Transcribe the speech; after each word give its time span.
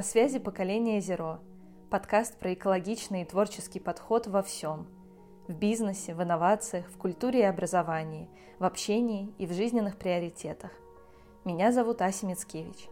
На 0.00 0.04
связи 0.04 0.38
поколение 0.38 0.98
Зеро. 1.02 1.40
Подкаст 1.90 2.38
про 2.38 2.54
экологичный 2.54 3.20
и 3.20 3.24
творческий 3.26 3.80
подход 3.80 4.26
во 4.28 4.42
всем. 4.42 4.86
В 5.46 5.52
бизнесе, 5.52 6.14
в 6.14 6.22
инновациях, 6.22 6.86
в 6.86 6.96
культуре 6.96 7.40
и 7.40 7.42
образовании, 7.42 8.30
в 8.58 8.64
общении 8.64 9.30
и 9.36 9.46
в 9.46 9.52
жизненных 9.52 9.98
приоритетах. 9.98 10.70
Меня 11.44 11.70
зовут 11.70 12.00
Ася 12.00 12.24
Мицкевич. 12.24 12.88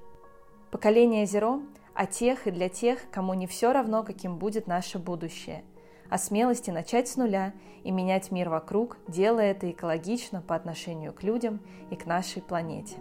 Поколение 0.71 1.25
Зеро 1.25 1.63
о 1.95 2.05
тех 2.05 2.47
и 2.47 2.51
для 2.51 2.69
тех, 2.69 3.11
кому 3.11 3.33
не 3.33 3.47
все 3.47 3.73
равно, 3.73 4.03
каким 4.03 4.37
будет 4.37 4.67
наше 4.67 4.99
будущее. 4.99 5.65
О 6.11 6.19
смелости 6.19 6.71
начать 6.71 7.09
с 7.09 7.17
нуля 7.17 7.55
и 7.85 7.91
менять 7.91 8.31
мир 8.31 8.51
вокруг, 8.51 8.99
делая 9.09 9.53
это 9.53 9.71
экологично 9.71 10.43
по 10.43 10.55
отношению 10.55 11.15
к 11.15 11.23
людям 11.23 11.61
и 11.91 11.97
к 11.97 12.05
нашей 12.05 12.43
планете. 12.43 12.97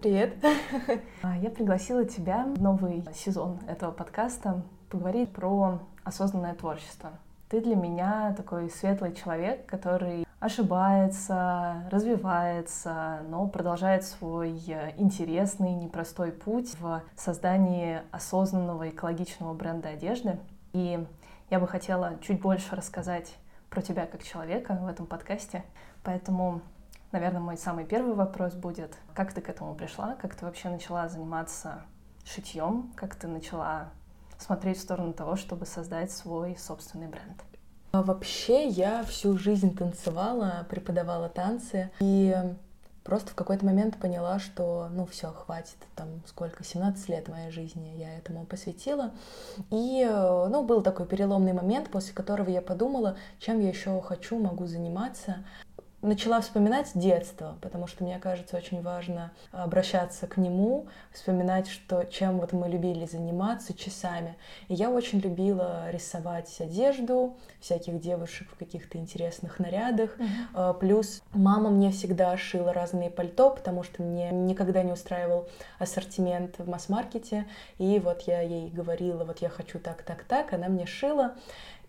Привет. 0.00 0.36
А, 1.22 1.36
я 1.36 1.50
пригласила 1.50 2.04
тебя 2.04 2.44
в 2.44 2.62
новый 2.62 3.04
сезон 3.12 3.58
этого 3.66 3.90
подкаста 3.90 4.62
поговорить 4.90 5.32
про 5.32 5.80
осознанное 6.04 6.54
творчество. 6.54 7.10
Ты 7.48 7.60
для 7.60 7.74
меня 7.74 8.32
такой 8.36 8.70
светлый 8.70 9.12
человек, 9.12 9.66
который 9.66 10.24
ошибается, 10.38 11.82
развивается, 11.90 13.22
но 13.28 13.48
продолжает 13.48 14.04
свой 14.04 14.56
э, 14.68 14.92
интересный, 14.98 15.72
непростой 15.72 16.30
путь 16.30 16.78
в 16.78 17.02
создании 17.16 18.00
осознанного 18.12 18.90
экологичного 18.90 19.52
бренда 19.52 19.88
одежды. 19.88 20.38
И 20.74 21.04
я 21.50 21.58
бы 21.58 21.66
хотела 21.66 22.12
чуть 22.20 22.40
больше 22.40 22.76
рассказать 22.76 23.34
про 23.68 23.82
тебя 23.82 24.06
как 24.06 24.22
человека 24.22 24.78
в 24.80 24.86
этом 24.86 25.06
подкасте. 25.06 25.64
Поэтому 26.04 26.62
Наверное, 27.10 27.40
мой 27.40 27.56
самый 27.56 27.86
первый 27.86 28.14
вопрос 28.14 28.54
будет, 28.54 28.94
как 29.14 29.32
ты 29.32 29.40
к 29.40 29.48
этому 29.48 29.74
пришла, 29.74 30.14
как 30.16 30.34
ты 30.34 30.44
вообще 30.44 30.68
начала 30.68 31.08
заниматься 31.08 31.82
шитьем, 32.24 32.92
как 32.96 33.14
ты 33.14 33.26
начала 33.28 33.88
смотреть 34.38 34.76
в 34.76 34.82
сторону 34.82 35.14
того, 35.14 35.36
чтобы 35.36 35.64
создать 35.64 36.12
свой 36.12 36.56
собственный 36.58 37.08
бренд? 37.08 37.42
А 37.92 38.02
вообще 38.02 38.68
я 38.68 39.02
всю 39.04 39.38
жизнь 39.38 39.74
танцевала, 39.74 40.66
преподавала 40.68 41.30
танцы 41.30 41.90
и 42.00 42.36
просто 43.02 43.30
в 43.30 43.34
какой-то 43.34 43.64
момент 43.64 43.96
поняла, 43.96 44.38
что 44.38 44.88
ну 44.90 45.06
все, 45.06 45.28
хватит, 45.32 45.78
там 45.96 46.22
сколько, 46.26 46.62
17 46.62 47.08
лет 47.08 47.28
моей 47.28 47.50
жизни 47.50 47.94
я 47.96 48.18
этому 48.18 48.44
посвятила. 48.44 49.12
И 49.70 50.06
ну, 50.06 50.62
был 50.62 50.82
такой 50.82 51.06
переломный 51.06 51.54
момент, 51.54 51.90
после 51.90 52.12
которого 52.12 52.50
я 52.50 52.60
подумала, 52.60 53.16
чем 53.38 53.60
я 53.60 53.70
еще 53.70 53.98
хочу, 54.02 54.38
могу 54.38 54.66
заниматься 54.66 55.38
начала 56.00 56.40
вспоминать 56.40 56.92
детство, 56.94 57.56
потому 57.60 57.86
что 57.86 58.04
мне 58.04 58.18
кажется 58.18 58.56
очень 58.56 58.82
важно 58.82 59.32
обращаться 59.50 60.26
к 60.26 60.36
нему, 60.36 60.86
вспоминать, 61.12 61.68
что, 61.68 62.04
чем 62.04 62.38
вот 62.38 62.52
мы 62.52 62.68
любили 62.68 63.04
заниматься 63.04 63.74
часами. 63.74 64.36
И 64.68 64.74
я 64.74 64.90
очень 64.90 65.18
любила 65.18 65.90
рисовать 65.90 66.60
одежду, 66.60 67.36
всяких 67.60 68.00
девушек 68.00 68.48
в 68.52 68.56
каких-то 68.56 68.98
интересных 68.98 69.58
нарядах. 69.58 70.16
Mm-hmm. 70.18 70.78
Плюс 70.78 71.22
мама 71.32 71.70
мне 71.70 71.90
всегда 71.90 72.36
шила 72.36 72.72
разные 72.72 73.10
пальто, 73.10 73.50
потому 73.50 73.82
что 73.82 74.02
мне 74.02 74.30
никогда 74.30 74.82
не 74.82 74.92
устраивал 74.92 75.48
ассортимент 75.78 76.58
в 76.58 76.68
масс-маркете. 76.68 77.46
И 77.78 77.98
вот 77.98 78.22
я 78.22 78.40
ей 78.40 78.70
говорила, 78.70 79.24
вот 79.24 79.38
я 79.40 79.48
хочу 79.48 79.80
так, 79.80 80.02
так, 80.02 80.22
так, 80.24 80.52
она 80.52 80.68
мне 80.68 80.86
шила. 80.86 81.34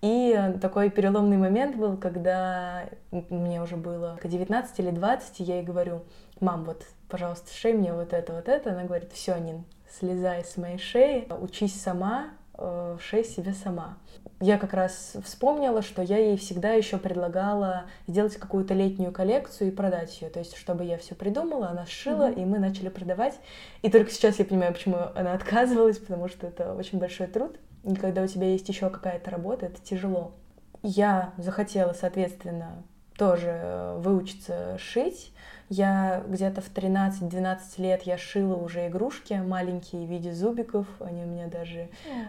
И 0.02 0.54
такой 0.62 0.90
переломный 0.90 1.38
момент 1.38 1.76
был, 1.76 1.98
когда 1.98 2.86
мне 3.12 3.62
уже 3.62 3.76
было 3.76 4.18
19 4.24 4.80
или 4.80 4.92
20, 4.92 5.42
и 5.42 5.44
я 5.44 5.58
ей 5.58 5.64
говорю, 5.64 6.04
мам, 6.40 6.64
вот, 6.64 6.86
пожалуйста, 7.10 7.54
шей 7.54 7.74
мне 7.74 7.94
вот 7.94 8.14
это, 8.14 8.34
вот 8.34 8.48
это. 8.48 8.72
Она 8.72 8.84
говорит, 8.84 9.12
все, 9.12 9.38
Нин, 9.38 9.66
слезай 9.90 10.46
с 10.46 10.56
моей 10.56 10.78
шеи, 10.78 11.28
учись 11.42 11.82
сама, 11.82 12.30
э, 12.58 12.98
шей 13.02 13.26
себе 13.26 13.52
сама. 13.52 13.98
Я 14.40 14.58
как 14.58 14.74
раз 14.74 15.18
вспомнила, 15.26 15.82
что 15.82 16.02
я 16.02 16.18
ей 16.18 16.38
всегда 16.38 16.72
еще 16.72 16.98
предлагала 16.98 17.84
сделать 18.08 18.38
какую-то 18.38 18.74
летнюю 18.74 19.12
коллекцию 19.12 19.68
и 19.68 19.72
продать 19.72 20.22
ее. 20.22 20.30
То 20.30 20.40
есть, 20.40 20.56
чтобы 20.56 20.86
я 20.86 20.98
все 20.98 21.14
придумала, 21.14 21.70
она 21.70 21.86
сшила, 21.86 22.30
mm-hmm. 22.30 22.42
и 22.42 22.46
мы 22.46 22.60
начали 22.60 22.88
продавать. 22.88 23.38
И 23.82 23.90
только 23.90 24.12
сейчас 24.12 24.40
я 24.40 24.46
понимаю, 24.46 24.72
почему 24.72 24.98
она 25.14 25.34
отказывалась, 25.34 25.98
потому 25.98 26.30
что 26.30 26.48
это 26.48 26.74
очень 26.74 27.00
большой 27.00 27.28
труд. 27.28 27.58
И 27.90 27.96
когда 27.96 28.22
у 28.22 28.28
тебя 28.28 28.52
есть 28.52 28.70
еще 28.70 28.92
какая-то 28.92 29.32
работа, 29.32 29.66
это 29.66 29.82
тяжело. 29.82 30.34
Я 30.84 31.34
захотела, 31.40 31.94
соответственно, 31.94 32.84
тоже 33.18 33.50
э, 33.50 33.98
выучиться 33.98 34.78
шить. 34.78 35.34
Я 35.70 36.24
где-то 36.28 36.62
в 36.62 36.74
13-12 36.74 37.60
лет 37.78 38.02
я 38.04 38.18
шила 38.18 38.56
уже 38.56 38.88
игрушки 38.88 39.34
маленькие 39.34 40.06
в 40.08 40.10
виде 40.10 40.34
зубиков. 40.34 40.88
Они 41.00 41.24
у 41.24 41.28
меня 41.28 41.48
даже 41.48 41.80
mm. 41.80 41.88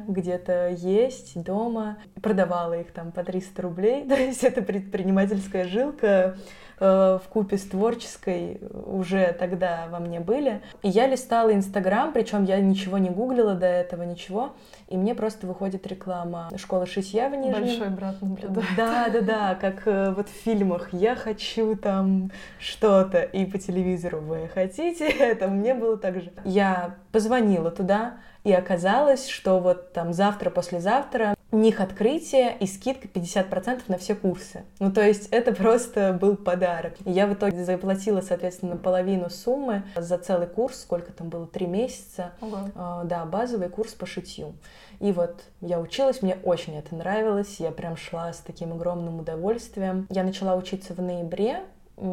где-то 0.08 0.68
есть 0.68 1.42
дома. 1.42 1.96
Продавала 2.20 2.78
их 2.78 2.92
там 2.92 3.12
по 3.12 3.24
300 3.24 3.62
рублей. 3.62 4.04
То 4.08 4.14
есть 4.14 4.44
это 4.44 4.60
предпринимательская 4.60 5.64
жилка 5.64 6.36
э, 6.78 7.18
в 7.24 7.28
купе 7.30 7.56
с 7.56 7.62
творческой 7.62 8.60
уже 8.84 9.34
тогда 9.38 9.88
во 9.90 10.00
мне 10.00 10.20
были. 10.20 10.60
И 10.82 10.90
я 10.90 11.06
листала 11.06 11.54
Инстаграм, 11.54 12.12
причем 12.12 12.44
я 12.44 12.60
ничего 12.60 12.98
не 12.98 13.08
гуглила 13.08 13.54
до 13.54 13.66
этого, 13.66 14.02
ничего. 14.02 14.52
И 14.88 14.96
мне 14.96 15.14
просто 15.14 15.46
выходит 15.46 15.86
реклама 15.86 16.50
школы 16.56 16.84
шитья 16.84 17.28
в 17.28 17.36
Нижнем. 17.36 17.62
Большой 17.62 17.88
брат 17.90 18.20
наблюдает. 18.20 18.68
Да, 18.76 19.08
да, 19.08 19.20
да, 19.20 19.54
как 19.54 19.86
э, 19.86 20.10
вот 20.10 20.28
в 20.28 20.32
фильмах. 20.32 20.92
Я 20.92 21.14
хочу 21.14 21.76
там 21.76 22.32
что-то. 22.58 23.29
И 23.32 23.44
по 23.44 23.58
телевизору 23.58 24.20
вы 24.20 24.48
хотите 24.52 25.08
это. 25.08 25.48
Мне 25.48 25.74
было 25.74 25.96
так 25.96 26.20
же. 26.20 26.32
Я 26.44 26.96
позвонила 27.12 27.70
туда, 27.70 28.14
и 28.44 28.52
оказалось, 28.52 29.28
что 29.28 29.60
вот 29.60 29.92
там 29.92 30.12
завтра-послезавтра 30.12 31.34
у 31.52 31.58
них 31.58 31.80
открытие 31.80 32.56
и 32.58 32.66
скидка 32.66 33.08
50% 33.08 33.82
на 33.88 33.98
все 33.98 34.14
курсы. 34.14 34.64
Ну, 34.78 34.92
то 34.92 35.02
есть 35.02 35.28
это 35.30 35.52
просто 35.54 36.16
был 36.18 36.36
подарок. 36.36 36.94
И 37.04 37.10
я 37.10 37.26
в 37.26 37.34
итоге 37.34 37.64
заплатила, 37.64 38.20
соответственно, 38.20 38.76
половину 38.76 39.30
суммы 39.30 39.82
за 39.96 40.16
целый 40.18 40.46
курс, 40.46 40.82
сколько 40.82 41.12
там 41.12 41.28
было, 41.28 41.46
три 41.46 41.66
месяца. 41.66 42.32
Ого. 42.40 42.58
Uh, 42.74 43.04
да, 43.04 43.24
базовый 43.24 43.68
курс 43.68 43.92
по 43.92 44.06
шитью. 44.06 44.54
И 45.00 45.12
вот 45.12 45.42
я 45.60 45.80
училась, 45.80 46.22
мне 46.22 46.36
очень 46.44 46.76
это 46.76 46.94
нравилось, 46.94 47.56
я 47.58 47.70
прям 47.70 47.96
шла 47.96 48.32
с 48.32 48.38
таким 48.38 48.72
огромным 48.72 49.20
удовольствием. 49.20 50.06
Я 50.10 50.22
начала 50.22 50.54
учиться 50.56 50.94
в 50.94 51.00
ноябре, 51.00 51.60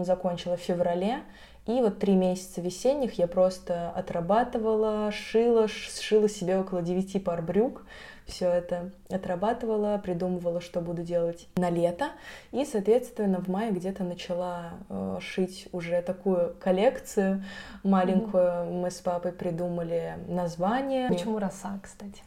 закончила 0.03 0.57
в 0.57 0.61
феврале, 0.61 1.21
и 1.67 1.81
вот 1.81 1.99
три 1.99 2.15
месяца 2.15 2.61
весенних 2.61 3.15
я 3.19 3.27
просто 3.27 3.89
отрабатывала, 3.91 5.11
шила, 5.11 5.67
сшила 5.67 6.29
себе 6.29 6.57
около 6.57 6.81
девяти 6.81 7.19
пар 7.19 7.41
брюк, 7.41 7.83
все 8.25 8.49
это 8.49 8.91
отрабатывала, 9.09 9.97
придумывала, 9.97 10.61
что 10.61 10.81
буду 10.81 11.01
делать 11.01 11.47
на 11.55 11.69
лето. 11.69 12.11
И, 12.51 12.65
соответственно, 12.65 13.41
в 13.41 13.47
мае 13.47 13.71
где-то 13.71 14.03
начала 14.03 14.73
э, 14.89 15.19
шить 15.21 15.67
уже 15.71 16.01
такую 16.01 16.55
коллекцию 16.59 17.43
маленькую. 17.83 18.43
Mm-hmm. 18.43 18.81
Мы 18.81 18.91
с 18.91 18.99
папой 18.99 19.31
придумали 19.31 20.15
название. 20.27 21.07
Почему 21.07 21.39
роса, 21.39 21.79
кстати? 21.81 22.21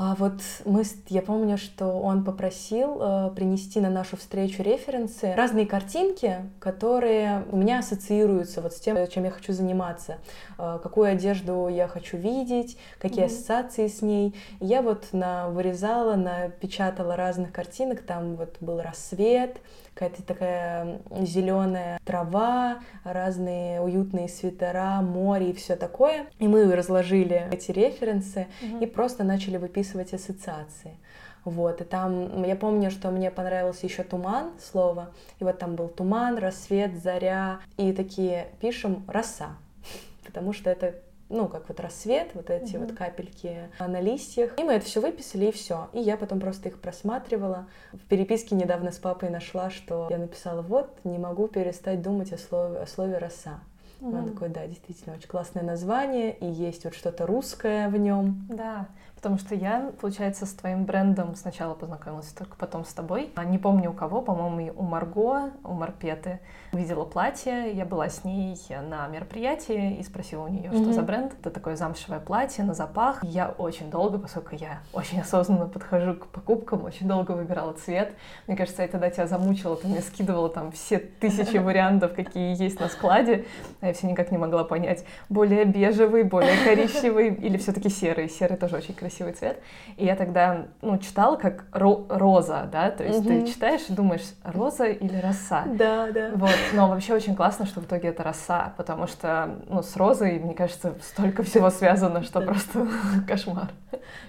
А 0.00 0.14
вот 0.14 0.40
мы, 0.64 0.84
я 1.08 1.22
помню, 1.22 1.58
что 1.58 1.86
он 1.86 2.22
попросил 2.24 2.98
э, 3.00 3.30
принести 3.34 3.80
на 3.80 3.90
нашу 3.90 4.16
встречу 4.16 4.62
референсы, 4.62 5.34
разные 5.34 5.66
картинки, 5.66 6.36
которые 6.60 7.42
у 7.50 7.56
меня 7.56 7.80
ассоциируются 7.80 8.60
вот 8.60 8.74
с 8.74 8.78
тем, 8.78 8.96
чем 9.08 9.24
я 9.24 9.32
хочу 9.32 9.52
заниматься, 9.52 10.18
э, 10.56 10.78
какую 10.80 11.10
одежду 11.10 11.66
я 11.66 11.88
хочу 11.88 12.16
видеть, 12.16 12.78
какие 13.00 13.24
mm-hmm. 13.24 13.26
ассоциации 13.26 13.88
с 13.88 14.00
ней. 14.00 14.36
И 14.60 14.66
я 14.66 14.82
вот 14.82 15.08
на, 15.10 15.48
вырезала, 15.48 16.14
напечатала 16.14 17.16
разных 17.16 17.50
картинок, 17.50 18.02
там 18.02 18.36
вот 18.36 18.54
был 18.60 18.80
рассвет, 18.80 19.56
какая-то 19.98 20.22
такая 20.22 21.00
зеленая 21.22 21.98
трава, 22.04 22.78
разные 23.02 23.80
уютные 23.80 24.28
свитера, 24.28 25.00
море 25.00 25.50
и 25.50 25.52
все 25.52 25.74
такое. 25.74 26.26
И 26.38 26.46
мы 26.46 26.72
разложили 26.76 27.48
эти 27.50 27.72
референсы 27.72 28.46
mm-hmm. 28.62 28.84
и 28.84 28.86
просто 28.86 29.24
начали 29.24 29.56
выписывать 29.56 30.14
ассоциации. 30.14 30.96
Вот, 31.44 31.80
и 31.80 31.84
там, 31.84 32.44
я 32.44 32.54
помню, 32.54 32.92
что 32.92 33.10
мне 33.10 33.30
понравился 33.32 33.86
еще 33.86 34.04
туман, 34.04 34.52
слово, 34.60 35.10
и 35.40 35.44
вот 35.44 35.58
там 35.58 35.74
был 35.74 35.88
туман, 35.88 36.38
рассвет, 36.38 37.02
заря, 37.02 37.58
и 37.76 37.92
такие 37.92 38.48
пишем 38.60 39.04
роса, 39.08 39.56
потому 40.24 40.52
что 40.52 40.70
это 40.70 40.94
ну, 41.28 41.48
как 41.48 41.68
вот 41.68 41.80
рассвет, 41.80 42.30
вот 42.34 42.50
эти 42.50 42.74
mm-hmm. 42.74 42.86
вот 42.86 42.96
капельки 42.96 43.70
на 43.78 44.00
листьях. 44.00 44.58
И 44.58 44.62
мы 44.62 44.74
это 44.74 44.86
все 44.86 45.00
выписали, 45.00 45.46
и 45.46 45.52
все. 45.52 45.88
И 45.92 46.00
я 46.00 46.16
потом 46.16 46.40
просто 46.40 46.68
их 46.68 46.80
просматривала. 46.80 47.66
В 47.92 48.06
переписке 48.08 48.54
недавно 48.54 48.92
с 48.92 48.98
папой 48.98 49.30
нашла, 49.30 49.70
что 49.70 50.06
я 50.10 50.18
написала, 50.18 50.62
вот, 50.62 50.98
не 51.04 51.18
могу 51.18 51.48
перестать 51.48 52.02
думать 52.02 52.32
о 52.32 52.38
слове, 52.38 52.80
о 52.80 52.86
слове 52.86 53.18
роса. 53.18 53.60
Mm-hmm. 54.00 54.18
Он 54.18 54.32
такой, 54.32 54.48
да, 54.48 54.66
действительно, 54.66 55.16
очень 55.16 55.28
классное 55.28 55.62
название, 55.62 56.36
и 56.36 56.46
есть 56.46 56.84
вот 56.84 56.94
что-то 56.94 57.26
русское 57.26 57.88
в 57.88 57.96
нем. 57.96 58.46
Да, 58.48 58.88
Потому 59.18 59.36
что 59.36 59.56
я, 59.56 59.90
получается, 60.00 60.46
с 60.46 60.52
твоим 60.52 60.84
брендом 60.84 61.34
сначала 61.34 61.74
познакомилась, 61.74 62.28
только 62.28 62.54
потом 62.56 62.84
с 62.84 62.92
тобой. 62.92 63.32
А 63.34 63.44
не 63.44 63.58
помню 63.58 63.90
у 63.90 63.92
кого, 63.92 64.22
по-моему, 64.22 64.72
у 64.76 64.82
Марго, 64.84 65.50
у 65.64 65.72
Марпеты. 65.72 66.38
Видела 66.72 67.04
платье, 67.04 67.72
я 67.72 67.84
была 67.84 68.10
с 68.10 68.22
ней 68.22 68.56
на 68.88 69.08
мероприятии 69.08 69.96
и 69.96 70.04
спросила 70.04 70.44
у 70.44 70.48
нее, 70.48 70.70
что 70.70 70.82
mm-hmm. 70.82 70.92
за 70.92 71.02
бренд. 71.02 71.32
Это 71.40 71.50
такое 71.50 71.74
замшевое 71.74 72.20
платье 72.20 72.62
на 72.62 72.74
запах. 72.74 73.24
Я 73.24 73.48
очень 73.48 73.90
долго, 73.90 74.18
поскольку 74.18 74.54
я 74.54 74.78
очень 74.92 75.20
осознанно 75.20 75.66
подхожу 75.66 76.14
к 76.14 76.28
покупкам, 76.28 76.84
очень 76.84 77.08
долго 77.08 77.32
выбирала 77.32 77.72
цвет. 77.72 78.12
Мне 78.46 78.56
кажется, 78.56 78.82
я 78.82 78.88
тогда 78.88 79.10
тебя 79.10 79.26
замучила, 79.26 79.74
ты 79.74 79.88
мне 79.88 80.00
скидывала 80.00 80.48
там 80.48 80.70
все 80.70 80.98
тысячи 80.98 81.56
вариантов, 81.58 82.14
какие 82.14 82.56
есть 82.56 82.78
на 82.78 82.88
складе. 82.88 83.46
А 83.80 83.88
я 83.88 83.92
все 83.94 84.06
никак 84.06 84.30
не 84.30 84.38
могла 84.38 84.62
понять, 84.62 85.04
более 85.28 85.64
бежевый, 85.64 86.22
более 86.22 86.56
коричневый 86.64 87.34
или 87.34 87.56
все-таки 87.56 87.88
серый. 87.88 88.28
Серый 88.28 88.56
тоже 88.56 88.76
очень 88.76 88.94
красивый 88.94 89.07
красивый 89.08 89.32
цвет. 89.32 89.60
И 89.96 90.04
я 90.04 90.16
тогда, 90.16 90.66
ну, 90.82 90.98
читала 90.98 91.36
как 91.36 91.64
ро- 91.72 92.06
роза, 92.08 92.68
да, 92.70 92.90
то 92.90 93.04
есть 93.04 93.20
угу. 93.20 93.28
ты 93.28 93.46
читаешь 93.46 93.82
и 93.88 93.92
думаешь, 93.92 94.34
роза 94.44 94.86
или 94.86 95.16
роса. 95.16 95.64
Да, 95.66 96.10
да. 96.12 96.30
Вот, 96.34 96.54
но 96.74 96.88
вообще 96.88 97.14
очень 97.14 97.34
классно, 97.34 97.66
что 97.66 97.80
в 97.80 97.84
итоге 97.84 98.08
это 98.08 98.22
роса, 98.22 98.74
потому 98.76 99.06
что, 99.06 99.56
ну, 99.68 99.82
с 99.82 99.96
розой, 99.96 100.38
мне 100.38 100.54
кажется, 100.54 100.94
столько 101.02 101.42
всего 101.42 101.70
связано, 101.70 102.22
что 102.22 102.40
просто 102.42 102.86
кошмар. 103.26 103.70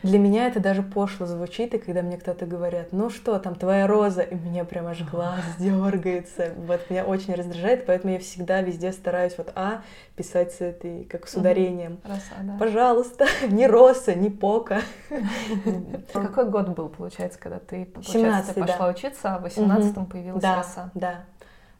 Для 0.01 0.17
меня 0.17 0.47
это 0.47 0.59
даже 0.59 0.81
пошло 0.81 1.25
звучит, 1.25 1.73
и 1.73 1.77
когда 1.77 2.01
мне 2.01 2.17
кто-то 2.17 2.45
говорят, 2.45 2.87
ну 2.91 3.09
что, 3.09 3.37
там 3.39 3.55
твоя 3.55 3.85
роза, 3.85 4.21
и 4.21 4.35
меня 4.35 4.63
прям 4.63 4.87
аж 4.87 5.01
глаз 5.03 5.41
дергается. 5.59 6.53
Вот 6.55 6.89
меня 6.89 7.03
очень 7.03 7.33
раздражает, 7.33 7.85
поэтому 7.85 8.13
я 8.13 8.19
всегда 8.19 8.61
везде 8.61 8.93
стараюсь 8.93 9.37
вот 9.37 9.51
А 9.55 9.81
писать 10.15 10.53
с 10.53 10.61
этой, 10.61 11.03
как 11.05 11.27
с 11.27 11.35
ударением. 11.35 11.99
Роса, 12.03 12.35
да. 12.43 12.55
Пожалуйста, 12.57 13.25
не 13.49 13.67
роса, 13.67 14.13
не 14.13 14.29
пока. 14.69 14.81
Какой 16.13 16.49
год 16.49 16.69
был, 16.69 16.89
получается, 16.89 17.39
когда 17.39 17.59
ты, 17.59 17.85
получается, 17.85 18.53
ты 18.53 18.61
пошла 18.61 18.87
учиться, 18.87 19.35
а 19.35 19.39
в 19.39 19.45
18-м 19.45 20.05
появилась 20.05 20.43
роса? 20.43 20.91
Да, 20.93 21.25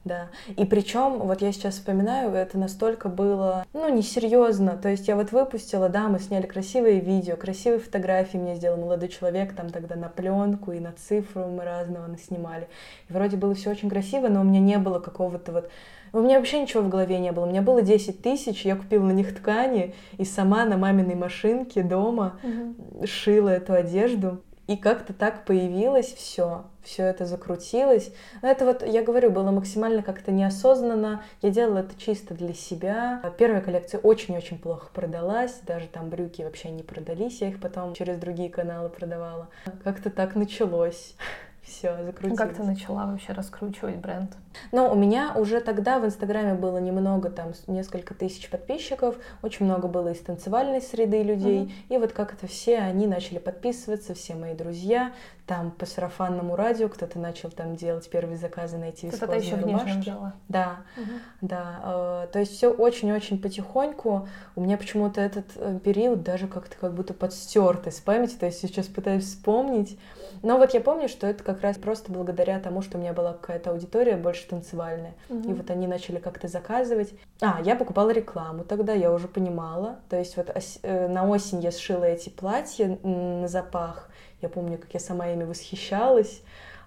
да. 0.05 0.29
И 0.55 0.65
причем, 0.65 1.19
вот 1.19 1.41
я 1.41 1.51
сейчас 1.51 1.75
вспоминаю, 1.75 2.31
это 2.31 2.57
настолько 2.57 3.09
было, 3.09 3.65
ну, 3.73 3.93
несерьезно. 3.93 4.77
То 4.77 4.89
есть 4.89 5.07
я 5.07 5.15
вот 5.15 5.31
выпустила, 5.31 5.89
да, 5.89 6.07
мы 6.07 6.19
сняли 6.19 6.47
красивые 6.47 6.99
видео, 6.99 7.35
красивые 7.35 7.79
фотографии 7.79 8.37
мне 8.37 8.55
сделал 8.55 8.77
молодой 8.77 9.09
человек, 9.09 9.53
там 9.53 9.69
тогда 9.69 9.95
на 9.95 10.07
пленку 10.07 10.71
и 10.71 10.79
на 10.79 10.93
цифру 10.93 11.47
мы 11.47 11.65
разного 11.65 12.07
наснимали. 12.07 12.69
И 13.09 13.13
вроде 13.13 13.35
было 13.35 13.53
все 13.55 13.71
очень 13.71 13.89
красиво, 13.89 14.29
но 14.29 14.41
у 14.41 14.43
меня 14.45 14.61
не 14.61 14.77
было 14.77 14.99
какого-то 14.99 15.51
вот 15.51 15.69
у 16.11 16.21
меня 16.21 16.37
вообще 16.37 16.61
ничего 16.61 16.81
в 16.81 16.89
голове 16.89 17.19
не 17.19 17.31
было. 17.31 17.45
У 17.45 17.49
меня 17.49 17.61
было 17.61 17.81
10 17.81 18.21
тысяч, 18.21 18.65
я 18.65 18.75
купила 18.75 19.03
на 19.03 19.11
них 19.11 19.35
ткани 19.35 19.93
и 20.17 20.25
сама 20.25 20.65
на 20.65 20.77
маминой 20.77 21.15
машинке 21.15 21.83
дома 21.83 22.39
угу. 22.41 23.05
шила 23.05 23.49
эту 23.49 23.73
одежду. 23.73 24.41
И 24.69 24.77
как-то 24.77 25.13
так 25.13 25.45
появилось 25.45 26.13
все, 26.13 26.65
все 26.83 27.01
это 27.05 27.25
закрутилось. 27.25 28.11
Но 28.43 28.49
это 28.49 28.65
вот, 28.65 28.85
я 28.85 29.01
говорю, 29.01 29.31
было 29.31 29.49
максимально 29.49 30.03
как-то 30.03 30.31
неосознанно. 30.31 31.23
Я 31.41 31.49
делала 31.49 31.79
это 31.79 31.99
чисто 31.99 32.35
для 32.35 32.53
себя. 32.53 33.19
Первая 33.39 33.61
коллекция 33.61 33.99
очень-очень 33.99 34.59
плохо 34.59 34.89
продалась. 34.93 35.59
Даже 35.65 35.87
там 35.87 36.11
брюки 36.11 36.43
вообще 36.43 36.69
не 36.69 36.83
продались. 36.83 37.41
Я 37.41 37.49
их 37.49 37.59
потом 37.59 37.95
через 37.95 38.19
другие 38.19 38.51
каналы 38.51 38.89
продавала. 38.89 39.49
Как-то 39.83 40.11
так 40.11 40.35
началось 40.35 41.15
все 41.63 42.03
закрутилось. 42.03 42.37
Как 42.37 42.53
ты 42.53 42.63
начала 42.63 43.05
вообще 43.05 43.33
раскручивать 43.33 43.97
бренд? 43.97 44.35
Ну, 44.71 44.91
у 44.91 44.95
меня 44.95 45.33
уже 45.35 45.61
тогда 45.61 45.99
в 45.99 46.05
Инстаграме 46.05 46.53
было 46.53 46.77
немного, 46.77 47.29
там, 47.29 47.53
несколько 47.67 48.13
тысяч 48.13 48.49
подписчиков, 48.49 49.15
очень 49.41 49.65
много 49.65 49.87
было 49.87 50.09
из 50.09 50.19
танцевальной 50.19 50.81
среды 50.81 51.23
людей, 51.23 51.65
mm-hmm. 51.65 51.95
и 51.95 51.97
вот 51.97 52.13
как-то 52.13 52.47
все 52.47 52.79
они 52.79 53.07
начали 53.07 53.37
подписываться, 53.37 54.13
все 54.15 54.35
мои 54.35 54.53
друзья, 54.53 55.13
там 55.49 55.71
по 55.71 55.87
сарафанному 55.87 56.55
радио 56.55 56.89
кто-то 56.89 57.17
начал 57.17 57.49
там 57.49 57.75
делать 57.75 58.07
первые 58.07 58.37
заказы 58.37 58.77
на 58.77 58.89
эти 58.89 59.07
вискозные 59.07 59.39
еще 59.39 59.55
рубашки. 59.55 60.13
Да, 60.47 60.81
угу. 60.95 61.09
да. 61.41 61.79
Э, 61.83 62.27
то 62.31 62.37
есть 62.37 62.53
все 62.53 62.71
очень-очень 62.71 63.41
потихоньку. 63.41 64.27
У 64.55 64.61
меня 64.61 64.77
почему-то 64.77 65.19
этот 65.19 65.45
э, 65.55 65.79
период 65.83 66.21
даже 66.21 66.47
как-то 66.47 66.77
как 66.77 66.93
будто 66.93 67.15
подстерт 67.15 67.87
из 67.87 67.99
памяти, 67.99 68.35
то 68.35 68.45
есть 68.45 68.59
сейчас 68.59 68.85
пытаюсь 68.85 69.23
вспомнить. 69.23 69.97
Но 70.43 70.59
вот 70.59 70.75
я 70.75 70.81
помню, 70.81 71.09
что 71.09 71.25
это 71.25 71.43
как 71.43 71.61
раз 71.61 71.77
просто 71.77 72.11
благодаря 72.11 72.59
тому, 72.59 72.83
что 72.83 72.99
у 72.99 73.01
меня 73.01 73.13
была 73.13 73.33
какая-то 73.33 73.71
аудитория 73.71 74.17
больше 74.17 74.47
танцевальная. 74.47 75.15
Угу. 75.29 75.49
И 75.49 75.53
вот 75.53 75.71
они 75.71 75.87
начали 75.87 76.19
как-то 76.19 76.47
заказывать. 76.47 77.11
А, 77.41 77.59
я 77.63 77.75
покупала 77.75 78.11
рекламу 78.11 78.63
тогда, 78.65 78.93
я 78.93 79.11
уже 79.11 79.27
понимала. 79.27 79.97
То 80.09 80.15
есть 80.15 80.37
вот 80.37 80.55
э, 80.83 81.07
на 81.07 81.27
осень 81.27 81.59
я 81.61 81.71
сшила 81.71 82.03
эти 82.03 82.29
платья 82.29 82.99
на 83.01 83.47
запах. 83.47 84.08
Я 84.41 84.49
помню, 84.49 84.77
как 84.77 84.93
я 84.93 84.99
сама 84.99 85.27
ими 85.27 85.43
восхищалась. 85.43 86.41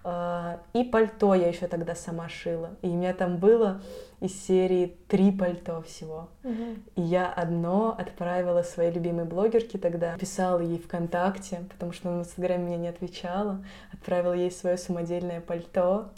А, 0.05 0.59
и 0.73 0.83
пальто 0.83 1.33
я 1.33 1.47
еще 1.47 1.67
тогда 1.67 1.95
сама 1.95 2.27
шила. 2.27 2.71
И 2.81 2.87
у 2.87 2.93
меня 2.93 3.13
там 3.13 3.37
было 3.37 3.81
из 4.19 4.41
серии 4.45 4.97
три 5.07 5.31
пальто 5.31 5.81
всего. 5.81 6.29
Угу. 6.43 6.65
И 6.95 7.01
я 7.01 7.31
одно 7.31 7.95
отправила 7.97 8.63
своей 8.63 8.91
любимой 8.91 9.25
блогерке 9.25 9.77
тогда, 9.77 10.17
писала 10.17 10.59
ей 10.59 10.77
ВКонтакте, 10.79 11.63
потому 11.69 11.91
что 11.93 12.09
она 12.09 12.19
в 12.19 12.21
Инстаграме 12.21 12.65
мне 12.65 12.77
не 12.77 12.87
отвечала, 12.87 13.63
отправила 13.91 14.33
ей 14.33 14.51
свое 14.51 14.77
самодельное 14.77 15.41
пальто. 15.41 16.09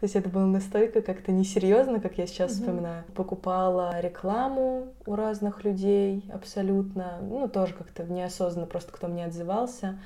То 0.00 0.04
есть 0.04 0.16
это 0.16 0.28
было 0.28 0.46
настолько 0.46 1.02
как-то 1.02 1.30
несерьезно, 1.30 2.00
как 2.00 2.18
я 2.18 2.26
сейчас 2.26 2.52
вспоминаю. 2.52 3.04
Покупала 3.14 4.00
рекламу 4.00 4.94
у 5.06 5.14
разных 5.14 5.62
людей 5.64 6.24
абсолютно, 6.32 7.18
ну 7.20 7.48
тоже 7.48 7.74
как-то 7.74 8.04
неосознанно, 8.04 8.66
просто 8.66 8.92
кто 8.92 9.08
мне 9.08 9.26
отзывался. 9.26 9.98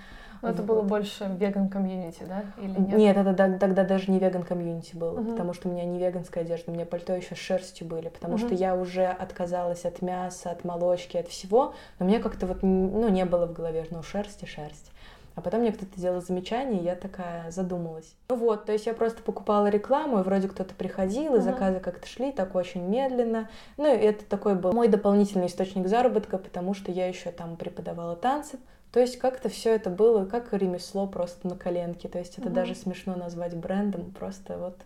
Но 0.44 0.50
это 0.50 0.62
было 0.62 0.82
больше 0.82 1.25
веган 1.38 1.69
комьюнити, 1.69 2.23
да? 2.29 2.44
Или 2.58 2.79
нет? 2.79 2.99
Нет, 2.99 3.17
это 3.17 3.58
тогда 3.58 3.85
даже 3.85 4.11
не 4.11 4.19
веган 4.19 4.43
комьюнити 4.43 4.94
было, 4.94 5.19
угу. 5.19 5.31
потому 5.31 5.55
что 5.55 5.69
у 5.69 5.73
меня 5.73 5.85
не 5.85 5.99
веганская 5.99 6.44
одежда, 6.44 6.70
у 6.70 6.75
меня 6.75 6.85
пальто 6.85 7.14
еще 7.14 7.35
с 7.35 7.38
шерстью 7.38 7.87
были, 7.87 8.08
потому 8.08 8.35
угу. 8.35 8.46
что 8.46 8.55
я 8.55 8.76
уже 8.76 9.06
отказалась 9.06 9.85
от 9.85 10.02
мяса, 10.02 10.50
от 10.50 10.64
молочки, 10.64 11.17
от 11.17 11.29
всего, 11.29 11.75
но 11.99 12.06
мне 12.06 12.19
как-то 12.19 12.46
вот 12.46 12.62
ну, 12.62 13.08
не 13.08 13.25
было 13.25 13.46
в 13.46 13.52
голове, 13.55 13.87
ну, 13.91 14.02
шерсть 14.02 14.43
и 14.43 14.46
шерсть. 14.46 14.91
А 15.35 15.41
потом 15.41 15.61
мне 15.61 15.73
кто-то 15.73 15.99
сделал 15.99 16.20
замечание, 16.20 16.81
и 16.81 16.85
я 16.85 16.94
такая 16.94 17.50
задумалась. 17.50 18.15
Ну 18.29 18.36
вот, 18.36 18.67
то 18.67 18.72
есть 18.72 18.86
я 18.86 18.94
просто 18.94 19.20
покупала 19.20 19.67
рекламу, 19.67 20.20
и 20.20 20.22
вроде 20.22 20.48
кто-то 20.48 20.74
приходил, 20.74 21.34
и 21.34 21.39
uh-huh. 21.39 21.43
заказы 21.43 21.81
как-то 21.81 22.06
шли 22.06 22.31
так 22.31 22.55
очень 22.55 22.82
медленно. 22.82 23.48
Ну 23.77 23.93
и 23.93 23.98
это 23.98 24.24
такой 24.27 24.55
был 24.55 24.72
мой 24.72 24.86
дополнительный 24.86 25.46
источник 25.46 25.89
заработка, 25.89 26.39
потому 26.39 26.72
что 26.74 26.93
я 26.93 27.08
еще 27.08 27.32
там 27.32 27.56
преподавала 27.56 28.15
танцы. 28.15 28.58
То 28.94 29.01
есть 29.01 29.19
как-то 29.19 29.48
все 29.48 29.74
это 29.74 29.91
было 29.91 30.24
как 30.24 30.53
ремесло 30.53 31.08
просто 31.08 31.48
на 31.48 31.56
коленке. 31.56 32.08
То 32.08 32.20
есть 32.20 32.39
это 32.39 32.46
угу. 32.46 32.55
даже 32.55 32.77
смешно 32.77 33.17
назвать 33.17 33.56
брендом. 33.56 34.13
Просто 34.13 34.56
вот 34.56 34.79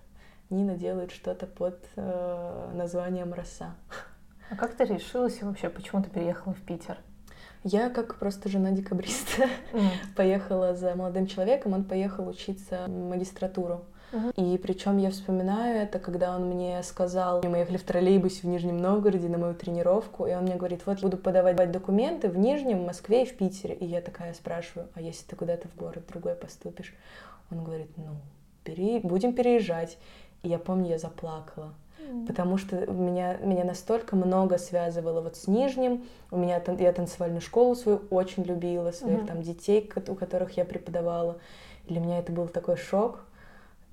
Нина 0.49 0.77
делает 0.77 1.11
что-то 1.13 1.47
под 1.47 1.79
э, 1.97 2.71
названием 2.73 3.35
«Роса». 3.35 3.75
А 4.51 4.57
как 4.57 4.77
ты 4.77 4.85
решилась 4.85 5.43
вообще, 5.43 5.69
почему 5.69 6.03
ты 6.03 6.09
переехала 6.09 6.55
в 6.55 6.63
Питер? 6.63 6.97
Я, 7.65 7.91
как 7.91 8.19
просто 8.19 8.49
жена 8.49 8.71
декабриста, 8.71 9.43
mm. 9.75 9.91
поехала 10.17 10.75
за 10.75 10.95
молодым 10.95 11.27
человеком, 11.27 11.75
он 11.75 11.85
поехал 11.85 12.27
учиться 12.27 12.87
в 12.87 13.11
магистратуру. 13.11 13.85
И 14.37 14.59
причем 14.59 14.97
я 14.99 15.11
вспоминаю 15.11 15.77
это, 15.77 15.99
когда 15.99 16.35
он 16.35 16.47
мне 16.47 16.83
сказал, 16.83 17.43
мы 17.43 17.59
ехали 17.59 17.77
в 17.77 17.83
троллейбусе 17.83 18.41
в 18.43 18.45
Нижнем 18.45 18.79
Новгороде 18.79 19.29
на 19.29 19.37
мою 19.37 19.55
тренировку, 19.55 20.27
и 20.27 20.33
он 20.33 20.45
мне 20.45 20.57
говорит, 20.57 20.87
вот 20.87 21.01
буду 21.01 21.19
подавать 21.19 21.71
документы 21.71 22.29
в 22.29 22.39
Нижнем, 22.39 22.83
в 22.83 22.87
Москве 22.87 23.25
и 23.25 23.27
в 23.27 23.37
Питере. 23.37 23.75
И 23.75 23.85
я 23.85 24.01
такая 24.01 24.33
спрашиваю, 24.33 24.89
а 24.95 25.03
если 25.03 25.27
ты 25.27 25.37
куда-то 25.37 25.69
в 25.69 25.77
город 25.77 26.05
другой 26.09 26.35
поступишь? 26.35 26.95
Он 27.51 27.65
говорит, 27.65 27.91
ну, 27.97 28.17
пере... 28.65 29.01
будем 29.01 29.35
переезжать. 29.35 29.99
И 30.43 30.49
я 30.49 30.59
помню, 30.59 30.91
я 30.91 30.99
заплакала. 30.99 31.75
Потому 32.27 32.57
что 32.57 32.87
меня, 32.87 33.37
меня 33.37 33.65
настолько 33.65 34.17
много 34.17 34.57
связывало 34.57 35.21
вот 35.21 35.37
с 35.37 35.47
Нижним. 35.47 36.07
У 36.31 36.39
меня 36.39 36.63
я 36.79 36.93
танцевальную 36.93 37.43
школу 37.43 37.75
свою 37.75 38.01
очень 38.09 38.45
любила, 38.45 38.93
своих 38.93 39.21
mm-hmm. 39.21 39.27
там 39.27 39.43
детей, 39.43 39.91
у 40.09 40.15
которых 40.15 40.57
я 40.57 40.65
преподавала. 40.65 41.37
Для 41.87 42.01
меня 42.01 42.19
это 42.19 42.33
был 42.33 42.49
такой 42.49 42.77
шок. 42.77 43.25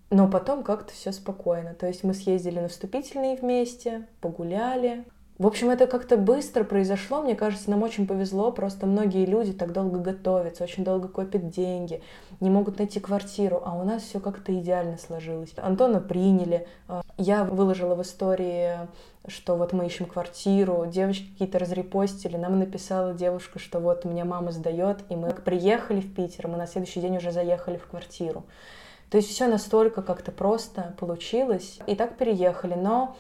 Но 0.10 0.28
потом 0.28 0.64
как-то 0.64 0.94
все 0.94 1.12
спокойно. 1.12 1.74
То 1.74 1.88
есть 1.88 2.04
мы 2.04 2.14
съездили 2.14 2.60
на 2.60 2.68
вступительные 2.68 3.36
вместе, 3.36 4.08
погуляли. 4.22 5.04
В 5.38 5.48
общем, 5.48 5.70
это 5.70 5.86
как-то 5.86 6.16
быстро 6.16 6.64
произошло. 6.64 7.22
Мне 7.22 7.36
кажется, 7.36 7.70
нам 7.70 7.84
очень 7.84 8.08
повезло. 8.08 8.52
Просто 8.52 8.86
многие 8.86 9.26
люди 9.26 9.52
так 9.52 9.74
долго 9.74 10.00
готовятся, 10.00 10.64
очень 10.64 10.86
долго 10.86 11.10
копят 11.10 11.50
деньги, 11.50 12.02
не 12.40 12.50
могут 12.50 12.78
найти 12.78 13.00
квартиру. 13.00 13.62
А 13.66 13.76
у 13.76 13.84
нас 13.84 14.04
все 14.04 14.20
как-то 14.20 14.58
идеально 14.58 14.98
сложилось. 14.98 15.54
Антона 15.58 16.00
приняли. 16.00 16.68
А, 16.88 17.02
я 17.18 17.44
выложила 17.44 17.96
в 17.96 18.02
истории 18.02 18.88
что 19.28 19.56
вот 19.56 19.74
мы 19.74 19.86
ищем 19.88 20.06
квартиру, 20.06 20.86
девочки 20.86 21.32
какие-то 21.32 21.60
разрепостили, 21.60 22.38
нам 22.38 22.60
написала 22.60 23.14
девушка, 23.14 23.60
что 23.60 23.80
вот 23.80 24.06
меня 24.06 24.26
мама 24.26 24.52
сдает, 24.52 25.00
и 25.10 25.16
мы 25.16 25.32
приехали 25.32 26.02
в 26.02 26.14
Питер, 26.14 26.48
мы 26.48 26.58
на 26.58 26.68
следующий 26.68 27.02
день 27.02 27.18
уже 27.18 27.32
заехали 27.32 27.78
в 27.78 27.88
квартиру. 27.88 28.44
То 29.16 29.20
есть 29.20 29.30
все 29.30 29.48
настолько 29.48 30.02
как-то 30.02 30.34
просто 30.34 30.94
получилось. 31.00 31.80
И 31.88 31.96
так 31.96 32.18
переехали. 32.18 32.74
Но 32.74 33.16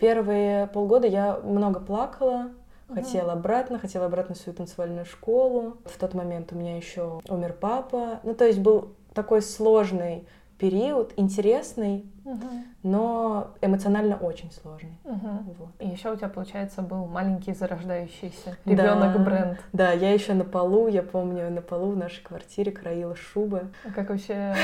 первые 0.00 0.66
полгода 0.66 1.06
я 1.06 1.38
много 1.44 1.78
плакала, 1.78 2.50
Хотела 2.92 3.34
обратно, 3.34 3.78
хотела 3.78 4.06
обратно 4.06 4.34
в 4.34 4.38
свою 4.38 4.56
танцевальную 4.56 5.06
школу. 5.06 5.76
В 5.84 5.96
тот 5.98 6.14
момент 6.14 6.52
у 6.52 6.56
меня 6.56 6.76
еще 6.76 7.20
умер 7.28 7.54
папа. 7.60 8.18
Ну, 8.24 8.34
то 8.34 8.44
есть 8.44 8.58
был 8.58 8.96
такой 9.14 9.40
сложный 9.40 10.26
период, 10.58 11.12
интересный, 11.16 12.06
угу. 12.26 12.46
но 12.82 13.54
эмоционально 13.62 14.16
очень 14.16 14.50
сложный. 14.50 14.98
Угу. 15.04 15.28
Вот. 15.58 15.68
И 15.78 15.88
еще 15.88 16.12
у 16.12 16.16
тебя, 16.16 16.28
получается, 16.28 16.82
был 16.82 17.06
маленький 17.06 17.54
зарождающийся 17.54 18.56
ребенок 18.64 19.12
да, 19.12 19.18
бренд. 19.18 19.58
Да, 19.72 19.92
я 19.92 20.12
еще 20.12 20.34
на 20.34 20.44
полу, 20.44 20.88
я 20.88 21.02
помню, 21.02 21.50
на 21.50 21.62
полу 21.62 21.92
в 21.92 21.96
нашей 21.96 22.22
квартире 22.22 22.72
краила 22.72 23.14
шубы. 23.14 23.68
А 23.84 23.92
как 23.92 24.10
вообще 24.10 24.32
э, 24.34 24.54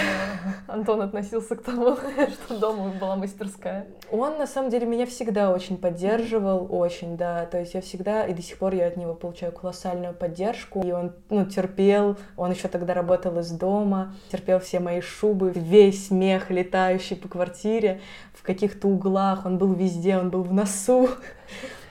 Антон 0.67 1.03
относился 1.03 1.57
к 1.57 1.63
тому, 1.63 1.97
что 2.45 2.59
дома 2.59 2.91
была 3.01 3.17
мастерская? 3.17 3.87
Он, 4.11 4.39
на 4.39 4.47
самом 4.47 4.71
деле, 4.71 4.87
меня 4.87 5.07
всегда 5.07 5.53
очень 5.53 5.79
поддерживал, 5.79 6.67
очень, 6.69 7.17
да. 7.17 7.47
То 7.47 7.61
есть 7.61 7.75
я 7.75 7.81
всегда, 7.81 8.27
и 8.27 8.35
до 8.35 8.43
сих 8.43 8.59
пор 8.59 8.75
я 8.75 8.89
от 8.89 8.97
него 8.97 9.15
получаю 9.15 9.53
колоссальную 9.53 10.15
поддержку. 10.15 10.83
И 10.83 10.91
он, 10.91 11.13
ну, 11.31 11.47
терпел, 11.47 12.17
он 12.37 12.51
еще 12.51 12.67
тогда 12.67 12.93
работал 12.93 13.39
из 13.39 13.51
дома, 13.51 14.15
терпел 14.31 14.59
все 14.59 14.81
мои 14.81 15.01
шубы, 15.01 15.53
весь 15.55 16.09
смех, 16.09 16.51
летающий 16.51 17.17
по 17.17 17.29
квартире 17.29 17.52
квартире, 17.53 18.01
в 18.35 18.43
каких-то 18.43 18.89
углах, 18.89 19.45
он 19.47 19.59
был 19.59 19.73
везде, 19.75 20.19
он 20.19 20.31
был 20.31 20.43
в 20.43 20.53
носу. 20.53 21.09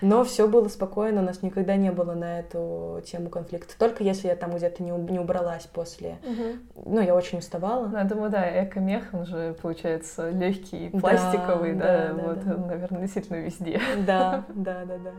Но 0.02 0.24
все 0.24 0.48
было 0.48 0.68
спокойно, 0.68 1.22
у 1.22 1.24
нас 1.24 1.44
никогда 1.44 1.76
не 1.76 1.92
было 1.92 2.14
на 2.14 2.40
эту 2.40 3.04
тему 3.06 3.30
конфликта. 3.30 3.78
Только 3.78 4.04
если 4.04 4.30
я 4.30 4.36
там 4.36 4.50
где-то 4.56 4.82
не, 4.82 4.90
не 4.90 5.20
убралась 5.20 5.68
после. 5.68 6.18
Угу. 6.24 6.86
Ну, 6.96 7.02
я 7.02 7.14
очень 7.14 7.38
уставала. 7.38 7.86
Ну, 7.86 8.00
я 8.00 8.04
думаю, 8.06 8.32
да, 8.32 8.64
эко-мех, 8.64 9.10
он 9.14 9.28
же, 9.28 9.56
получается, 9.62 10.32
легкий, 10.32 10.90
пластиковый, 10.90 11.76
да, 11.76 12.08
да, 12.08 12.14
да 12.14 12.24
вот, 12.24 12.44
да. 12.44 12.58
наверное, 12.58 13.02
действительно 13.02 13.38
везде. 13.38 13.80
Да, 14.08 14.46
да, 14.56 14.86
да, 14.86 14.98
да. 14.98 15.12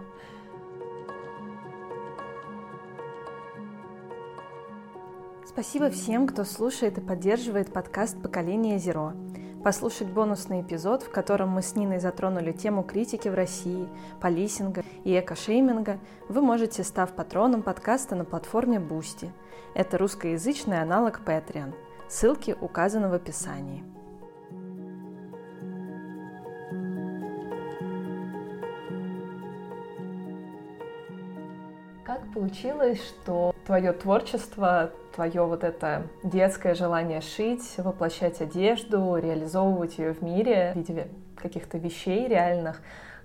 Спасибо 5.47 5.91
всем, 5.91 6.27
кто 6.27 6.45
слушает 6.45 6.99
и 6.99 7.01
поддерживает 7.01 7.73
подкаст 7.73 8.21
«Поколение 8.21 8.79
Зеро». 8.79 9.13
Послушать 9.64 10.09
бонусный 10.09 10.62
эпизод, 10.62 11.04
в 11.04 11.11
котором 11.11 11.50
мы 11.50 11.62
с 11.62 11.76
Ниной 11.76 12.00
затронули 12.00 12.50
тему 12.50 12.83
критики 12.83 13.28
в 13.28 13.35
России, 13.35 13.88
полисинга 14.21 14.83
и 15.04 15.16
экошейминга, 15.16 16.00
вы 16.28 16.40
можете, 16.40 16.83
став 16.83 17.12
патроном 17.12 17.62
подкаста 17.62 18.16
на 18.16 18.25
платформе 18.25 18.78
Boosty. 18.78 19.31
Это 19.75 19.99
русскоязычный 19.99 20.83
аналог 20.83 21.21
Patreon. 21.25 21.75
Ссылки 22.09 22.57
указаны 22.61 23.09
в 23.09 23.14
описании. 23.14 23.85
Как 32.23 32.35
получилось, 32.35 33.00
что 33.05 33.52
твое 33.67 33.93
творчество, 33.93 34.93
твое 35.12 35.45
вот 35.45 35.64
это 35.64 36.07
детское 36.23 36.75
желание 36.76 37.21
шить, 37.21 37.75
воплощать 37.79 38.41
одежду, 38.41 39.17
реализовывать 39.17 39.99
ее 39.99 40.14
в 40.14 40.23
мире 40.23 40.73
в 40.73 40.79
виде 40.79 41.09
каких-то 41.37 41.79
вещей 41.79 42.29
реальных, 42.29 42.81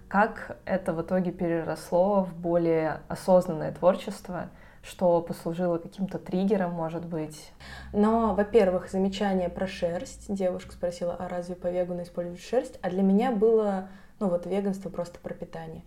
как 0.07 0.57
это 0.65 0.93
в 0.93 1.01
итоге 1.03 1.31
переросло 1.31 2.23
в 2.23 2.33
более 2.33 3.01
осознанное 3.07 3.71
творчество, 3.71 4.49
что 4.81 5.21
послужило 5.21 5.77
каким-то 5.77 6.17
триггером, 6.17 6.71
может 6.71 7.05
быть? 7.05 7.51
Но, 7.93 8.33
во-первых, 8.33 8.89
замечание 8.89 9.49
про 9.49 9.67
шерсть. 9.67 10.33
Девушка 10.33 10.71
спросила, 10.71 11.15
а 11.19 11.29
разве 11.29 11.55
по 11.55 11.67
вегану 11.67 12.01
используют 12.01 12.41
шерсть? 12.41 12.79
А 12.81 12.89
для 12.89 13.03
меня 13.03 13.31
было, 13.31 13.89
ну 14.19 14.29
вот, 14.29 14.47
веганство 14.47 14.89
просто 14.89 15.19
про 15.19 15.35
питание. 15.35 15.83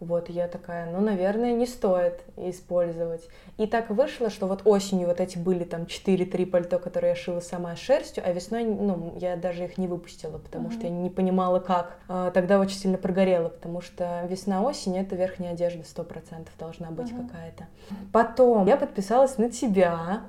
Вот, 0.00 0.28
я 0.28 0.48
такая, 0.48 0.90
ну, 0.90 1.00
наверное, 1.00 1.52
не 1.52 1.66
стоит 1.66 2.20
использовать. 2.36 3.22
И 3.56 3.66
так 3.66 3.90
вышло, 3.90 4.28
что 4.28 4.46
вот 4.46 4.62
осенью 4.64 5.06
вот 5.06 5.20
эти 5.20 5.38
были 5.38 5.64
там 5.64 5.82
4-3 5.82 6.46
пальто, 6.46 6.78
которые 6.78 7.10
я 7.10 7.16
шила 7.16 7.40
сама 7.40 7.76
шерстью, 7.76 8.22
а 8.26 8.32
весной, 8.32 8.64
ну, 8.64 9.14
я 9.18 9.36
даже 9.36 9.64
их 9.64 9.78
не 9.78 9.86
выпустила, 9.86 10.38
потому 10.38 10.68
mm-hmm. 10.68 10.72
что 10.72 10.82
я 10.82 10.90
не 10.90 11.10
понимала, 11.10 11.60
как. 11.60 11.98
А, 12.08 12.30
тогда 12.32 12.58
очень 12.58 12.76
сильно 12.76 12.98
прогорела, 12.98 13.48
потому 13.48 13.80
что 13.80 14.26
весна-осень— 14.28 14.96
это 14.98 15.16
верхняя 15.16 15.52
одежда 15.52 15.82
100% 15.82 16.48
должна 16.58 16.90
быть 16.90 17.10
mm-hmm. 17.10 17.28
какая-то. 17.28 17.66
Потом 18.12 18.66
я 18.66 18.76
подписалась 18.76 19.38
на 19.38 19.50
тебя, 19.50 20.22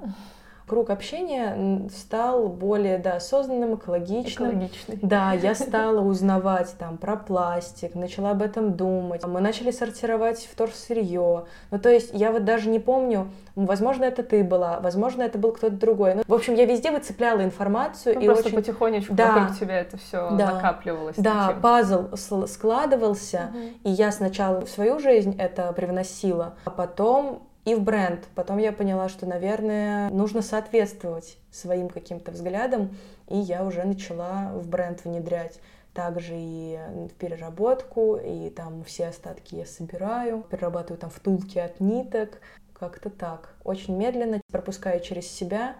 круг 0.68 0.90
общения 0.90 1.88
стал 1.96 2.48
более 2.48 2.98
да, 2.98 3.16
осознанным, 3.16 3.76
экологичным. 3.76 4.50
Экологичный. 4.50 5.00
Да, 5.02 5.34
я 5.34 5.56
стала 5.56 6.02
узнавать 6.02 6.76
там 6.78 6.98
про 6.98 7.16
пластик, 7.16 7.96
начала 7.96 8.32
об 8.32 8.42
этом 8.42 8.74
думать. 8.74 9.24
Мы 9.26 9.42
начали 9.42 9.72
сортировать 9.72 10.48
вторсырье. 10.52 11.46
Ну, 11.72 11.80
то 11.80 11.90
есть 11.90 12.12
я 12.14 12.32
вот 12.32 12.46
даже 12.46 12.70
не 12.70 12.80
помню, 12.80 13.30
возможно, 13.56 14.04
это 14.06 14.24
ты 14.24 14.44
была, 14.44 14.80
возможно, 14.80 15.22
это 15.22 15.38
был 15.38 15.52
кто-то 15.52 15.76
другой. 15.76 16.16
Ну, 16.16 16.24
в 16.28 16.34
общем, 16.34 16.56
я 16.56 16.66
везде 16.66 16.92
выцепляла 16.92 17.44
информацию. 17.44 18.16
Ну, 18.16 18.22
и 18.22 18.26
просто 18.26 18.48
очень... 18.48 18.58
потихонечку, 18.58 19.14
да, 19.14 19.34
вокруг 19.34 19.60
тебя 19.60 19.80
это 19.80 19.98
все 19.98 20.32
да, 20.32 20.54
накапливалось. 20.54 21.16
Да, 21.18 21.48
таким. 21.48 21.62
пазл 21.62 22.16
складывался, 22.48 23.50
угу. 23.50 23.60
и 23.84 23.90
я 23.92 24.12
сначала 24.12 24.62
в 24.62 24.70
свою 24.70 25.00
жизнь 25.00 25.36
это 25.38 25.72
привносила, 25.74 26.56
а 26.66 26.70
потом 26.72 27.44
и 27.66 27.76
в 27.76 27.82
бренд. 27.82 28.26
Потом 28.36 28.58
я 28.60 28.72
поняла, 28.72 29.10
что, 29.10 29.26
наверное, 29.26 30.10
нужно 30.12 30.42
соответствовать 30.42 31.38
своим 31.52 31.90
каким-то 31.90 32.32
взглядам, 32.32 32.96
и 33.28 33.38
я 33.38 33.66
уже 33.66 33.84
начала 33.84 34.52
в 34.54 34.68
бренд 34.70 35.04
внедрять 35.04 35.60
также 35.94 36.34
и 36.36 36.78
в 37.10 37.14
переработку, 37.14 38.18
и 38.18 38.50
там 38.50 38.84
все 38.84 39.08
остатки 39.08 39.56
я 39.56 39.66
собираю, 39.66 40.44
перерабатываю 40.44 41.00
там 41.00 41.10
втулки 41.10 41.58
от 41.58 41.80
ниток, 41.80 42.40
как-то 42.74 43.10
так. 43.10 43.56
Очень 43.64 43.98
медленно, 43.98 44.42
пропуская 44.52 45.00
через 45.00 45.28
себя, 45.28 45.76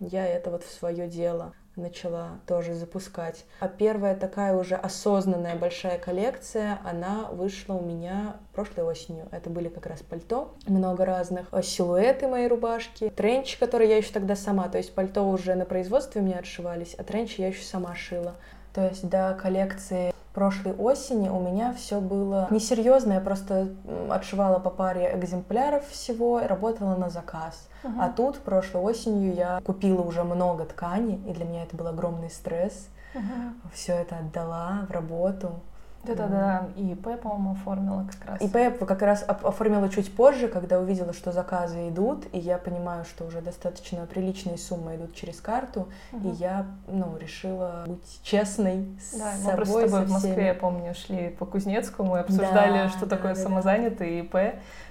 я 0.00 0.26
это 0.26 0.50
вот 0.50 0.64
в 0.64 0.70
свое 0.70 1.08
дело 1.08 1.54
начала 1.80 2.40
тоже 2.46 2.74
запускать. 2.74 3.44
А 3.60 3.68
первая 3.68 4.14
такая 4.14 4.54
уже 4.54 4.76
осознанная 4.76 5.56
большая 5.56 5.98
коллекция, 5.98 6.78
она 6.84 7.28
вышла 7.32 7.74
у 7.74 7.82
меня 7.82 8.36
прошлой 8.52 8.84
осенью. 8.84 9.26
Это 9.30 9.50
были 9.50 9.68
как 9.68 9.86
раз 9.86 10.00
пальто, 10.02 10.54
много 10.66 11.04
разных, 11.04 11.48
э, 11.52 11.62
силуэты 11.62 12.28
моей 12.28 12.48
рубашки, 12.48 13.10
тренчи, 13.10 13.58
которые 13.58 13.90
я 13.90 13.96
еще 13.96 14.12
тогда 14.12 14.36
сама, 14.36 14.68
то 14.68 14.78
есть 14.78 14.94
пальто 14.94 15.28
уже 15.28 15.54
на 15.54 15.64
производстве 15.64 16.20
у 16.20 16.24
меня 16.24 16.38
отшивались, 16.38 16.94
а 16.94 17.04
тренчи 17.04 17.40
я 17.40 17.48
еще 17.48 17.62
сама 17.62 17.94
шила. 17.94 18.36
То 18.72 18.86
есть 18.86 19.08
до 19.08 19.36
коллекции 19.40 20.12
прошлой 20.32 20.74
осени 20.74 21.28
у 21.28 21.40
меня 21.40 21.72
все 21.74 22.00
было 22.00 22.46
несерьезно, 22.50 23.14
я 23.14 23.20
просто 23.20 23.68
отшивала 24.08 24.58
по 24.58 24.70
паре 24.70 25.12
экземпляров 25.14 25.88
всего 25.88 26.40
и 26.40 26.46
работала 26.46 26.94
на 26.96 27.10
заказ. 27.10 27.68
Uh-huh. 27.82 27.96
А 28.00 28.08
тут 28.10 28.38
прошлой 28.38 28.82
осенью 28.82 29.34
я 29.34 29.60
купила 29.64 30.02
уже 30.02 30.22
много 30.22 30.64
ткани, 30.64 31.20
и 31.26 31.32
для 31.32 31.44
меня 31.44 31.64
это 31.64 31.76
был 31.76 31.88
огромный 31.88 32.30
стресс. 32.30 32.88
Uh-huh. 33.14 33.52
Все 33.74 33.94
это 33.94 34.18
отдала 34.18 34.86
в 34.88 34.92
работу. 34.92 35.60
Да-да-да, 36.02 36.68
и 36.76 36.92
ИП, 36.92 37.20
по-моему, 37.20 37.52
оформила 37.52 38.06
как 38.10 38.30
раз. 38.30 38.40
ИП 38.40 38.78
как 38.86 39.02
раз 39.02 39.22
оформила 39.26 39.88
чуть 39.90 40.14
позже, 40.14 40.48
когда 40.48 40.80
увидела, 40.80 41.12
что 41.12 41.30
заказы 41.30 41.90
идут, 41.90 42.24
и 42.32 42.38
я 42.38 42.56
понимаю, 42.56 43.04
что 43.04 43.26
уже 43.26 43.42
достаточно 43.42 44.06
приличные 44.06 44.56
суммы 44.56 44.96
идут 44.96 45.14
через 45.14 45.40
карту, 45.40 45.88
угу. 46.12 46.30
и 46.30 46.32
я, 46.32 46.66
ну, 46.88 47.16
решила 47.18 47.84
быть 47.86 48.20
честной 48.22 48.98
с 48.98 49.18
да, 49.18 49.32
собой, 49.32 49.44
мы 49.44 49.56
просто 49.56 49.88
с 49.88 49.90
тобой 49.90 50.04
в 50.06 50.10
Москве, 50.10 50.46
я 50.46 50.54
помню, 50.54 50.94
шли 50.94 51.28
по 51.38 51.44
Кузнецкому 51.44 52.16
и 52.16 52.20
обсуждали, 52.20 52.84
да, 52.84 52.88
что 52.88 53.04
да, 53.04 53.16
такое 53.16 53.34
да, 53.34 53.40
самозанятый 53.42 54.20
ИП, 54.20 54.36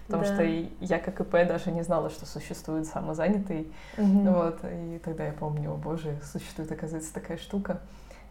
потому 0.06 0.24
да. 0.24 0.34
что 0.34 0.44
я 0.44 1.00
как 1.00 1.22
ИП 1.22 1.32
даже 1.48 1.72
не 1.72 1.82
знала, 1.82 2.12
что 2.12 2.28
существует 2.28 2.86
самозанятый, 2.86 3.74
угу. 3.98 4.32
вот, 4.32 4.60
и 4.64 5.02
тогда 5.04 5.26
я 5.26 5.34
помню, 5.34 5.74
о 5.74 5.76
боже, 5.76 6.20
существует, 6.32 6.72
оказывается, 6.72 7.12
такая 7.12 7.38
штука. 7.38 7.80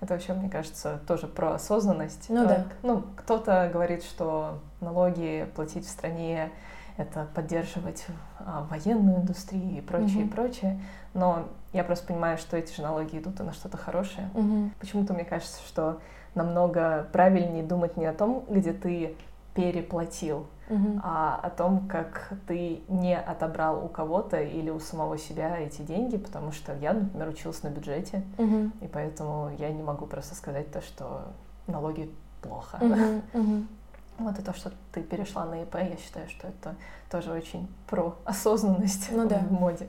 Это 0.01 0.15
вообще, 0.15 0.33
мне 0.33 0.49
кажется, 0.49 1.01
тоже 1.07 1.27
про 1.27 1.55
осознанность. 1.55 2.27
Ну 2.29 2.47
да. 2.47 2.67
Ну, 2.83 3.05
кто-то 3.17 3.69
говорит, 3.73 4.05
что 4.05 4.61
налоги 4.81 5.49
платить 5.55 5.87
в 5.87 5.91
стране 5.91 6.51
это 6.97 7.29
поддерживать 7.35 8.07
а, 8.41 8.67
военную 8.71 9.19
индустрию 9.19 9.79
и 9.79 9.81
прочее, 9.81 10.25
угу. 10.25 10.27
и 10.27 10.29
прочее. 10.29 10.81
Но 11.15 11.49
я 11.73 11.85
просто 11.85 12.09
понимаю, 12.09 12.39
что 12.39 12.57
эти 12.57 12.75
же 12.75 12.83
налоги 12.83 13.19
идут 13.19 13.41
и 13.41 13.43
на 13.45 13.53
что-то 13.53 13.77
хорошее. 13.77 14.29
Угу. 14.35 14.71
Почему-то 14.81 15.15
мне 15.15 15.25
кажется, 15.25 15.61
что 15.67 16.01
намного 16.35 17.07
правильнее 17.13 17.63
думать 17.63 17.97
не 17.97 18.07
о 18.07 18.13
том, 18.13 18.45
где 18.49 18.73
ты 18.73 19.17
переплатил, 19.59 20.47
угу. 20.71 21.01
а 21.03 21.41
о 21.43 21.51
том, 21.51 21.89
как 21.89 22.33
ты 22.47 22.83
не 22.89 23.19
отобрал 23.19 23.85
у 23.85 23.89
кого-то 23.89 24.41
или 24.41 24.71
у 24.71 24.79
самого 24.79 25.19
себя 25.19 25.59
эти 25.59 25.83
деньги, 25.83 26.17
потому 26.17 26.53
что 26.53 26.75
я, 26.77 26.93
например, 26.93 27.29
училась 27.29 27.63
на 27.65 27.69
бюджете, 27.69 28.23
угу. 28.39 28.71
и 28.81 28.87
поэтому 28.87 29.51
я 29.59 29.71
не 29.71 29.83
могу 29.83 30.07
просто 30.07 30.37
сказать 30.37 30.71
то, 30.71 30.81
что 30.81 31.25
налоги 31.67 32.11
плохо. 32.41 32.79
Угу, 32.81 33.41
угу. 33.43 33.65
Вот 34.19 34.37
и 34.37 34.43
то, 34.43 34.53
что 34.53 34.73
ты 34.91 35.01
перешла 35.01 35.45
на 35.45 35.63
ИП, 35.63 35.77
я 35.77 35.97
считаю, 35.97 36.29
что 36.29 36.49
это 36.49 36.75
тоже 37.09 37.31
очень 37.31 37.69
про 37.87 38.17
осознанность 38.25 39.11
ну, 39.13 39.29
да. 39.29 39.39
в 39.39 39.53
моде. 39.53 39.87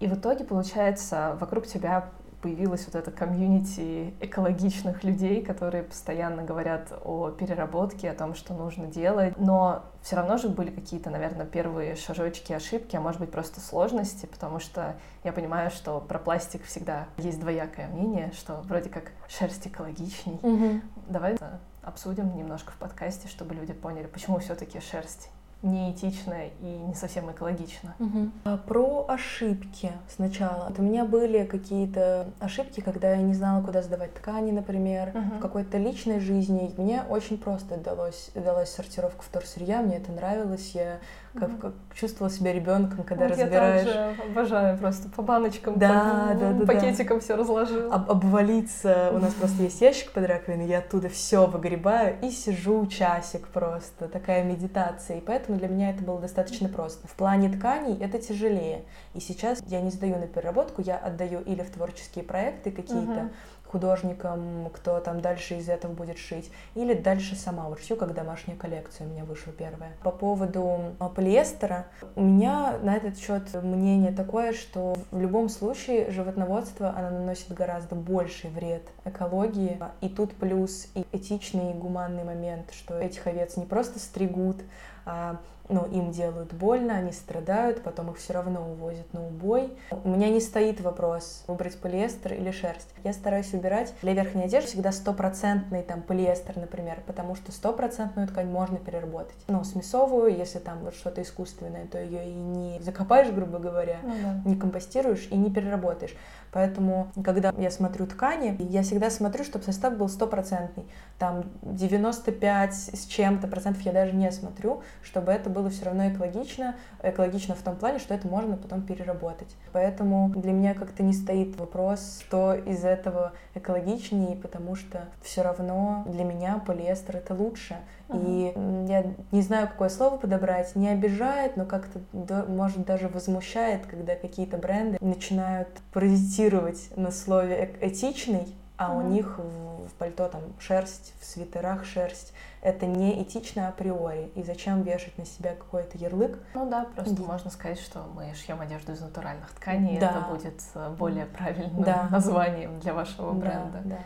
И 0.00 0.06
в 0.06 0.14
итоге, 0.14 0.44
получается, 0.44 1.36
вокруг 1.40 1.66
тебя 1.66 2.10
появилась 2.42 2.86
вот 2.86 2.94
эта 2.94 3.10
комьюнити 3.10 4.14
экологичных 4.20 5.04
людей, 5.04 5.42
которые 5.42 5.82
постоянно 5.82 6.42
говорят 6.42 6.92
о 7.04 7.30
переработке, 7.30 8.10
о 8.10 8.14
том, 8.14 8.34
что 8.34 8.54
нужно 8.54 8.86
делать. 8.86 9.34
Но 9.36 9.84
все 10.02 10.16
равно 10.16 10.38
же 10.38 10.48
были 10.48 10.70
какие-то, 10.70 11.10
наверное, 11.10 11.46
первые 11.46 11.96
шажочки, 11.96 12.52
ошибки, 12.52 12.96
а 12.96 13.00
может 13.00 13.20
быть 13.20 13.30
просто 13.30 13.60
сложности, 13.60 14.26
потому 14.26 14.60
что 14.60 14.96
я 15.24 15.32
понимаю, 15.32 15.70
что 15.70 16.00
про 16.00 16.18
пластик 16.18 16.64
всегда 16.64 17.06
есть 17.18 17.40
двоякое 17.40 17.88
мнение, 17.88 18.32
что 18.34 18.62
вроде 18.64 18.88
как 18.88 19.12
шерсть 19.28 19.66
экологичней. 19.66 20.38
Мгм. 20.42 20.82
Давай 21.08 21.36
обсудим 21.82 22.36
немножко 22.36 22.72
в 22.72 22.76
подкасте, 22.76 23.28
чтобы 23.28 23.54
люди 23.54 23.72
поняли, 23.72 24.06
почему 24.06 24.38
все-таки 24.38 24.80
шерсть 24.80 25.30
неэтично 25.62 26.34
и 26.60 26.64
не 26.64 26.94
совсем 26.94 27.30
экологично. 27.30 27.94
Мгм. 27.98 28.32
А 28.44 28.56
Про 28.56 29.04
ошибки 29.08 29.92
сначала. 30.08 30.66
Вот 30.68 30.78
у 30.78 30.82
меня 30.82 31.04
были 31.04 31.44
какие-то 31.44 32.28
ошибки, 32.40 32.80
когда 32.80 33.10
я 33.10 33.18
не 33.18 33.34
знала, 33.34 33.62
куда 33.62 33.82
сдавать 33.82 34.14
ткани, 34.14 34.52
например, 34.52 35.10
Мгм. 35.14 35.38
в 35.38 35.40
какой-то 35.40 35.76
личной 35.78 36.20
жизни. 36.20 36.72
Мне 36.78 37.02
очень 37.08 37.36
просто 37.38 37.76
далось, 37.76 38.30
далась 38.34 38.70
сортировка 38.70 39.22
вторсырья, 39.22 39.82
мне 39.82 39.98
это 39.98 40.12
нравилось. 40.12 40.70
Я 40.74 40.98
как, 41.38 41.60
как 41.60 41.72
чувствовала 41.94 42.32
себя 42.32 42.52
ребенком, 42.52 43.04
когда 43.04 43.24
Вот 43.24 43.32
разбираешь. 43.38 43.86
Я 43.86 43.92
также 44.14 44.22
обожаю 44.30 44.78
просто 44.78 45.08
по 45.08 45.22
баночкам, 45.22 45.78
Да, 45.78 45.88
по 46.34 46.34
да, 46.40 46.52
да, 46.52 46.52
да. 46.52 46.66
пакетикам 46.66 47.20
все 47.20 47.36
разложила. 47.36 47.94
об- 47.94 48.10
обвалиться. 48.10 49.10
У 49.12 49.18
нас 49.18 49.34
просто 49.40 49.62
есть 49.62 49.80
ящик 49.80 50.12
под 50.12 50.26
раковиной, 50.26 50.66
я 50.66 50.78
оттуда 50.78 51.08
все 51.08 51.46
выгребаю 51.46 52.16
и 52.22 52.30
сижу 52.30 52.86
часик 52.86 53.48
просто. 53.48 54.08
Такая 54.08 54.42
медитация. 54.44 55.18
И 55.18 55.20
поэтому 55.20 55.58
для 55.58 55.68
меня 55.68 55.90
это 55.90 56.02
было 56.02 56.20
достаточно 56.20 56.68
просто. 56.68 57.06
В 57.06 57.12
плане 57.14 57.48
тканей 57.48 57.96
это 58.00 58.18
тяжелее. 58.18 58.84
И 59.14 59.20
сейчас 59.20 59.62
я 59.66 59.80
не 59.80 59.90
сдаю 59.90 60.16
на 60.18 60.26
переработку, 60.26 60.82
я 60.82 60.96
отдаю 60.96 61.40
или 61.40 61.62
в 61.62 61.70
творческие 61.70 62.24
проекты 62.24 62.70
какие-то, 62.70 63.12
Мгм. 63.12 63.30
Художникам, 63.70 64.68
кто 64.72 64.98
там 65.00 65.20
дальше 65.20 65.54
из 65.58 65.68
этого 65.68 65.92
будет 65.92 66.18
шить, 66.18 66.50
или 66.74 66.94
дальше 66.94 67.36
сама 67.36 67.68
вот 67.68 67.78
как 67.98 68.14
домашняя 68.14 68.56
коллекция 68.56 69.06
у 69.06 69.10
меня 69.10 69.24
вышла 69.24 69.52
первая. 69.52 69.92
По 70.02 70.10
поводу 70.10 70.94
а, 70.98 71.08
полиэстера, 71.08 71.86
у 72.16 72.22
меня 72.22 72.78
на 72.82 72.96
этот 72.96 73.18
счет 73.18 73.42
мнение 73.54 74.12
такое, 74.12 74.52
что 74.52 74.96
в 75.10 75.20
любом 75.20 75.48
случае 75.48 76.10
животноводство, 76.10 76.94
оно 76.96 77.10
наносит 77.10 77.52
гораздо 77.52 77.94
больший 77.94 78.50
вред 78.50 78.88
экологии, 79.04 79.78
и 80.00 80.08
тут 80.08 80.34
плюс 80.34 80.88
и 80.94 81.04
этичный 81.12 81.70
и 81.70 81.74
гуманный 81.74 82.24
момент, 82.24 82.72
что 82.72 82.98
этих 82.98 83.26
овец 83.26 83.56
не 83.56 83.66
просто 83.66 83.98
стригут, 83.98 84.56
а 85.04 85.40
ну, 85.70 85.86
им 85.86 86.10
делают 86.10 86.52
больно, 86.52 86.96
они 86.96 87.12
страдают, 87.12 87.82
потом 87.82 88.10
их 88.10 88.18
все 88.18 88.32
равно 88.32 88.60
увозят 88.72 89.12
на 89.12 89.26
убой. 89.26 89.72
У 90.04 90.08
меня 90.08 90.28
не 90.28 90.40
стоит 90.40 90.80
вопрос, 90.80 91.44
выбрать 91.46 91.78
полиэстер 91.78 92.34
или 92.34 92.50
шерсть. 92.50 92.88
Я 93.04 93.12
стараюсь 93.12 93.52
выбирать 93.52 93.94
для 94.02 94.12
верхней 94.12 94.44
одежды 94.44 94.68
всегда 94.70 94.92
стопроцентный 94.92 95.82
там 95.82 96.02
полиэстер, 96.02 96.56
например, 96.56 97.02
потому 97.06 97.34
что 97.34 97.52
стопроцентную 97.52 98.28
ткань 98.28 98.48
можно 98.48 98.78
переработать. 98.78 99.36
Ну, 99.48 99.64
смесовую, 99.64 100.36
если 100.36 100.58
там 100.58 100.80
вот 100.80 100.94
что-то 100.94 101.22
искусственное, 101.22 101.86
то 101.86 101.98
ее 101.98 102.28
и 102.30 102.34
не 102.34 102.80
закопаешь, 102.80 103.30
грубо 103.30 103.58
говоря, 103.58 103.98
Ну 104.02 104.14
да. 104.22 104.40
не 104.44 104.56
компостируешь 104.56 105.28
и 105.30 105.36
не 105.36 105.50
переработаешь. 105.50 106.14
Поэтому, 106.52 107.12
когда 107.24 107.52
я 107.58 107.70
смотрю 107.70 108.06
ткани, 108.06 108.56
я 108.58 108.82
всегда 108.82 109.10
смотрю, 109.10 109.44
чтобы 109.44 109.64
состав 109.64 109.96
был 109.96 110.08
стопроцентный. 110.08 110.84
Там 111.18 111.44
95 111.62 112.74
с 112.74 113.06
чем-то 113.06 113.46
процентов 113.46 113.82
я 113.82 113.92
даже 113.92 114.12
не 114.12 114.30
смотрю, 114.32 114.82
чтобы 115.02 115.30
это 115.32 115.48
было 115.48 115.59
все 115.68 115.84
равно 115.84 116.08
экологично. 116.08 116.76
Экологично 117.02 117.54
в 117.54 117.62
том 117.62 117.76
плане, 117.76 117.98
что 117.98 118.14
это 118.14 118.26
можно 118.26 118.56
потом 118.56 118.82
переработать. 118.82 119.54
Поэтому 119.72 120.30
для 120.34 120.52
меня 120.52 120.74
как-то 120.74 121.02
не 121.02 121.12
стоит 121.12 121.56
вопрос, 121.56 122.20
что 122.26 122.54
из 122.54 122.84
этого 122.84 123.32
экологичнее, 123.54 124.36
потому 124.36 124.76
что 124.76 125.04
все 125.22 125.42
равно 125.42 126.04
для 126.06 126.24
меня 126.24 126.62
полиэстер 126.66 127.16
это 127.16 127.34
лучше. 127.34 127.76
И 128.12 128.52
я 128.88 129.04
не 129.30 129.42
знаю, 129.42 129.68
какое 129.68 129.88
слово 129.88 130.16
подобрать, 130.16 130.74
не 130.74 130.88
обижает, 130.88 131.56
но 131.56 131.64
как-то, 131.64 132.00
может, 132.48 132.84
даже 132.84 133.08
возмущает, 133.08 133.86
когда 133.86 134.16
какие-то 134.16 134.56
бренды 134.56 134.98
начинают 135.00 135.68
паразитировать 135.92 136.90
на 136.96 137.12
слове 137.12 137.70
«э- 137.80 137.88
этичный, 137.88 138.52
а 138.76 138.96
у 138.96 139.02
них 139.02 139.38
в, 139.38 139.69
в 139.90 139.94
пальто 139.94 140.28
там 140.28 140.42
шерсть, 140.58 141.12
в 141.20 141.24
свитерах 141.24 141.84
шерсть. 141.84 142.32
Это 142.62 142.86
не 142.86 143.22
этично 143.22 143.68
априори. 143.68 144.30
И 144.34 144.42
зачем 144.42 144.82
вешать 144.82 145.16
на 145.18 145.24
себя 145.24 145.54
какой-то 145.54 145.96
ярлык? 145.98 146.38
Ну 146.54 146.68
да, 146.68 146.86
просто 146.94 147.14
Да. 147.14 147.22
можно 147.22 147.50
сказать, 147.50 147.80
что 147.80 148.00
мы 148.14 148.32
шьем 148.34 148.60
одежду 148.60 148.92
из 148.92 149.00
натуральных 149.00 149.50
тканей, 149.52 149.98
Да. 149.98 150.10
это 150.10 150.20
будет 150.30 150.62
э, 150.74 150.90
более 150.98 151.26
правильным 151.26 151.82
Да. 151.82 152.08
названием 152.10 152.78
для 152.80 152.94
вашего 152.94 153.32
Да, 153.34 153.40
бренда. 153.40 153.80
да. 153.84 153.98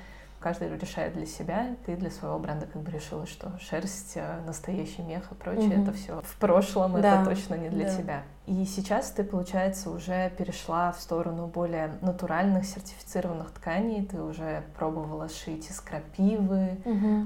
Каждый 0.45 0.77
решает 0.77 1.15
для 1.15 1.25
себя, 1.25 1.69
ты 1.87 1.97
для 1.97 2.11
своего 2.11 2.39
бренда 2.39 2.67
как 2.67 2.83
бы 2.83 2.91
решила, 2.91 3.25
что 3.25 3.59
шерсть, 3.59 4.13
э, 4.17 4.41
настоящий 4.47 5.01
мех 5.01 5.33
и 5.33 5.35
прочее, 5.35 5.79
Мгм. 5.79 5.83
это 5.85 5.93
все 5.95 6.21
в 6.23 6.37
прошлом, 6.37 7.01
Да, 7.01 7.23
это 7.23 7.31
точно 7.31 7.55
не 7.55 7.71
для 7.71 7.87
да. 7.87 7.97
тебя. 7.97 8.23
И 8.45 8.67
сейчас 8.67 9.11
ты, 9.11 9.25
получается, 9.25 9.89
уже 9.89 10.29
перешла 10.37 10.93
в 10.93 11.01
сторону 11.01 11.47
более 11.47 11.93
натуральных, 12.03 12.67
сертифицированных 12.67 13.53
тканей, 13.53 14.05
ты 14.05 14.21
уже 14.21 14.65
пробовала 14.77 15.31
шить 15.31 15.71
из 15.71 15.81
крапивы, 15.81 16.77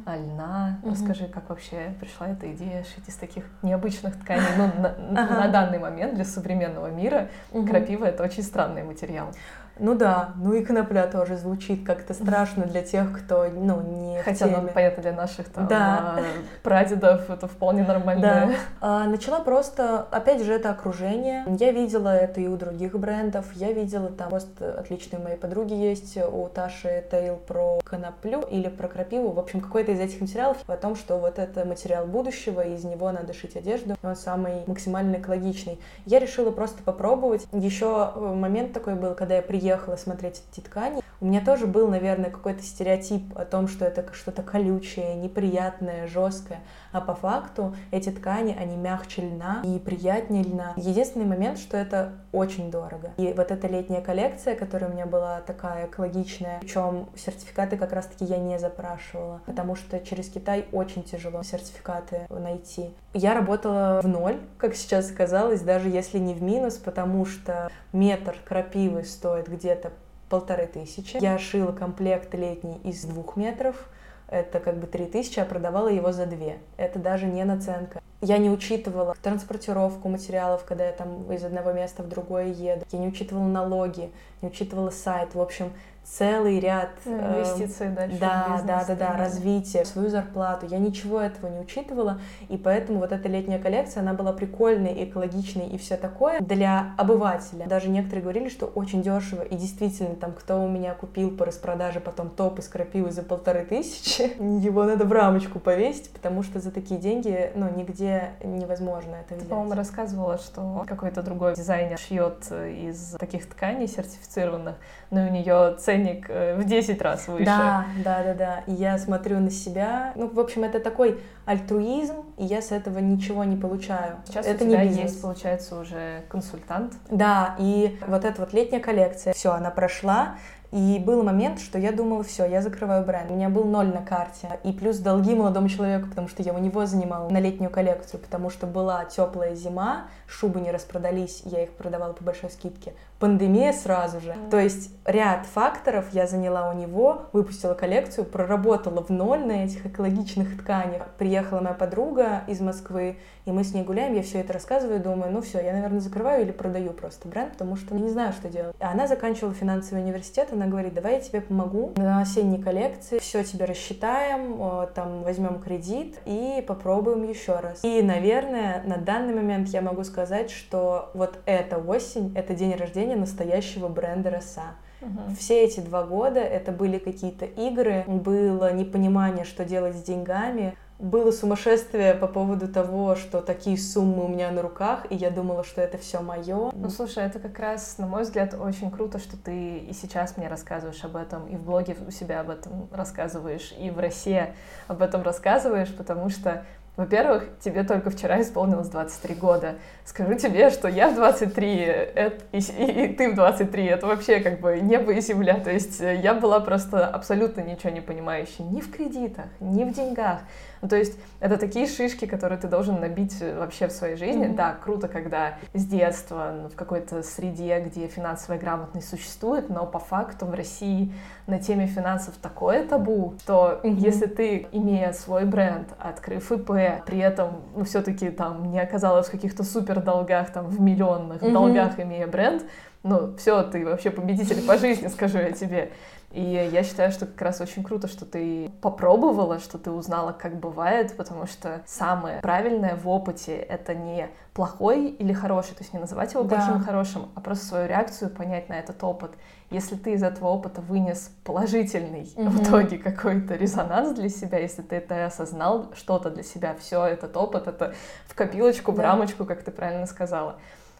а, 0.06 0.16
льна. 0.16 0.78
Мгм. 0.84 0.92
Расскажи, 0.92 1.26
как 1.26 1.48
вообще 1.48 1.92
пришла 1.98 2.28
эта 2.28 2.52
идея 2.52 2.84
шить 2.84 3.08
из 3.08 3.16
таких 3.16 3.46
необычных 3.62 4.16
тканей? 4.20 4.46
Ну, 4.56 4.66
на, 4.80 4.88
Ага. 5.20 5.40
на 5.40 5.48
данный 5.48 5.80
момент 5.80 6.14
для 6.14 6.24
современного 6.24 6.86
мира 6.92 7.30
Мгм. 7.50 7.66
крапива— 7.66 8.04
это 8.06 8.22
очень 8.22 8.44
странный 8.44 8.84
материал. 8.84 9.32
Ну 9.78 9.94
да, 9.94 10.30
ну 10.36 10.52
и 10.54 10.64
конопля 10.64 11.06
тоже 11.06 11.36
звучит 11.36 11.84
как-то 11.86 12.14
страшно 12.14 12.64
для 12.64 12.82
тех, 12.82 13.16
кто, 13.16 13.46
ну, 13.52 13.80
не 13.82 14.20
в 14.20 14.24
Хотя, 14.24 14.46
ну, 14.46 14.56
теме. 14.56 14.72
понятно, 14.74 15.02
для 15.02 15.12
наших 15.12 15.48
там 15.48 15.66
Да. 15.68 16.14
а, 16.16 16.20
прадедов 16.62 17.30
это 17.30 17.46
вполне 17.46 17.84
нормально. 17.84 18.22
Да. 18.22 18.50
А, 18.80 19.04
начала 19.06 19.40
просто, 19.40 20.06
опять 20.10 20.42
же, 20.42 20.52
это 20.52 20.70
окружение. 20.70 21.44
Я 21.58 21.70
видела 21.72 22.08
это 22.08 22.40
и 22.40 22.48
у 22.48 22.56
других 22.56 22.98
брендов. 22.98 23.46
Я 23.54 23.72
видела 23.72 24.08
там 24.08 24.30
пост 24.30 24.60
отличные 24.60 25.20
моей 25.22 25.36
подруги 25.36 25.74
есть 25.74 26.16
у 26.16 26.48
Таши 26.48 27.04
Тейл 27.10 27.36
про 27.36 27.78
коноплю 27.84 28.40
или 28.42 28.68
про 28.68 28.88
крапиву. 28.88 29.30
В 29.30 29.38
общем, 29.38 29.60
какой-то 29.60 29.92
из 29.92 30.00
этих 30.00 30.20
материалов 30.20 30.56
о 30.66 30.76
том, 30.76 30.96
что 30.96 31.18
вот 31.18 31.38
это 31.38 31.64
материал 31.64 32.06
будущего, 32.06 32.60
и 32.62 32.74
из 32.74 32.84
него 32.84 33.10
надо 33.12 33.32
шить 33.32 33.56
одежду. 33.56 33.96
Он 34.02 34.16
самый 34.16 34.64
максимально 34.66 35.16
экологичный. 35.16 35.78
Я 36.04 36.18
решила 36.18 36.50
просто 36.50 36.82
попробовать. 36.82 37.46
Еще 37.52 38.12
э, 38.14 38.20
момент 38.20 38.72
такой 38.72 38.94
был, 38.94 39.14
когда 39.14 39.36
я 39.36 39.42
приехала 39.42 39.67
смотреть 39.96 40.42
эти 40.52 40.64
ткани. 40.64 41.02
У 41.20 41.26
меня 41.26 41.40
тоже 41.40 41.66
был, 41.66 41.88
наверное, 41.88 42.30
какой-то 42.30 42.62
стереотип 42.62 43.36
о 43.36 43.44
том, 43.44 43.66
что 43.66 43.84
это 43.84 44.06
что-то 44.12 44.42
колючее, 44.42 45.16
неприятное, 45.16 46.06
жесткое. 46.06 46.60
А 46.92 47.00
по 47.00 47.14
факту 47.14 47.74
эти 47.90 48.10
ткани, 48.10 48.56
они 48.58 48.76
мягче 48.76 49.22
льна 49.22 49.62
и 49.64 49.80
приятнее 49.80 50.44
льна. 50.44 50.74
Единственный 50.76 51.26
момент, 51.26 51.58
что 51.58 51.76
это 51.76 52.12
очень 52.30 52.70
дорого. 52.70 53.10
И 53.16 53.32
вот 53.36 53.50
эта 53.50 53.66
летняя 53.66 54.00
коллекция, 54.00 54.54
которая 54.54 54.90
у 54.90 54.92
меня 54.94 55.06
была 55.06 55.40
такая 55.40 55.86
экологичная, 55.86 56.60
причем 56.60 57.08
сертификаты 57.16 57.76
как 57.76 57.92
раз-таки 57.92 58.24
я 58.24 58.38
не 58.38 58.58
запрашивала, 58.60 59.40
потому 59.44 59.74
что 59.74 59.98
через 59.98 60.28
Китай 60.28 60.66
очень 60.70 61.02
тяжело 61.02 61.42
сертификаты 61.42 62.26
найти. 62.30 62.90
Я 63.12 63.34
работала 63.34 64.00
в 64.02 64.06
ноль, 64.06 64.38
как 64.56 64.76
сейчас 64.76 65.10
оказалось, 65.10 65.62
даже 65.62 65.88
если 65.88 66.18
не 66.18 66.34
в 66.34 66.42
минус, 66.42 66.76
потому 66.76 67.24
что 67.24 67.70
метр 67.92 68.36
крапивы 68.44 69.02
стоит 69.02 69.48
где-то 69.48 69.90
полторы 70.28 70.66
тысячи. 70.66 71.18
Я 71.20 71.38
шила 71.38 71.72
комплект 71.72 72.34
летний 72.34 72.80
из 72.84 73.04
двух 73.04 73.36
метров, 73.36 73.88
это 74.28 74.60
как 74.60 74.78
бы 74.78 74.86
три 74.86 75.06
тысячи, 75.06 75.40
а 75.40 75.44
продавала 75.44 75.88
его 75.88 76.12
за 76.12 76.26
две. 76.26 76.58
Это 76.76 76.98
даже 76.98 77.26
не 77.26 77.44
наценка. 77.44 78.00
Я 78.20 78.38
не 78.38 78.50
учитывала 78.50 79.14
транспортировку 79.22 80.08
материалов, 80.08 80.64
когда 80.64 80.86
я 80.86 80.92
там 80.92 81.32
из 81.32 81.44
одного 81.44 81.72
места 81.72 82.02
в 82.02 82.08
другое 82.08 82.46
еду. 82.46 82.84
Я 82.90 82.98
не 82.98 83.06
учитывала 83.08 83.44
налоги, 83.44 84.10
не 84.42 84.48
учитывала 84.48 84.90
сайт. 84.90 85.34
В 85.34 85.40
общем, 85.40 85.72
целый 86.10 86.58
ряд... 86.58 86.90
Ну, 87.04 87.16
эм, 87.16 87.34
Инвестиции 87.34 87.88
дальше 87.88 88.18
да, 88.18 88.46
бизнес, 88.48 88.66
да, 88.66 88.84
да, 88.86 88.94
да, 88.94 89.12
да. 89.12 89.18
развитие, 89.18 89.84
свою 89.84 90.08
зарплату. 90.08 90.66
Я 90.66 90.78
ничего 90.78 91.20
этого 91.20 91.48
не 91.48 91.60
учитывала, 91.60 92.20
и 92.48 92.56
поэтому 92.56 93.00
вот 93.00 93.12
эта 93.12 93.28
летняя 93.28 93.58
коллекция, 93.58 94.00
она 94.00 94.14
была 94.14 94.32
прикольной, 94.32 95.04
экологичной 95.04 95.68
и 95.68 95.78
все 95.78 95.96
такое 95.96 96.40
для 96.40 96.94
обывателя. 96.96 97.66
Даже 97.66 97.88
некоторые 97.88 98.22
говорили, 98.22 98.48
что 98.48 98.66
очень 98.66 99.02
дешево, 99.02 99.42
и 99.42 99.56
действительно, 99.56 100.16
там, 100.16 100.32
кто 100.32 100.62
у 100.62 100.68
меня 100.68 100.94
купил 100.94 101.36
по 101.36 101.44
распродаже 101.44 102.00
потом 102.00 102.30
топ 102.30 102.58
из 102.58 102.68
крапивы 102.68 103.10
за 103.10 103.22
полторы 103.22 103.64
тысячи, 103.64 104.22
его 104.62 104.84
надо 104.84 105.04
в 105.04 105.12
рамочку 105.12 105.60
повесить, 105.60 106.10
потому 106.10 106.42
что 106.42 106.60
за 106.60 106.70
такие 106.70 106.98
деньги, 106.98 107.52
ну, 107.54 107.68
нигде 107.74 108.30
невозможно 108.42 109.16
это 109.16 109.30
Ты, 109.30 109.36
взять. 109.36 109.48
по-моему, 109.48 109.74
рассказывала, 109.74 110.38
что 110.38 110.84
какой-то 110.88 111.22
другой 111.22 111.54
дизайнер 111.54 111.98
шьет 111.98 112.50
из 112.50 113.16
таких 113.18 113.48
тканей 113.48 113.86
сертифицированных, 113.86 114.76
но 115.10 115.26
у 115.26 115.30
нее 115.30 115.76
ценник 115.98 116.26
э, 116.28 116.56
в 116.56 116.64
10 116.64 117.02
раз 117.02 117.28
выше. 117.28 117.44
Да, 117.44 117.86
да, 118.04 118.22
да, 118.22 118.34
да. 118.34 118.64
И 118.66 118.72
я 118.72 118.98
смотрю 118.98 119.38
на 119.40 119.50
себя. 119.50 120.12
Ну, 120.16 120.28
в 120.28 120.40
общем, 120.40 120.64
это 120.64 120.80
такой 120.80 121.20
альтруизм, 121.44 122.24
и 122.36 122.44
я 122.44 122.62
с 122.62 122.72
этого 122.72 122.98
ничего 122.98 123.44
не 123.44 123.56
получаю. 123.56 124.16
Сейчас 124.26 124.46
это 124.46 124.64
у 124.64 124.68
тебя 124.68 124.82
не 124.82 124.88
бизнес. 124.88 125.10
есть, 125.10 125.22
получается, 125.22 125.80
уже 125.80 126.22
консультант. 126.28 126.94
Да, 127.10 127.56
и 127.58 127.98
вот 128.06 128.24
эта 128.24 128.40
вот 128.40 128.52
летняя 128.52 128.80
коллекция, 128.80 129.32
все, 129.32 129.52
она 129.52 129.70
прошла, 129.70 130.36
и 130.70 131.02
был 131.04 131.22
момент, 131.22 131.60
что 131.60 131.78
я 131.78 131.92
думала, 131.92 132.22
все, 132.22 132.44
я 132.44 132.60
закрываю 132.60 133.04
бренд. 133.04 133.30
У 133.30 133.34
меня 133.34 133.48
был 133.48 133.64
ноль 133.64 133.88
на 133.88 134.02
карте. 134.02 134.60
И 134.64 134.72
плюс 134.72 134.98
долги 134.98 135.34
молодому 135.34 135.68
человеку, 135.68 136.10
потому 136.10 136.28
что 136.28 136.42
я 136.42 136.52
у 136.52 136.58
него 136.58 136.84
занимала 136.84 137.28
на 137.30 137.40
летнюю 137.40 137.70
коллекцию, 137.70 138.20
потому 138.20 138.50
что 138.50 138.66
была 138.66 139.06
теплая 139.06 139.54
зима, 139.54 140.08
шубы 140.26 140.60
не 140.60 140.70
распродались, 140.70 141.40
я 141.46 141.62
их 141.62 141.70
продавала 141.72 142.12
по 142.12 142.22
большой 142.22 142.50
скидке. 142.50 142.92
Пандемия 143.18 143.72
сразу 143.72 144.20
же. 144.20 144.34
То 144.50 144.60
есть 144.60 144.90
ряд 145.04 145.46
факторов 145.46 146.06
я 146.12 146.26
заняла 146.26 146.70
у 146.70 146.74
него, 146.74 147.22
выпустила 147.32 147.74
коллекцию, 147.74 148.24
проработала 148.26 149.02
в 149.02 149.10
ноль 149.10 149.44
на 149.44 149.64
этих 149.64 149.86
экологичных 149.86 150.56
тканях. 150.58 151.08
Приехала 151.18 151.60
моя 151.60 151.74
подруга 151.74 152.44
из 152.46 152.60
Москвы, 152.60 153.16
и 153.44 153.50
мы 153.50 153.64
с 153.64 153.74
ней 153.74 153.82
гуляем, 153.82 154.14
я 154.14 154.22
все 154.22 154.40
это 154.40 154.52
рассказываю, 154.52 155.00
думаю, 155.00 155.32
ну 155.32 155.40
все, 155.40 155.60
я, 155.60 155.72
наверное, 155.72 156.00
закрываю 156.00 156.42
или 156.42 156.52
продаю 156.52 156.92
просто 156.92 157.26
бренд, 157.26 157.52
потому 157.52 157.76
что 157.76 157.94
не 157.94 158.10
знаю, 158.10 158.32
что 158.32 158.48
делать. 158.48 158.76
А 158.78 158.92
она 158.92 159.06
заканчивала 159.06 159.54
финансовый 159.54 160.02
университет, 160.02 160.48
она 160.52 160.66
говорит, 160.66 160.94
давай 160.94 161.14
я 161.14 161.20
тебе 161.20 161.40
помогу 161.40 161.94
на 161.96 162.20
осенней 162.20 162.62
коллекции, 162.62 163.18
все 163.18 163.42
тебе 163.42 163.64
рассчитаем, 163.64 164.88
там 164.94 165.22
возьмем 165.22 165.60
кредит 165.60 166.18
и 166.26 166.62
попробуем 166.66 167.22
еще 167.24 167.56
раз. 167.58 167.82
И, 167.82 168.02
наверное, 168.02 168.82
на 168.84 168.98
данный 168.98 169.34
момент 169.34 169.68
я 169.68 169.80
могу 169.80 170.04
сказать, 170.04 170.50
что 170.50 171.10
вот 171.14 171.38
эта 171.46 171.78
осень, 171.78 172.32
это 172.36 172.54
день 172.54 172.76
рождения 172.76 173.07
настоящего 173.14 173.88
бренда 173.88 174.30
Роса. 174.30 174.74
Мгм. 175.00 175.34
Все 175.36 175.64
эти 175.64 175.80
два 175.80 176.04
года 176.04 176.40
это 176.40 176.72
были 176.72 176.98
какие-то 176.98 177.44
игры, 177.44 178.04
было 178.06 178.72
непонимание, 178.72 179.44
что 179.44 179.64
делать 179.64 179.96
с 179.96 180.02
деньгами, 180.02 180.76
было 180.98 181.30
сумасшествие 181.30 182.14
по 182.14 182.26
поводу 182.26 182.66
того, 182.68 183.14
что 183.14 183.40
такие 183.40 183.78
суммы 183.78 184.24
у 184.24 184.28
меня 184.28 184.50
на 184.50 184.62
руках, 184.62 185.06
и 185.10 185.14
я 185.14 185.30
думала, 185.30 185.62
что 185.62 185.80
это 185.80 185.96
все 185.96 186.20
мое. 186.20 186.72
Ну, 186.74 186.90
слушай, 186.90 187.24
это 187.24 187.38
как 187.38 187.58
раз, 187.60 187.98
на 187.98 188.06
мой 188.06 188.22
взгляд, 188.22 188.54
очень 188.54 188.90
круто, 188.90 189.18
что 189.18 189.36
ты 189.36 189.78
и 189.78 189.92
сейчас 189.92 190.36
мне 190.36 190.48
рассказываешь 190.48 191.02
об 191.04 191.16
этом, 191.16 191.46
и 191.46 191.56
в 191.56 191.62
блоге 191.62 191.96
у 192.06 192.10
себя 192.10 192.40
об 192.40 192.50
этом 192.50 192.88
рассказываешь, 192.90 193.72
и 193.78 193.90
в 193.90 193.98
России 194.00 194.52
об 194.88 195.02
этом 195.02 195.22
рассказываешь, 195.22 195.94
потому 195.94 196.30
что 196.30 196.64
во-первых, 196.98 197.44
тебе 197.60 197.84
только 197.84 198.10
вчера 198.10 198.42
исполнилось 198.42 198.88
23 198.88 199.34
года. 199.36 199.76
Скажу 200.04 200.34
тебе, 200.34 200.68
что 200.70 200.88
я 200.88 201.08
в 201.10 201.14
23, 201.14 201.76
это, 201.76 202.44
и, 202.52 202.58
и- 202.58 203.04
и 203.04 203.14
ты 203.14 203.30
в 203.30 203.36
23, 203.36 203.86
это 203.86 204.06
вообще 204.08 204.40
как 204.40 204.60
бы 204.60 204.80
небо 204.80 205.12
и 205.12 205.20
земля. 205.20 205.54
То 205.60 205.70
есть 205.70 206.00
э, 206.00 206.16
я 206.16 206.34
была 206.34 206.58
просто 206.58 207.06
абсолютно 207.06 207.60
ничего 207.60 207.90
не 207.90 208.00
понимающей 208.00 208.64
ни 208.64 208.80
в 208.80 208.90
кредитах, 208.90 209.46
ни 209.60 209.84
в 209.84 209.92
деньгах. 209.94 210.40
Ну, 210.82 210.88
то 210.88 210.96
есть 210.96 211.18
это 211.40 211.56
такие 211.56 211.86
шишки, 211.86 212.26
которые 212.26 212.58
ты 212.58 212.68
должен 212.68 213.00
набить 213.00 213.36
э, 213.40 213.58
вообще 213.58 213.88
в 213.88 213.92
своей 213.92 214.16
жизни. 214.16 214.46
Мгм. 214.46 214.56
Да, 214.56 214.76
круто, 214.82 215.08
когда 215.08 215.54
с 215.74 215.84
детства 215.84 216.54
ну, 216.62 216.68
в 216.68 216.74
какой-то 216.74 217.22
среде, 217.22 217.80
где 217.80 218.06
финансовая 218.06 218.58
грамотность 218.58 219.08
существует, 219.08 219.68
но 219.68 219.86
по 219.86 219.98
факту 219.98 220.46
в 220.46 220.54
России 220.54 221.12
на 221.46 221.58
теме 221.58 221.86
финансов 221.86 222.34
такое 222.40 222.86
табу, 222.86 223.34
что 223.42 223.80
Мгм. 223.82 223.96
если 223.96 224.26
ты, 224.26 224.66
имея 224.72 225.12
свой 225.12 225.44
бренд, 225.44 225.88
открыв 225.98 226.50
ИП, 226.52 226.70
при 227.06 227.18
этом, 227.18 227.62
ну, 227.74 227.84
все-таки 227.84 228.30
там 228.30 228.70
не 228.70 228.80
оказалась 228.80 229.28
в 229.28 229.30
каких-то 229.30 229.64
супер 229.64 230.00
долгах, 230.00 230.52
там, 230.52 230.66
в 230.66 230.80
миллионных 230.80 231.42
Мгм. 231.42 231.52
долгах, 231.52 231.98
имея 231.98 232.26
бренд, 232.26 232.62
ну, 233.02 233.36
все, 233.36 233.62
ты 233.62 233.84
вообще 233.84 234.10
победитель 234.10 234.60
по 234.66 234.76
жизни, 234.76 235.06
скажу 235.08 235.38
я 235.38 235.52
тебе. 235.52 235.90
И 236.30 236.42
я 236.42 236.82
считаю, 236.82 237.10
что 237.10 237.24
как 237.24 237.40
раз 237.40 237.60
очень 237.62 237.82
круто, 237.82 238.06
что 238.06 238.26
ты 238.26 238.70
попробовала, 238.82 239.58
что 239.60 239.78
ты 239.78 239.90
узнала, 239.90 240.32
как 240.32 240.56
бывает, 240.60 241.16
потому 241.16 241.46
что 241.46 241.80
самое 241.86 242.40
правильное 242.40 242.96
в 242.96 243.08
опыте— 243.08 243.56
это 243.56 243.94
не 243.94 244.28
плохой 244.52 245.06
или 245.08 245.32
хороший, 245.32 245.70
то 245.74 245.80
есть 245.80 245.94
не 245.94 245.98
называть 246.00 246.34
его 246.34 246.42
Да. 246.42 246.56
плохим 246.56 246.76
и 246.82 246.84
хорошим, 246.84 247.28
а 247.34 247.40
просто 247.40 247.64
свою 247.64 247.88
реакцию 247.88 248.30
понять 248.30 248.68
на 248.68 248.74
этот 248.74 249.02
опыт. 249.02 249.30
Если 249.70 249.96
ты 249.96 250.12
из 250.12 250.22
этого 250.22 250.48
опыта 250.48 250.82
вынес 250.82 251.30
положительный 251.44 252.30
в 252.36 252.38
Мгм. 252.38 252.62
итоге 252.62 252.98
какой-то 252.98 253.54
резонанс 253.54 254.12
для 254.14 254.28
себя, 254.28 254.58
если 254.58 254.82
ты 254.82 254.96
это 254.96 255.24
осознал, 255.26 255.92
что-то 255.94 256.28
для 256.30 256.42
себя, 256.42 256.74
все 256.78 257.06
этот 257.06 257.36
опыт, 257.38 257.68
это 257.68 257.94
в 258.26 258.34
копилочку, 258.34 258.92
в 258.92 258.96
Да. 258.96 259.04
рамочку, 259.04 259.46
как 259.46 259.62
ты 259.62 259.70
правильно 259.70 260.06
сказала. 260.06 260.56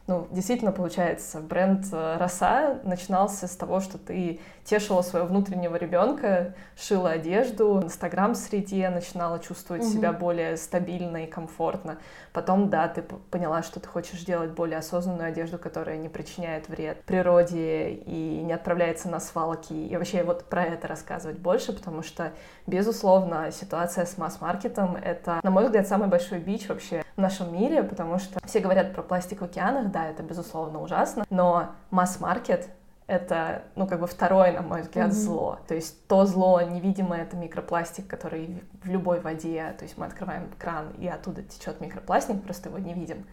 Ну, 0.07 0.27
действительно, 0.31 0.73
получается, 0.73 1.39
бренд 1.41 1.85
э, 1.93 2.17
«Роса» 2.17 2.79
начинался 2.83 3.47
с 3.47 3.55
того, 3.55 3.81
что 3.81 3.99
ты 3.99 4.41
тешила 4.69 5.01
своего 5.01 5.27
внутреннего 5.27 5.77
ребенка, 5.77 6.55
шила 6.77 7.11
одежду, 7.11 7.75
в 7.75 7.85
инстаграм-среде 7.85 8.91
начинала 8.91 9.39
чувствовать 9.39 9.83
Мгм. 9.83 9.93
себя 9.93 10.13
более 10.13 10.57
стабильно 10.59 11.25
и 11.25 11.27
комфортно. 11.27 11.97
Потом, 12.35 12.69
да, 12.69 12.87
ты 12.89 13.03
поняла, 13.03 13.63
что 13.63 13.81
ты 13.81 13.89
хочешь 13.89 14.21
делать 14.25 14.51
более 14.51 14.79
осознанную 14.79 15.29
одежду, 15.29 15.59
которая 15.59 15.97
не 15.97 16.11
причиняет 16.11 16.69
вред 16.69 17.03
природе 17.05 17.93
и 17.93 18.43
не 18.45 18.53
отправляется 18.53 19.09
на 19.09 19.21
свалки. 19.21 19.73
И 19.73 19.97
вообще 19.97 20.23
вот 20.23 20.45
про 20.45 20.65
это 20.65 20.87
рассказывать 20.87 21.39
больше, 21.39 21.73
потому 21.73 22.03
что, 22.03 22.33
безусловно, 22.67 23.51
ситуация 23.51 24.05
с 24.05 24.19
масс-маркетом— 24.19 24.97
это, 25.03 25.41
на 25.43 25.51
мой 25.51 25.65
взгляд, 25.65 25.89
самый 25.89 26.09
большой 26.09 26.41
бич 26.41 26.69
вообще 26.69 27.03
в 27.17 27.21
нашем 27.21 27.55
мире, 27.55 27.83
потому 27.83 28.19
что 28.19 28.39
все 28.47 28.61
говорят 28.61 28.95
про 28.95 29.03
пластик 29.03 29.41
в 29.41 29.45
океанах, 29.45 29.91
да, 29.91 30.07
это, 30.09 30.23
безусловно, 30.23 30.83
ужасно, 30.83 31.25
но 31.31 31.71
масс-маркет 31.91 32.69
это, 33.09 33.63
ну, 33.75 33.87
как 33.87 34.01
бы 34.01 34.07
второе, 34.07 34.53
на 34.53 34.61
мой 34.61 34.83
взгляд, 34.83 35.09
Мгм. 35.09 35.17
зло. 35.17 35.59
То 35.67 35.75
есть 35.75 36.07
то 36.07 36.27
зло 36.27 36.61
невидимое— 36.61 37.23
это 37.25 37.37
микропластик, 37.37 38.07
который 38.07 38.63
в 38.85 38.89
любой 38.89 39.21
воде, 39.21 39.75
то 39.79 39.85
есть 39.85 39.97
мы 39.97 40.05
открываем 40.07 40.51
кран, 40.59 40.91
и 40.99 41.09
оттуда 41.09 41.43
течет 41.43 41.81
микропластик, 41.81 42.43
просто 42.43 42.69
его 42.69 42.79
не 42.79 42.93
видим. 42.93 43.27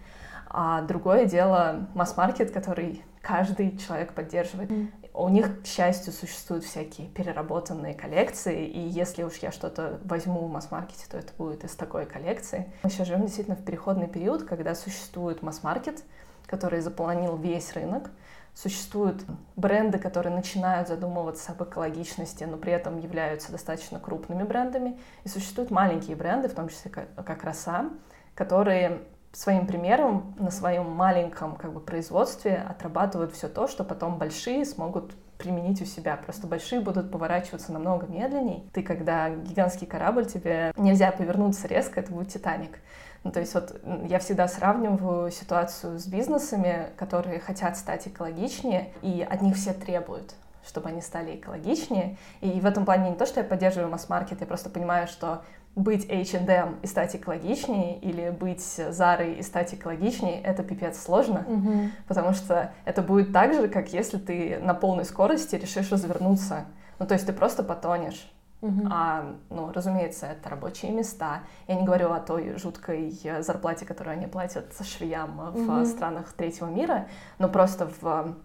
А 0.48 0.82
другое 0.82 1.26
дело 1.26 1.88
масс-маркет, 1.94 2.52
который 2.52 3.04
каждый 3.22 3.78
человек 3.78 4.14
поддерживает. 4.14 4.70
Мгм. 4.70 4.92
У 5.14 5.28
них, 5.28 5.62
к 5.64 5.66
счастью, 5.66 6.14
существуют 6.14 6.64
всякие 6.64 7.08
переработанные 7.08 7.94
коллекции, 7.94 8.66
и 8.66 8.80
если 8.80 9.24
уж 9.24 9.36
я 9.38 9.52
что-то 9.52 10.00
возьму 10.06 10.40
в 10.46 10.52
масс-маркете, 10.52 11.06
то 11.12 11.18
это 11.18 11.34
будет 11.38 11.66
из 11.66 11.76
такой 11.76 12.06
коллекции. 12.06 12.72
Мы 12.84 12.90
сейчас 12.90 13.08
живем 13.08 13.24
действительно 13.24 13.58
в 13.58 13.64
переходный 13.64 14.08
период, 14.08 14.44
когда 14.44 14.74
существует 14.74 15.42
масс-маркет, 15.42 16.02
который 16.48 16.80
заполонил 16.80 17.36
весь 17.36 17.74
рынок, 17.74 18.10
Существуют 18.56 19.22
бренды, 19.58 20.00
которые 20.00 20.34
начинают 20.34 20.88
задумываться 20.88 21.52
об 21.52 21.62
экологичности, 21.62 22.46
но 22.46 22.56
при 22.56 22.72
этом 22.72 23.00
являются 23.00 23.52
достаточно 23.52 24.00
крупными 24.00 24.44
брендами. 24.44 24.98
И 25.26 25.28
существуют 25.28 25.72
маленькие 25.72 26.16
бренды, 26.16 26.48
в 26.48 26.54
том 26.54 26.70
числе 26.70 26.90
как, 26.90 27.44
Роса, 27.44 27.90
которые 28.34 29.02
своим 29.34 29.68
примером 29.68 30.34
на 30.40 30.52
своем 30.52 30.90
маленьком 30.90 31.58
как 31.58 31.74
бы, 31.74 31.82
производстве 31.82 32.56
отрабатывают 32.56 33.34
все 33.34 33.50
то, 33.50 33.68
что 33.68 33.84
потом 33.84 34.18
большие 34.18 34.64
смогут 34.64 35.12
применить 35.38 35.82
у 35.82 35.86
себя. 35.86 36.18
Просто 36.18 36.48
большие 36.48 36.82
будут 36.82 37.12
поворачиваться 37.12 37.72
намного 37.72 38.08
медленней. 38.08 38.70
Ты, 38.74 38.84
когда 38.84 39.30
гигантский 39.30 39.88
корабль, 39.88 40.26
тебе 40.26 40.74
нельзя 40.78 41.12
повернуться 41.12 41.68
резко, 41.68 42.00
это 42.00 42.12
будет 42.12 42.30
Титаник. 42.30 42.80
Ну, 43.24 43.32
то 43.32 43.40
есть 43.40 43.54
вот 43.56 43.82
я 44.08 44.20
всегда 44.20 44.48
сравниваю 44.48 45.32
ситуацию 45.32 46.00
с 46.00 46.06
бизнесами, 46.06 46.90
которые 46.96 47.40
хотят 47.40 47.76
стать 47.76 48.08
экологичнее, 48.08 48.92
и 49.02 49.26
от 49.28 49.42
них 49.42 49.56
все 49.56 49.74
требуют 49.74 50.36
чтобы 50.68 50.90
они 50.90 51.00
стали 51.00 51.36
экологичнее. 51.36 52.18
И 52.42 52.60
в 52.60 52.66
этом 52.66 52.86
плане 52.86 53.12
не 53.12 53.16
то, 53.16 53.28
что 53.28 53.40
я 53.40 53.46
поддерживаю 53.46 53.88
масс-маркет, 53.90 54.42
я 54.42 54.48
просто 54.48 54.72
понимаю, 54.72 55.08
что 55.08 55.44
быть 55.76 56.10
H&M 56.10 56.78
и 56.82 56.88
стать 56.88 57.16
экологичнее, 57.16 58.00
или 58.00 58.30
быть 58.30 58.62
Зарой 58.62 59.34
и 59.36 59.42
стать 59.44 59.74
экологичнее, 59.74 60.42
это 60.42 60.64
пипец 60.64 61.02
сложно, 61.02 61.44
Мгм. 61.48 61.92
потому 62.08 62.34
что 62.34 62.72
это 62.86 63.02
будет 63.02 63.34
так 63.34 63.54
же, 63.54 63.68
как 63.68 63.92
если 63.94 64.18
ты 64.18 64.60
на 64.62 64.74
полной 64.74 65.06
скорости 65.06 65.56
решишь 65.56 65.92
развернуться. 65.92 66.66
Ну, 67.00 67.06
то 67.06 67.14
есть 67.14 67.26
ты 67.26 67.34
просто 67.34 67.62
потонешь. 67.64 68.32
Мгм. 68.62 68.88
А, 68.90 69.36
ну, 69.50 69.72
разумеется, 69.74 70.28
это 70.28 70.50
рабочие 70.50 70.92
места. 70.92 71.42
Я 71.68 71.76
не 71.76 71.84
говорю 71.84 72.12
о 72.14 72.20
той 72.20 72.58
жуткой 72.58 73.14
э, 73.24 73.44
зарплате, 73.44 73.86
которую 73.86 74.14
они 74.14 74.28
платят 74.28 74.74
швеям 74.82 75.38
в 75.54 75.60
Мгм. 75.60 75.86
странах 75.86 76.32
третьего 76.34 76.68
мира, 76.68 77.08
но 77.38 77.50
просто 77.50 77.90
в 78.00 78.36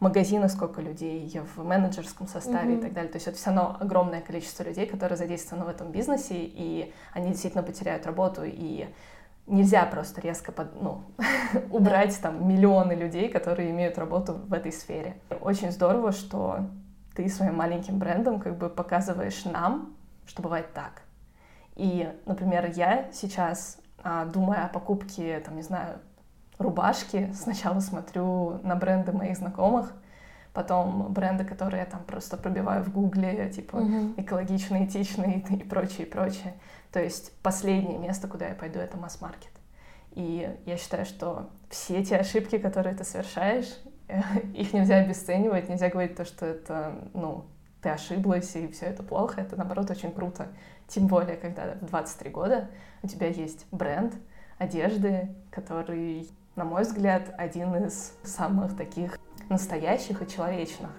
магазинах 0.00 0.50
сколько 0.50 0.80
людей, 0.80 1.40
в 1.56 1.62
менеджерском 1.64 2.26
составе 2.26 2.72
и 2.72 2.76
Мгм. 2.76 2.82
так 2.82 2.92
далее. 2.94 3.10
То 3.12 3.16
есть 3.16 3.26
это 3.28 3.36
все 3.36 3.46
равно 3.50 3.76
огромное 3.80 4.20
количество 4.20 4.62
людей, 4.62 4.86
которые 4.86 5.16
задействованы 5.18 5.66
в 5.66 5.68
этом 5.68 5.92
бизнесе, 5.92 6.36
и 6.38 6.92
они 7.12 7.28
действительно 7.28 7.62
потеряют 7.62 8.06
работу, 8.06 8.42
и 8.44 8.88
нельзя 9.46 9.84
просто 9.84 10.20
резко 10.20 10.52
под, 10.52 10.80
ну, 10.80 11.02
убрать 11.70 12.18
там 12.22 12.48
миллионы 12.48 12.92
людей, 12.92 13.28
которые 13.28 13.70
имеют 13.70 13.98
работу 13.98 14.34
в 14.34 14.52
этой 14.52 14.72
сфере. 14.72 15.16
Очень 15.40 15.70
здорово, 15.72 16.12
что 16.12 16.60
ты 17.14 17.28
своим 17.28 17.56
маленьким 17.56 17.98
брендом 17.98 18.40
как 18.40 18.56
бы 18.56 18.68
показываешь 18.68 19.44
нам, 19.44 19.94
что 20.26 20.42
бывает 20.42 20.72
так. 20.72 21.02
И, 21.76 22.08
например, 22.26 22.70
я 22.74 23.10
сейчас, 23.12 23.78
а, 24.02 24.24
думая 24.26 24.66
о 24.66 24.68
покупке, 24.68 25.40
там, 25.40 25.56
не 25.56 25.62
знаю, 25.62 25.98
рубашки, 26.60 27.32
сначала 27.34 27.80
смотрю 27.80 28.60
на 28.62 28.76
бренды 28.76 29.12
моих 29.12 29.36
знакомых, 29.36 29.92
потом 30.52 31.12
бренды, 31.12 31.44
которые 31.44 31.80
я 31.80 31.86
там 31.86 32.02
просто 32.04 32.36
пробиваю 32.36 32.84
в 32.84 32.92
гугле, 32.92 33.48
типа 33.50 33.78
Мгм. 33.78 34.14
экологичные, 34.16 34.86
этичные 34.86 35.38
и 35.50 35.64
прочее, 35.64 36.06
и 36.06 36.10
прочее. 36.10 36.54
То 36.92 37.00
есть 37.00 37.32
последнее 37.42 37.98
место, 37.98 38.28
куда 38.28 38.48
я 38.48 38.54
пойду, 38.54 38.78
это 38.78 38.96
масс-маркет. 38.96 39.50
И 40.12 40.54
я 40.66 40.76
считаю, 40.76 41.06
что 41.06 41.50
все 41.70 42.04
те 42.04 42.16
ошибки, 42.16 42.58
которые 42.58 42.94
ты 42.96 43.04
совершаешь, 43.04 43.68
их 44.54 44.72
нельзя 44.72 44.96
обесценивать, 44.96 45.68
нельзя 45.68 45.88
говорить 45.88 46.16
то, 46.16 46.24
что 46.24 46.46
это, 46.46 46.94
ну, 47.14 47.44
ты 47.80 47.88
ошиблась 47.90 48.54
и 48.56 48.68
все 48.68 48.86
это 48.86 49.02
плохо. 49.02 49.40
Это, 49.40 49.56
наоборот, 49.56 49.90
очень 49.90 50.12
круто. 50.12 50.48
Тем 50.88 51.06
более, 51.06 51.36
когда 51.36 51.76
в 51.80 51.86
23 51.86 52.30
года 52.30 52.68
у 53.02 53.06
тебя 53.06 53.28
есть 53.28 53.66
бренд 53.70 54.14
одежды, 54.58 55.28
который, 55.50 56.28
на 56.60 56.66
мой 56.66 56.82
взгляд, 56.82 57.34
один 57.38 57.74
из 57.74 58.12
самых 58.22 58.76
таких 58.76 59.18
настоящих 59.48 60.20
и 60.20 60.28
человечных. 60.28 60.90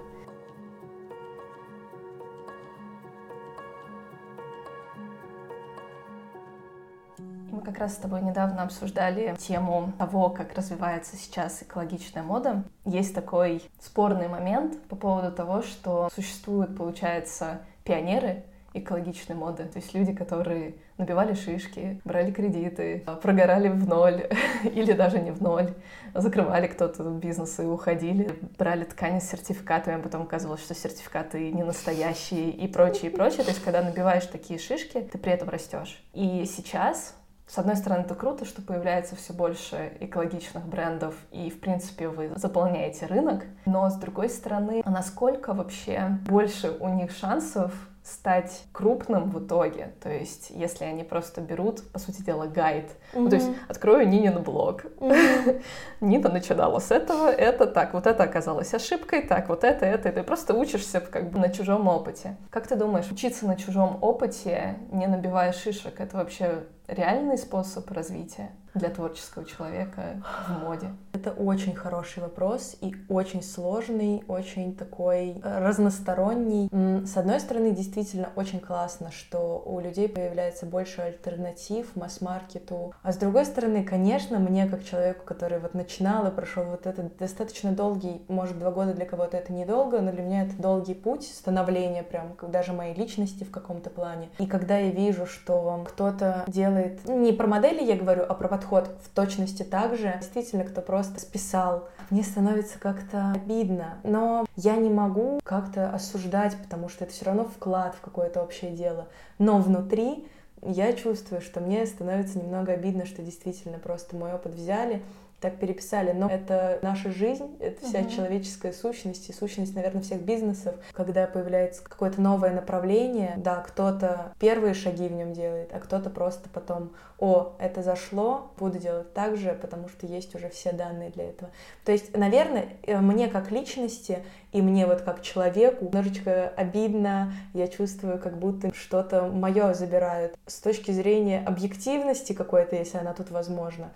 Мы 7.52 7.62
как 7.64 7.78
раз 7.78 7.94
с 7.94 7.98
тобой 7.98 8.24
недавно 8.24 8.64
обсуждали 8.64 9.36
тему 9.38 9.94
того, 10.00 10.32
как 10.32 10.56
развивается 10.56 11.16
сейчас 11.16 11.62
экологичная 11.62 12.24
мода. 12.24 12.64
Есть 12.84 13.14
такой 13.14 13.62
спорный 13.80 14.30
момент 14.30 14.82
по 14.88 14.96
поводу 14.96 15.32
того, 15.32 15.62
что 15.62 16.10
существуют, 16.12 16.76
получается, 16.76 17.62
пионеры 17.84 18.46
экологичной 18.74 19.36
моды. 19.36 19.66
То 19.66 19.78
есть 19.78 19.94
люди, 19.94 20.12
которые 20.12 20.78
набивали 21.02 21.34
шишки, 21.34 22.00
брали 22.06 22.32
кредиты, 22.32 23.04
прогорали 23.22 23.68
в 23.68 23.88
ноль 23.88 24.28
или 24.64 24.94
даже 24.94 25.20
не 25.20 25.32
в 25.32 25.42
ноль, 25.42 25.74
закрывали 26.14 26.68
кто-то 26.68 27.04
бизнесы 27.04 27.64
и 27.64 27.68
уходили, 27.68 28.40
брали 28.58 28.86
ткани 28.86 29.20
с 29.20 29.30
сертификатами, 29.30 29.98
а 29.98 30.00
потом 30.00 30.24
оказывалось, 30.24 30.62
что 30.62 30.74
сертификаты 30.76 31.52
не 31.52 31.64
настоящие 31.64 32.52
и 32.52 32.68
прочее, 32.68 33.12
и 33.12 33.16
прочее. 33.16 33.44
То 33.44 33.50
есть 33.50 33.64
когда 33.64 33.82
набиваешь 33.82 34.26
такие 34.26 34.60
шишки, 34.60 35.02
ты 35.02 35.18
при 35.18 35.34
этом 35.34 35.50
растешь. 35.50 36.04
И 36.14 36.46
сейчас 36.46 37.16
с 37.48 37.58
одной 37.58 37.76
стороны, 37.76 38.04
это 38.04 38.16
круто, 38.16 38.46
что 38.46 38.62
появляется 38.62 39.18
все 39.18 39.34
больше 39.34 39.92
экологичных 40.00 40.66
брендов, 40.66 41.16
и, 41.32 41.50
в 41.50 41.60
принципе, 41.60 42.08
вы 42.08 42.32
заполняете 42.38 43.08
рынок. 43.08 43.44
Но, 43.66 43.90
с 43.90 43.96
другой 43.96 44.30
стороны, 44.30 44.82
а 44.86 44.90
насколько 44.90 45.54
вообще 45.54 46.18
больше 46.30 46.72
у 46.80 46.88
них 46.88 47.12
шансов 47.12 47.74
стать 48.04 48.64
крупным 48.72 49.30
в 49.30 49.46
итоге. 49.46 49.94
То 50.02 50.10
есть, 50.10 50.50
если 50.50 50.86
они 50.86 51.04
просто 51.04 51.40
берут, 51.40 51.88
по 51.92 52.00
сути 52.00 52.22
дела, 52.22 52.48
гайд. 52.48 52.86
Mm-hmm. 52.86 53.20
Ну, 53.20 53.30
то 53.30 53.36
есть, 53.36 53.50
открою 53.68 54.08
Нинин 54.08 54.42
блог. 54.42 54.86
Mm-hmm. 54.86 55.64
Нина 56.02 56.30
начинала 56.30 56.80
с 56.80 56.92
этого, 56.92 57.30
это 57.30 57.68
так, 57.68 57.94
вот 57.94 58.08
это 58.08 58.24
оказалось 58.24 58.74
ошибкой, 58.74 59.22
так, 59.22 59.50
вот 59.50 59.64
это, 59.64 59.86
это, 59.86 60.10
и 60.10 60.12
ты 60.12 60.24
просто 60.24 60.54
учишься 60.56 61.00
как 61.00 61.30
бы 61.30 61.40
на 61.40 61.50
чужом 61.50 61.88
опыте. 61.88 62.38
Как 62.50 62.68
ты 62.68 62.76
думаешь, 62.76 63.12
учиться 63.12 63.46
на 63.46 63.56
чужом 63.56 64.00
опыте, 64.02 64.80
не 64.92 65.06
набивая 65.06 65.54
шишек, 65.54 66.00
это 66.00 66.18
вообще 66.18 66.64
реальный 66.92 67.38
способ 67.38 67.90
развития 67.92 68.52
для 68.74 68.90
творческого 68.90 69.46
человека 69.46 70.24
в 70.48 70.64
моде? 70.64 70.90
Это 71.14 71.32
очень 71.32 71.76
хороший 71.76 72.22
вопрос 72.22 72.78
и 72.82 72.96
очень 73.10 73.44
сложный, 73.44 74.24
очень 74.28 74.76
такой 74.76 75.42
э, 75.44 75.60
разносторонний. 75.60 76.70
С 77.06 77.18
одной 77.18 77.40
стороны, 77.40 77.72
действительно 77.72 78.30
очень 78.36 78.60
классно, 78.60 79.12
что 79.12 79.62
у 79.66 79.80
людей 79.80 80.08
появляется 80.08 80.66
больше 80.66 81.02
альтернатив 81.02 81.96
масс-маркету. 81.96 82.94
А 83.04 83.12
с 83.12 83.18
другой 83.18 83.46
стороны, 83.46 83.84
конечно, 83.84 84.40
мне 84.40 84.68
как 84.68 84.84
человеку, 84.84 85.26
который 85.26 85.60
вот 85.60 85.74
начинал 85.74 86.28
и 86.28 86.32
прошел 86.32 86.64
вот 86.66 86.88
этот 86.88 87.18
достаточно 87.18 87.72
долгий, 87.72 88.22
может, 88.28 88.58
два 88.58 88.72
года 88.72 88.94
для 88.94 89.06
кого-то 89.06 89.38
это 89.38 89.52
недолго, 89.54 90.00
но 90.02 90.12
для 90.12 90.24
меня 90.24 90.44
это 90.44 90.56
долгий 90.62 90.94
путь 90.94 91.24
становления 91.24 92.04
прям 92.04 92.36
даже 92.48 92.74
моей 92.74 92.96
личности 92.96 93.44
в 93.44 93.52
каком-то 93.52 93.90
плане. 93.90 94.30
И 94.40 94.48
когда 94.48 94.78
я 94.78 94.92
вижу, 94.92 95.26
что 95.26 95.84
кто-то 95.88 96.46
делает, 96.48 96.81
ну, 97.06 97.20
не 97.20 97.34
про 97.34 97.48
модели 97.48 97.84
я 97.84 97.96
говорю, 97.96 98.24
а 98.28 98.34
про 98.34 98.48
подход 98.48 98.90
в 99.04 99.10
точности 99.10 99.64
так 99.64 99.98
же, 99.98 100.16
действительно, 100.20 100.64
кто 100.64 100.82
просто 100.82 101.20
списал, 101.20 101.90
мне 102.10 102.24
становится 102.24 102.80
как-то 102.80 103.32
обидно. 103.36 103.98
Но 104.04 104.46
я 104.56 104.76
не 104.76 104.90
могу 104.90 105.40
как-то 105.44 105.90
осуждать, 105.90 106.56
потому 106.62 106.90
что 106.90 107.06
это 107.06 107.14
все 107.14 107.26
равно 107.26 107.46
вклад 107.46 107.96
в 107.96 108.02
какое-то 108.02 108.42
общее 108.42 108.72
дело. 108.72 109.08
Но 109.38 109.58
внутри 109.60 110.28
я 110.62 110.94
чувствую, 110.94 111.42
что 111.42 111.60
мне 111.60 111.86
становится 111.86 112.38
немного 112.38 112.74
обидно, 112.74 113.06
что 113.06 113.22
действительно 113.22 113.80
просто 113.80 114.16
мой 114.16 114.34
опыт 114.34 114.54
взяли, 114.54 115.02
так 115.42 115.58
переписали. 115.58 116.12
Но 116.12 116.30
это 116.30 116.80
наша 116.84 117.12
жизнь, 117.12 117.58
это 117.60 117.84
вся 117.84 118.02
uh-huh. 118.02 118.16
человеческая 118.16 118.72
сущность 118.72 119.30
и 119.30 119.34
сущность, 119.34 119.76
наверное, 119.76 120.04
всех 120.04 120.22
бизнесов. 120.22 120.76
Когда 120.94 121.26
появляется 121.26 121.84
какое-то 121.84 122.22
новое 122.22 122.54
направление, 122.54 123.34
да, 123.38 123.56
кто-то 123.58 124.34
первые 124.40 124.76
шаги 124.76 125.08
в 125.08 125.12
нем 125.12 125.34
делает, 125.34 125.74
а 125.74 125.80
кто-то 125.80 126.12
просто 126.12 126.48
потом, 126.50 126.94
о, 127.18 127.56
это 127.60 127.82
зашло, 127.82 128.52
буду 128.58 128.78
делать 128.78 129.14
так 129.14 129.36
же, 129.36 129.58
потому 129.60 129.90
что 129.90 130.06
есть 130.06 130.36
уже 130.36 130.50
все 130.50 130.72
данные 130.74 131.10
для 131.10 131.30
этого. 131.30 131.50
То 131.86 131.92
есть, 131.92 132.16
наверное, 132.16 132.70
э, 132.84 133.00
мне 133.00 133.28
как 133.28 133.50
личности 133.50 134.20
и 134.52 134.62
мне 134.62 134.86
вот 134.86 135.02
как 135.02 135.24
человеку 135.24 135.86
немножечко 135.86 136.50
обидно, 136.56 137.34
я 137.54 137.68
чувствую, 137.68 138.20
как 138.20 138.38
будто 138.38 138.74
что-то 138.76 139.24
мое 139.24 139.74
забирают. 139.74 140.38
С 140.46 140.60
точки 140.60 140.92
зрения 140.92 141.44
объективности 141.44 142.34
какой-то, 142.34 142.76
если 142.76 142.98
она 142.98 143.14
тут 143.14 143.32
возможна, 143.32 143.92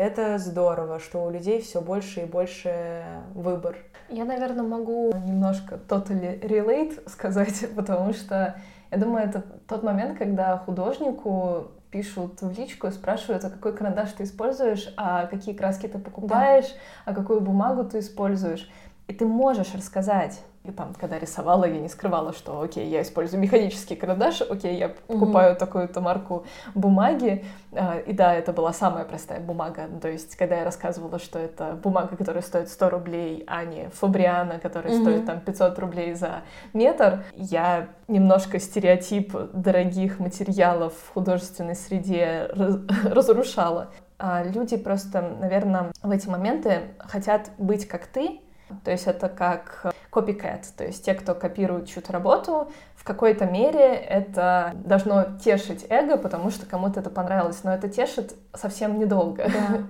это 0.00 0.38
здорово, 0.38 0.98
что 0.98 1.24
у 1.24 1.30
людей 1.30 1.60
все 1.60 1.82
больше 1.82 2.22
и 2.22 2.24
больше 2.24 3.04
выбор. 3.34 3.76
Я, 4.08 4.24
наверное, 4.24 4.62
могу 4.62 5.12
немножко 5.26 5.78
totally 5.88 6.40
relate 6.40 7.08
сказать, 7.08 7.66
потому 7.76 8.14
что 8.14 8.56
я 8.90 8.98
думаю, 8.98 9.28
это 9.28 9.42
тот 9.68 9.82
момент, 9.82 10.16
когда 10.18 10.56
художнику 10.56 11.72
пишут 11.90 12.40
в 12.40 12.58
личку 12.58 12.86
и 12.86 12.92
спрашивают, 12.92 13.44
а 13.44 13.50
какой 13.50 13.76
карандаш 13.76 14.12
ты 14.12 14.24
используешь, 14.24 14.92
а 14.96 15.26
какие 15.26 15.54
краски 15.54 15.86
ты 15.86 15.98
покупаешь, 15.98 16.68
да. 16.68 17.12
а 17.12 17.14
какую 17.14 17.42
бумагу 17.42 17.84
ты 17.84 17.98
используешь. 17.98 18.70
И 19.06 19.12
ты 19.12 19.26
можешь 19.26 19.74
рассказать 19.74 20.40
и 20.62 20.72
там, 20.72 20.92
когда 20.94 21.18
рисовала, 21.18 21.64
я 21.64 21.80
не 21.80 21.88
скрывала, 21.88 22.34
что, 22.34 22.60
окей, 22.60 22.86
я 22.86 23.00
использую 23.00 23.40
механический 23.40 23.96
карандаш, 23.96 24.42
окей, 24.42 24.76
я 24.76 24.90
покупаю 24.90 25.54
mm-hmm. 25.54 25.58
такую-то 25.58 26.02
марку 26.02 26.44
бумаги. 26.74 27.46
А, 27.72 27.98
и 27.98 28.12
да, 28.12 28.34
это 28.34 28.52
была 28.52 28.74
самая 28.74 29.06
простая 29.06 29.40
бумага. 29.40 29.88
То 30.02 30.08
есть, 30.08 30.36
когда 30.36 30.56
я 30.56 30.64
рассказывала, 30.64 31.18
что 31.18 31.38
это 31.38 31.78
бумага, 31.82 32.14
которая 32.14 32.42
стоит 32.42 32.68
100 32.68 32.90
рублей, 32.90 33.44
а 33.46 33.64
не 33.64 33.88
Фабриана, 33.88 34.58
которая 34.58 34.92
mm-hmm. 34.92 35.00
стоит 35.02 35.26
там 35.26 35.40
500 35.40 35.78
рублей 35.78 36.12
за 36.12 36.42
метр, 36.74 37.24
я 37.34 37.88
немножко 38.06 38.58
стереотип 38.58 39.34
дорогих 39.54 40.18
материалов 40.18 40.92
в 40.92 41.14
художественной 41.14 41.74
среде 41.74 42.50
разрушала. 43.04 43.88
А 44.18 44.42
люди 44.44 44.76
просто, 44.76 45.22
наверное, 45.40 45.90
в 46.02 46.10
эти 46.10 46.28
моменты 46.28 46.82
хотят 46.98 47.50
быть 47.56 47.88
как 47.88 48.04
ты, 48.04 48.40
то 48.84 48.90
есть 48.90 49.06
это 49.06 49.28
как 49.28 49.92
copycat, 50.10 50.64
то 50.76 50.84
есть 50.84 51.04
те, 51.04 51.14
кто 51.14 51.34
копирует 51.34 51.88
чью-то 51.88 52.12
работу, 52.12 52.70
в 52.96 53.04
какой-то 53.04 53.46
мере 53.46 53.94
это 53.94 54.72
должно 54.74 55.38
тешить 55.42 55.86
эго, 55.88 56.16
потому 56.16 56.50
что 56.50 56.66
кому-то 56.66 57.00
это 57.00 57.10
понравилось, 57.10 57.64
но 57.64 57.72
это 57.72 57.88
тешит 57.88 58.34
совсем 58.54 58.98
недолго. 58.98 59.44
Да. 59.44 59.78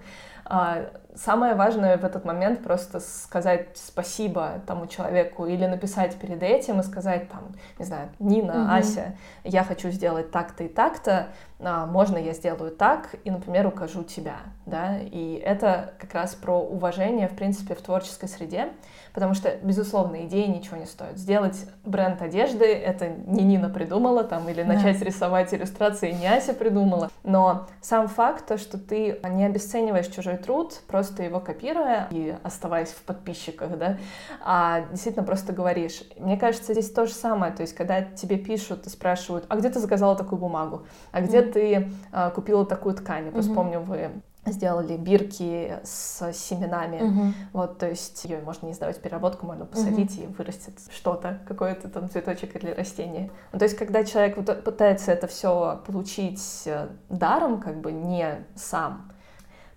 А, 0.52 0.90
самое 1.14 1.54
важное 1.54 1.96
в 1.96 2.04
этот 2.04 2.24
момент 2.24 2.64
просто 2.64 2.98
сказать 2.98 3.68
спасибо 3.74 4.60
тому 4.66 4.88
человеку 4.88 5.46
или 5.46 5.64
написать 5.64 6.16
перед 6.16 6.42
этим 6.42 6.80
и 6.80 6.82
сказать 6.82 7.28
там, 7.30 7.54
не 7.78 7.84
знаю, 7.84 8.08
Нина, 8.18 8.64
угу. 8.64 8.72
Ася, 8.72 9.16
я 9.44 9.62
хочу 9.62 9.90
сделать 9.90 10.32
так-то 10.32 10.64
и 10.64 10.68
так-то, 10.68 11.28
можно 11.60 12.16
я 12.16 12.32
сделаю 12.32 12.70
так 12.70 13.14
и, 13.24 13.30
например, 13.30 13.66
укажу 13.66 14.02
тебя, 14.02 14.36
да, 14.66 14.98
и 14.98 15.34
это 15.34 15.94
как 15.98 16.14
раз 16.14 16.34
про 16.34 16.58
уважение, 16.58 17.28
в 17.28 17.36
принципе, 17.36 17.74
в 17.74 17.82
творческой 17.82 18.28
среде, 18.28 18.68
потому 19.12 19.34
что, 19.34 19.54
безусловно, 19.62 20.24
идеи 20.26 20.46
ничего 20.46 20.76
не 20.76 20.86
стоят. 20.86 21.18
Сделать 21.18 21.66
бренд 21.84 22.22
одежды— 22.22 22.64
это 22.64 23.08
не 23.08 23.44
Нина 23.44 23.68
придумала 23.68 24.24
там, 24.24 24.48
или 24.48 24.62
начать 24.62 24.98
да. 24.98 25.04
рисовать 25.04 25.52
иллюстрации 25.52 26.12
не 26.12 26.26
Ася 26.26 26.54
придумала, 26.54 27.10
но 27.24 27.66
сам 27.80 28.08
факт, 28.08 28.46
то, 28.46 28.56
что 28.56 28.78
ты 28.78 29.20
не 29.28 29.44
обесцениваешь 29.44 30.06
чужой 30.06 30.36
труд, 30.36 30.80
просто 30.86 31.22
его 31.22 31.40
копируя 31.40 32.08
и 32.10 32.34
оставаясь 32.42 32.90
в 32.90 33.02
подписчиках, 33.02 33.76
да, 33.76 33.98
а 34.42 34.82
действительно 34.90 35.24
просто 35.24 35.52
говоришь. 35.52 36.02
Мне 36.16 36.36
кажется, 36.36 36.72
здесь 36.72 36.90
то 36.90 37.06
же 37.06 37.12
самое, 37.12 37.52
то 37.52 37.62
есть, 37.62 37.74
когда 37.74 38.02
тебе 38.02 38.38
пишут 38.38 38.86
и 38.86 38.90
спрашивают, 38.90 39.44
а 39.48 39.56
где 39.56 39.68
ты 39.68 39.78
заказала 39.78 40.16
такую 40.16 40.38
бумагу, 40.38 40.86
а 41.12 41.20
где 41.20 41.49
ты 41.50 41.90
а, 42.12 42.30
купила 42.30 42.64
такую 42.64 42.94
ткань. 42.94 43.26
Я 43.26 43.32
просто 43.32 43.52
mm-hmm. 43.52 43.54
помню, 43.54 43.80
вы 43.80 44.10
сделали 44.46 44.96
бирки 44.96 45.78
с 45.84 46.32
семенами. 46.32 47.02
Угу. 47.02 47.34
Вот, 47.52 47.78
то 47.78 47.88
есть 47.88 48.24
ее 48.24 48.40
можно 48.40 48.66
не 48.66 48.72
сдавать 48.72 48.96
в 48.96 49.00
переработку, 49.00 49.46
можно 49.46 49.66
посадить 49.66 50.18
угу. 50.18 50.24
и 50.24 50.26
вырастет 50.28 50.74
что-то, 50.90 51.40
какой-то 51.46 51.88
там 51.88 52.08
цветочек 52.08 52.56
или 52.56 52.70
растение. 52.70 53.30
Ну, 53.52 53.58
то 53.58 53.64
есть, 53.64 53.76
когда 53.76 54.02
человек 54.04 54.36
вот 54.36 54.64
пытается 54.64 55.12
это 55.12 55.26
все 55.26 55.80
получить 55.86 56.62
э, 56.66 56.88
даром, 57.08 57.60
как 57.60 57.80
бы 57.80 57.92
не 57.92 58.44
сам, 58.56 59.12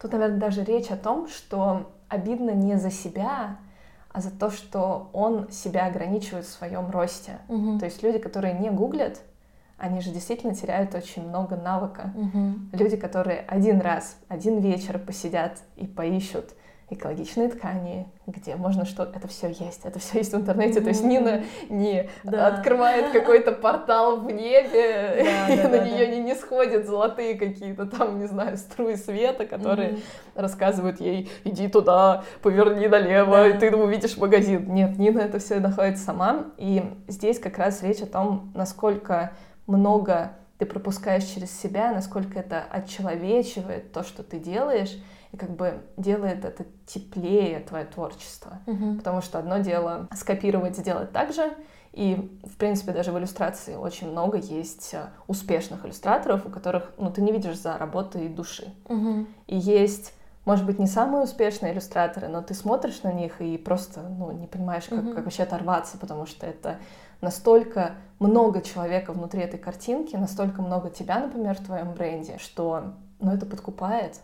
тут, 0.01 0.13
наверное, 0.13 0.39
даже 0.39 0.63
речь 0.63 0.91
о 0.91 0.97
том, 0.97 1.27
что 1.27 1.91
обидно 2.07 2.51
не 2.51 2.77
за 2.77 2.89
себя, 2.89 3.57
а 4.11 4.21
за 4.21 4.31
то, 4.31 4.49
что 4.49 5.09
он 5.11 5.51
себя 5.51 5.87
ограничивает 5.87 6.45
в 6.45 6.51
своем 6.51 6.89
росте. 6.89 7.39
Мгм. 7.49 7.79
То 7.79 7.85
есть 7.85 8.01
люди, 8.03 8.19
которые 8.19 8.53
не 8.53 8.69
гуглят, 8.69 9.19
они 9.83 9.99
же 9.99 10.11
действительно 10.11 10.55
теряют 10.55 10.95
очень 10.95 11.27
много 11.27 11.57
навыка. 11.57 12.13
Мгм. 12.15 12.69
Люди, 12.71 12.95
которые 12.95 13.41
один 13.47 13.81
раз, 13.81 14.17
один 14.29 14.59
вечер 14.59 14.97
посидят 14.97 15.57
и 15.75 15.85
поищут 15.85 16.51
экологичные 16.89 17.49
ткани, 17.49 18.07
где 18.27 18.55
можно 18.55 18.85
что... 18.85 19.03
Это 19.03 19.27
все 19.27 19.47
есть, 19.49 19.81
это 19.83 19.97
все 19.99 20.19
есть 20.19 20.31
в 20.31 20.35
интернете. 20.35 20.79
То 20.79 20.89
есть. 20.89 21.03
Нина 21.03 21.41
не 21.69 22.07
Да. 22.23 22.47
открывает 22.47 23.11
какой-то 23.11 23.51
портал 23.51 24.17
в 24.21 24.27
небе, 24.31 25.23
Да, 25.23 25.47
и 25.53 25.57
да, 25.57 25.63
на 25.63 25.77
да, 25.79 25.83
нее 25.87 26.05
да. 26.05 26.11
не, 26.15 26.19
не 26.21 26.35
сходят 26.35 26.85
золотые 26.85 27.35
какие-то 27.35 27.87
там, 27.87 28.19
не 28.19 28.27
знаю, 28.27 28.57
струи 28.57 28.95
света, 28.95 29.45
которые 29.47 29.97
рассказывают 30.35 31.01
ей, 31.01 31.31
иди 31.45 31.67
туда, 31.67 32.23
поверни 32.43 32.87
налево, 32.87 33.37
Да. 33.37 33.47
и 33.47 33.57
ты 33.57 33.75
увидишь 33.75 34.17
магазин. 34.17 34.71
Нет, 34.73 34.97
Нина 34.99 35.19
это 35.21 35.39
все 35.39 35.59
находит 35.59 35.97
сама. 35.97 36.45
И 36.57 36.83
здесь 37.07 37.39
как 37.39 37.57
раз 37.57 37.81
речь 37.81 38.01
о 38.01 38.05
том, 38.07 38.51
насколько 38.53 39.31
много 39.67 40.33
ты 40.57 40.65
пропускаешь 40.65 41.23
через 41.23 41.51
себя, 41.51 41.91
насколько 41.91 42.39
это 42.39 42.63
отчеловечивает 42.63 43.91
то, 43.91 44.03
что 44.03 44.23
ты 44.23 44.39
делаешь, 44.39 44.97
и 45.31 45.37
как 45.37 45.49
бы 45.49 45.81
делает 45.97 46.45
это 46.45 46.65
теплее 46.85 47.59
твое 47.59 47.85
творчество. 47.85 48.59
Мгм. 48.67 48.97
Потому 48.97 49.21
что 49.21 49.39
одно 49.39 49.57
дело 49.57 50.07
скопировать, 50.15 50.77
сделать 50.77 51.11
так 51.11 51.33
же, 51.33 51.53
и, 51.91 52.39
в 52.43 52.57
принципе, 52.57 52.91
даже 52.91 53.11
в 53.11 53.19
иллюстрации 53.19 53.75
очень 53.75 54.09
много 54.09 54.37
есть 54.37 54.93
э, 54.93 55.09
успешных 55.27 55.85
иллюстраторов, 55.85 56.45
у 56.45 56.49
которых, 56.49 56.91
ну, 56.97 57.11
ты 57.11 57.21
не 57.21 57.31
видишь 57.31 57.57
за 57.57 57.77
работой 57.77 58.29
души. 58.29 58.73
Мгм. 58.89 59.27
И 59.45 59.57
есть, 59.57 60.13
может 60.45 60.65
быть, 60.65 60.79
не 60.79 60.87
самые 60.87 61.23
успешные 61.23 61.71
иллюстраторы, 61.71 62.29
но 62.29 62.41
ты 62.41 62.55
смотришь 62.55 63.03
на 63.03 63.11
них 63.11 63.41
и 63.41 63.57
просто, 63.57 64.01
ну, 64.01 64.31
не 64.31 64.47
понимаешь, 64.47 64.85
как, 64.85 65.03
Мгм. 65.03 65.13
как 65.15 65.25
вообще 65.25 65.43
оторваться, 65.43 65.97
потому 65.99 66.25
что 66.25 66.47
это 66.47 66.79
настолько 67.23 67.95
много 68.19 68.61
человека 68.61 69.13
внутри 69.13 69.41
этой 69.41 69.59
картинки, 69.59 70.15
настолько 70.15 70.61
много 70.61 70.89
тебя, 70.89 71.19
например, 71.19 71.55
в 71.55 71.65
твоем 71.65 71.93
бренде, 71.93 72.37
что, 72.37 72.93
ну, 73.19 73.31
это 73.31 73.45
подкупает. 73.45 74.19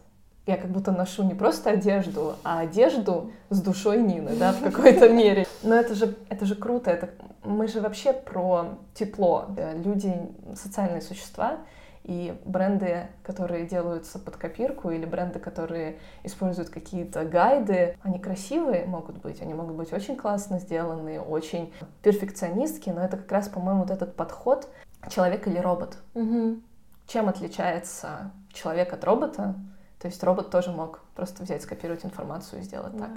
Я 0.45 0.57
как 0.57 0.71
будто 0.71 0.91
ношу 0.91 1.23
не 1.23 1.35
просто 1.35 1.71
одежду, 1.71 2.35
а 2.43 2.59
одежду 2.59 3.31
с 3.49 3.61
душой 3.61 4.01
Нины, 4.01 4.35
да, 4.35 4.51
в 4.53 4.61
какой-то 4.61 5.09
мере. 5.13 5.45
Но 5.63 5.75
это 5.75 5.95
же, 5.95 6.15
это 6.29 6.45
же 6.45 6.55
круто, 6.55 6.91
это, 6.91 7.09
мы 7.43 7.67
же 7.67 7.81
вообще 7.81 8.13
про 8.13 8.77
тепло. 8.93 9.47
Люди— 9.83 10.13
социальные 10.55 11.01
существа, 11.01 11.57
и 12.03 12.39
бренды, 12.45 13.07
которые 13.23 13.65
делаются 13.65 14.19
под 14.19 14.37
копирку, 14.37 14.89
или 14.91 15.05
бренды, 15.05 15.39
которые 15.39 15.99
используют 16.23 16.69
какие-то 16.69 17.25
гайды, 17.25 17.97
они 18.01 18.19
красивые 18.19 18.85
могут 18.85 19.17
быть, 19.17 19.41
они 19.41 19.53
могут 19.53 19.75
быть 19.75 19.93
очень 19.93 20.15
классно 20.15 20.59
сделаны, 20.59 21.19
очень 21.19 21.73
перфекционистские, 22.01 22.95
но 22.95 23.01
это 23.01 23.17
как 23.17 23.31
раз, 23.31 23.49
по-моему, 23.49 23.81
вот 23.81 23.91
этот 23.91 24.15
подход 24.15 24.69
человек 25.09 25.47
или 25.47 25.59
робот. 25.59 25.97
Мгм. 26.13 26.63
Чем 27.07 27.29
отличается 27.29 28.31
человек 28.51 28.93
от 28.93 29.03
робота? 29.03 29.55
То 29.99 30.07
есть 30.07 30.23
робот 30.23 30.49
тоже 30.49 30.71
мог 30.71 31.01
просто 31.15 31.43
взять, 31.43 31.61
скопировать 31.63 32.05
информацию 32.05 32.61
и 32.61 32.63
сделать 32.63 32.97
так. 32.97 33.11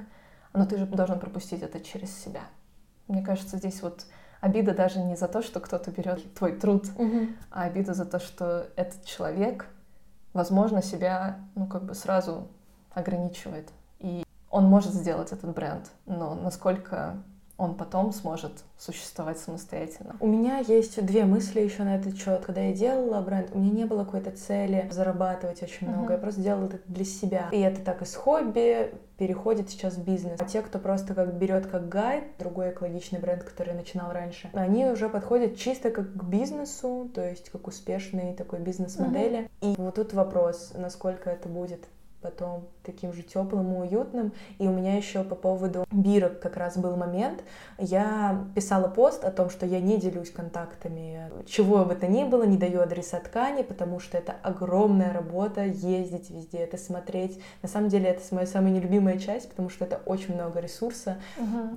Но 0.52 0.66
ты 0.66 0.76
же 0.76 0.86
должен 0.86 1.18
пропустить 1.18 1.62
это 1.62 1.80
через 1.80 2.14
себя. 2.16 2.42
Мне 3.08 3.22
кажется, 3.22 3.56
здесь 3.56 3.82
вот 3.82 4.06
обида 4.42 4.74
даже 4.74 4.98
не 4.98 5.16
за 5.16 5.28
то, 5.28 5.40
что 5.40 5.60
кто-то 5.60 5.90
берет 5.92 6.34
твой 6.34 6.52
труд, 6.52 6.86
Мгм. 6.98 7.36
а 7.50 7.62
обида 7.62 7.94
за 7.94 8.04
то, 8.04 8.18
что 8.18 8.66
этот 8.76 9.04
человек, 9.04 9.66
возможно, 10.34 10.82
себя, 10.82 11.38
ну, 11.54 11.66
как 11.66 11.84
бы 11.84 11.94
сразу 11.94 12.48
ограничивает. 12.92 13.70
И 14.00 14.24
он 14.50 14.64
может 14.64 14.92
сделать 14.92 15.32
этот 15.32 15.54
бренд, 15.54 15.90
но 16.06 16.34
насколько 16.34 17.16
он 17.62 17.76
потом 17.76 18.12
сможет 18.12 18.64
существовать 18.76 19.38
самостоятельно. 19.38 20.16
У 20.18 20.26
меня 20.26 20.58
есть 20.58 21.04
две 21.04 21.24
мысли 21.24 21.60
еще 21.60 21.84
на 21.84 21.94
этот 21.94 22.16
счет. 22.16 22.44
Когда 22.44 22.60
я 22.60 22.72
делала 22.72 23.20
бренд, 23.20 23.50
у 23.52 23.58
меня 23.60 23.70
не 23.70 23.84
было 23.84 24.04
какой-то 24.04 24.32
цели 24.32 24.88
зарабатывать 24.90 25.62
очень 25.62 25.88
много. 25.88 26.02
Мгм. 26.02 26.12
Я 26.12 26.18
просто 26.18 26.40
делала 26.40 26.64
это 26.66 26.78
для 26.86 27.04
себя. 27.04 27.48
И 27.52 27.60
это 27.60 27.80
так 27.82 28.02
из 28.02 28.16
хобби 28.16 28.92
переходит 29.16 29.70
сейчас 29.70 29.94
в 29.94 30.02
бизнес. 30.02 30.40
А 30.40 30.44
те, 30.44 30.60
кто 30.60 30.80
просто 30.80 31.14
как 31.14 31.34
берет 31.34 31.66
как 31.66 31.88
гайд, 31.88 32.24
другой 32.40 32.70
экологичный 32.70 33.20
бренд, 33.20 33.44
который 33.44 33.74
начинал 33.74 34.10
раньше, 34.10 34.50
они 34.52 34.86
уже 34.86 35.08
подходят 35.08 35.56
чисто 35.56 35.90
как 35.92 36.12
к 36.12 36.24
бизнесу, 36.24 37.08
то 37.14 37.24
есть 37.24 37.50
как 37.50 37.68
успешные 37.68 38.34
такой 38.34 38.58
бизнес-модели. 38.58 39.48
И 39.60 39.74
вот 39.78 39.94
тут 39.94 40.12
вопрос, 40.14 40.72
насколько 40.74 41.30
это 41.30 41.48
будет 41.48 41.84
потом 42.22 42.68
таким 42.84 43.12
же 43.12 43.22
теплым 43.22 43.72
и 43.74 43.88
уютным. 43.88 44.32
И 44.58 44.66
у 44.66 44.72
меня 44.72 44.96
еще 44.96 45.24
по 45.24 45.34
поводу 45.34 45.84
бирок 45.90 46.40
как 46.40 46.56
раз 46.56 46.76
был 46.76 46.96
момент. 46.96 47.42
Я 47.78 48.44
писала 48.54 48.88
пост 48.88 49.24
о 49.24 49.30
том, 49.30 49.50
что 49.50 49.66
я 49.66 49.80
не 49.80 49.98
делюсь 49.98 50.30
контактами, 50.30 51.30
чего 51.46 51.84
бы 51.84 51.94
то 51.94 52.06
ни 52.06 52.24
было, 52.24 52.44
не 52.44 52.56
даю 52.56 52.80
адреса 52.80 53.18
ткани, 53.20 53.62
потому 53.62 54.00
что 54.00 54.18
это 54.18 54.34
огромная 54.42 55.12
работа 55.12 55.64
ездить 55.64 56.30
везде, 56.30 56.58
это 56.58 56.76
смотреть. 56.76 57.40
На 57.62 57.68
самом 57.68 57.88
деле 57.88 58.08
это 58.08 58.22
моя 58.32 58.46
самая 58.46 58.72
нелюбимая 58.72 59.18
часть, 59.18 59.48
потому 59.50 59.68
что 59.68 59.84
это 59.84 60.00
очень 60.06 60.34
много 60.34 60.60
ресурса. 60.60 61.18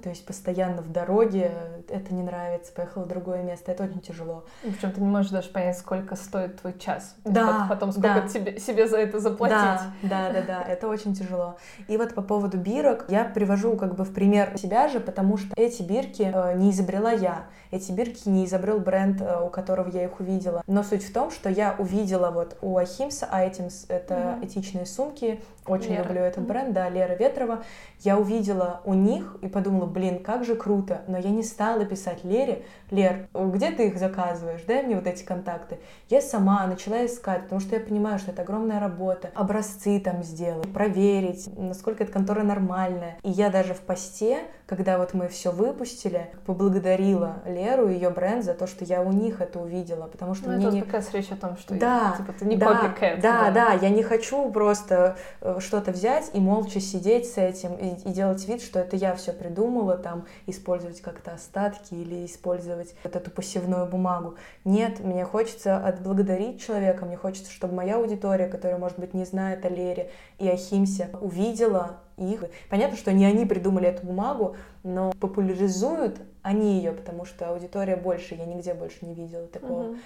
То 0.03 0.10
есть 0.10 0.25
постоянно 0.25 0.81
в 0.81 0.91
дороге, 0.91 1.51
это 1.89 2.13
не 2.13 2.23
нравится, 2.23 2.71
поехала 2.73 3.03
в 3.03 3.08
другое 3.08 3.41
место, 3.43 3.71
это 3.71 3.84
очень 3.84 4.01
тяжело. 4.01 4.45
Причем 4.62 4.91
ты 4.91 5.01
не 5.01 5.08
можешь 5.08 5.31
даже 5.31 5.49
понять, 5.49 5.77
сколько 5.77 6.15
стоит 6.15 6.62
твой 6.62 6.77
час. 6.77 7.15
Да, 7.23 7.62
пот- 7.62 7.69
Потом 7.69 7.91
сколько 7.91 8.21
да. 8.21 8.27
тебе, 8.27 8.60
себе 8.60 8.88
за 8.88 8.97
это 8.97 9.19
заплатить. 9.19 9.55
Да, 9.55 9.91
да, 10.03 10.34
да, 10.41 10.41
да, 10.41 10.61
это 10.67 10.87
очень 10.87 11.13
тяжело. 11.13 11.57
И 11.87 11.97
вот 11.97 12.13
по 12.13 12.21
поводу 12.21 12.57
бирок 12.57 13.05
я 13.09 13.25
привожу 13.25 13.75
как 13.77 13.95
бы 13.95 14.03
в 14.03 14.13
пример 14.13 14.57
себя 14.57 14.87
же, 14.89 14.99
потому 14.99 15.37
что 15.37 15.49
эти 15.55 15.81
бирки 15.81 16.31
э, 16.33 16.55
не 16.57 16.71
изобрела 16.71 17.11
я. 17.11 17.45
Эти 17.71 17.91
бирки 17.91 18.29
не 18.29 18.45
изобрел 18.45 18.79
бренд, 18.79 19.21
э, 19.21 19.41
у 19.41 19.49
которого 19.49 19.89
я 19.89 20.03
их 20.05 20.19
увидела. 20.19 20.63
Но 20.67 20.83
суть 20.83 21.03
в 21.03 21.13
том, 21.13 21.31
что 21.31 21.49
я 21.49 21.75
увидела 21.77 22.31
вот 22.31 22.57
у 22.61 22.77
Ахимса 22.77 23.27
Items, 23.31 23.85
это 23.89 24.35
Мгм. 24.37 24.45
этичные 24.45 24.85
сумки, 24.85 25.41
очень 25.65 25.91
Лера. 25.91 26.03
люблю 26.03 26.21
этот 26.21 26.45
бренд, 26.45 26.73
да, 26.73 26.89
Лера 26.89 27.15
Ветрова. 27.15 27.63
Я 28.01 28.17
увидела 28.17 28.81
у 28.85 28.93
них 28.93 29.37
и 29.41 29.47
подумала, 29.47 29.85
блин, 29.87 30.19
как 30.23 30.45
же 30.45 30.55
круто. 30.55 31.01
Но 31.07 31.17
я 31.17 31.29
не 31.31 31.43
стала 31.43 31.85
писать 31.85 32.23
Лере, 32.23 32.63
Лер, 32.91 33.27
где 33.33 33.71
ты 33.71 33.87
их 33.87 33.97
заказываешь? 33.97 34.61
Дай 34.67 34.83
мне 34.83 34.95
вот 34.95 35.07
эти 35.07 35.23
контакты. 35.23 35.79
Я 36.09 36.21
сама 36.21 36.65
начала 36.67 37.03
искать, 37.05 37.43
потому 37.43 37.59
что 37.61 37.75
я 37.75 37.81
понимаю, 37.81 38.19
что 38.19 38.31
это 38.31 38.43
огромная 38.43 38.79
работа. 38.79 39.31
Образцы 39.33 39.99
там 39.99 40.21
сделать, 40.25 40.71
проверить, 40.73 41.49
насколько 41.57 42.03
эта 42.03 42.11
контора 42.11 42.43
нормальная. 42.43 43.17
И 43.23 43.29
я 43.29 43.49
даже 43.49 43.73
в 43.73 43.81
посте, 43.81 44.39
когда 44.65 44.97
вот 44.97 45.13
мы 45.13 45.27
все 45.27 45.51
выпустили, 45.51 46.27
поблагодарила 46.45 47.38
Леру 47.45 47.89
и 47.89 47.93
ее 47.93 48.09
бренд 48.09 48.43
за 48.43 48.53
то, 48.53 48.67
что 48.67 48.83
я 48.83 49.01
у 49.01 49.11
них 49.11 49.41
это 49.41 49.59
увидела, 49.59 50.07
потому 50.07 50.33
что 50.33 50.49
Ну, 50.49 50.55
мне 50.57 50.65
это 50.65 50.75
не... 50.75 50.81
как 50.81 50.93
раз 50.93 51.13
речь 51.13 51.31
о 51.31 51.35
том, 51.35 51.57
что 51.57 51.75
Да, 51.75 52.15
типа, 52.17 52.33
ты 52.33 52.45
не 52.45 52.57
да, 52.57 52.93
copycat. 52.97 53.21
да, 53.21 53.51
да, 53.51 53.73
я 53.73 53.89
не 53.89 54.03
хочу 54.03 54.49
просто 54.51 55.17
э, 55.41 55.59
что-то 55.59 55.91
взять 55.91 56.31
и 56.33 56.39
молча 56.39 56.79
сидеть 56.79 57.29
с 57.31 57.38
этим 57.38 57.75
и, 57.75 58.09
и 58.09 58.11
делать 58.11 58.45
вид, 58.47 58.61
что 58.61 58.79
это 58.79 58.95
я 58.95 59.15
все 59.15 59.33
придумала, 59.33 59.97
там, 59.97 60.25
использовать 60.47 61.01
как-то 61.01 61.33
остатки 61.33 61.93
или 61.93 62.25
использовать 62.25 62.95
вот 63.03 63.15
эту 63.15 63.29
посевную 63.31 63.85
бумагу. 63.85 64.35
Нет, 64.63 64.99
мне 64.99 65.25
хочется 65.25 65.77
отблагодарить 65.77 66.61
человека, 66.61 67.05
мне 67.05 67.17
хочется, 67.17 67.51
чтобы 67.51 67.75
моя 67.75 67.97
аудитория, 67.97 68.47
которая, 68.47 68.79
может 68.79 68.97
быть, 68.99 69.13
не 69.13 69.25
знает 69.25 69.65
о 69.65 69.69
Лере 69.69 70.09
и 70.38 70.47
о 70.47 70.56
Химсе, 70.56 71.10
увидела 71.21 71.97
их. 72.17 72.43
Понятно, 72.69 72.97
что 72.97 73.12
не 73.12 73.25
они 73.25 73.45
придумали 73.45 73.88
эту 73.88 74.06
бумагу, 74.06 74.56
но 74.84 75.12
популяризуют 75.19 76.19
они 76.41 76.78
ее, 76.78 76.91
потому 76.91 77.25
что 77.25 77.49
аудитория 77.49 77.95
больше, 77.95 78.36
я 78.36 78.45
нигде 78.45 78.73
больше 78.73 79.06
не 79.06 79.13
видела 79.13 79.47
такого. 79.47 79.84
Мгм. 79.84 79.99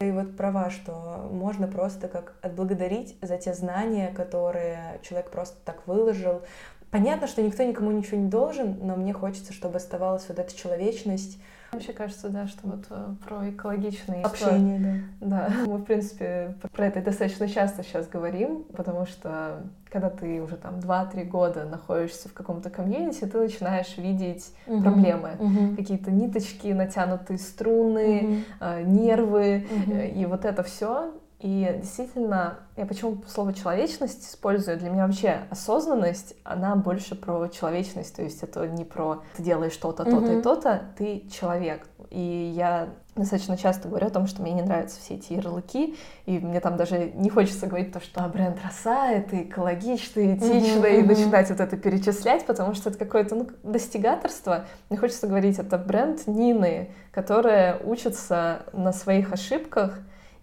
И 0.00 0.10
вот 0.10 0.36
права, 0.36 0.70
что 0.70 1.28
можно 1.30 1.68
просто 1.68 2.08
как 2.08 2.34
отблагодарить 2.42 3.16
за 3.22 3.36
те 3.36 3.54
знания, 3.54 4.12
которые 4.12 4.98
человек 5.02 5.30
просто 5.30 5.56
так 5.64 5.86
выложил. 5.86 6.42
Понятно, 6.90 7.26
что 7.26 7.40
никто 7.42 7.62
никому 7.62 7.92
ничего 7.92 8.18
не 8.18 8.28
должен, 8.28 8.78
но 8.82 8.96
мне 8.96 9.12
хочется, 9.12 9.52
чтобы 9.52 9.76
оставалась 9.76 10.24
вот 10.28 10.38
эта 10.38 10.56
человечность, 10.56 11.38
Вообще 11.72 11.94
кажется, 11.94 12.28
да, 12.28 12.46
что 12.46 12.66
вот 12.68 12.84
э, 12.90 13.14
про 13.26 13.48
экологичные 13.48 14.24
общение. 14.24 15.04
Да, 15.22 15.48
мы, 15.66 15.78
в 15.78 15.84
принципе, 15.84 16.54
про 16.70 16.86
это 16.86 17.00
достаточно 17.00 17.48
часто 17.48 17.82
сейчас 17.82 18.06
говорим, 18.08 18.64
потому 18.76 19.06
что 19.06 19.62
когда 19.90 20.10
ты 20.10 20.42
уже 20.42 20.56
там 20.56 20.80
2-3 20.80 21.24
года 21.24 21.64
находишься 21.64 22.28
в 22.28 22.34
каком-то 22.34 22.68
комьюнити, 22.68 23.24
ты 23.24 23.38
начинаешь 23.38 23.96
видеть 23.96 24.52
Да. 24.66 24.82
проблемы. 24.82 25.30
Мгм. 25.38 25.76
Какие-то 25.76 26.10
ниточки, 26.10 26.68
натянутые 26.68 27.38
струны, 27.38 28.20
Мгм. 28.22 28.44
э, 28.60 28.82
нервы, 28.82 29.66
Мгм. 29.70 29.92
э, 29.92 30.08
и 30.10 30.26
вот 30.26 30.44
это 30.44 30.62
все. 30.62 31.12
И 31.42 31.76
действительно, 31.80 32.60
я 32.76 32.86
почему 32.86 33.20
слово 33.26 33.52
человечность 33.52 34.30
использую? 34.30 34.78
Для 34.78 34.90
меня 34.90 35.06
вообще 35.08 35.40
осознанность, 35.50 36.36
она 36.44 36.76
больше 36.76 37.16
про 37.16 37.48
человечность, 37.48 38.14
то 38.14 38.22
есть 38.22 38.44
это 38.44 38.68
не 38.68 38.84
про 38.84 39.24
ты 39.36 39.42
делаешь 39.42 39.76
то-то, 39.76 40.04
то-то 40.04 40.32
и 40.32 40.34
Мгм. 40.36 40.42
то-то, 40.42 40.82
ты 40.96 41.28
человек. 41.36 41.88
И 42.10 42.52
я 42.54 42.90
достаточно 43.16 43.56
часто 43.56 43.88
говорю 43.88 44.06
о 44.06 44.10
том, 44.10 44.28
что 44.28 44.40
мне 44.40 44.52
не 44.52 44.62
нравятся 44.62 45.00
все 45.00 45.14
эти 45.14 45.32
ярлыки, 45.32 45.98
и 46.26 46.38
мне 46.38 46.60
там 46.60 46.76
даже 46.76 47.10
не 47.14 47.28
хочется 47.28 47.66
говорить 47.66 47.92
то, 47.92 48.00
что 48.00 48.24
а, 48.24 48.28
бренд 48.28 48.58
роса, 48.62 49.10
это 49.10 49.42
экологично, 49.42 50.36
этично, 50.36 50.86
mm-hmm, 50.86 51.00
и 51.00 51.02
начинать 51.02 51.50
вот 51.50 51.58
это 51.58 51.76
перечислять, 51.76 52.46
потому 52.46 52.74
что 52.74 52.90
это 52.90 52.98
какое-то 53.00 53.34
ну, 53.34 53.48
достигаторство. 53.64 54.66
Мне 54.90 54.98
хочется 54.98 55.26
говорить, 55.26 55.58
это 55.58 55.76
бренд 55.76 56.28
Нины, 56.28 56.92
которая 57.10 57.80
учится 57.82 58.62
на 58.72 58.92
своих 58.92 59.32
ошибках, 59.32 59.98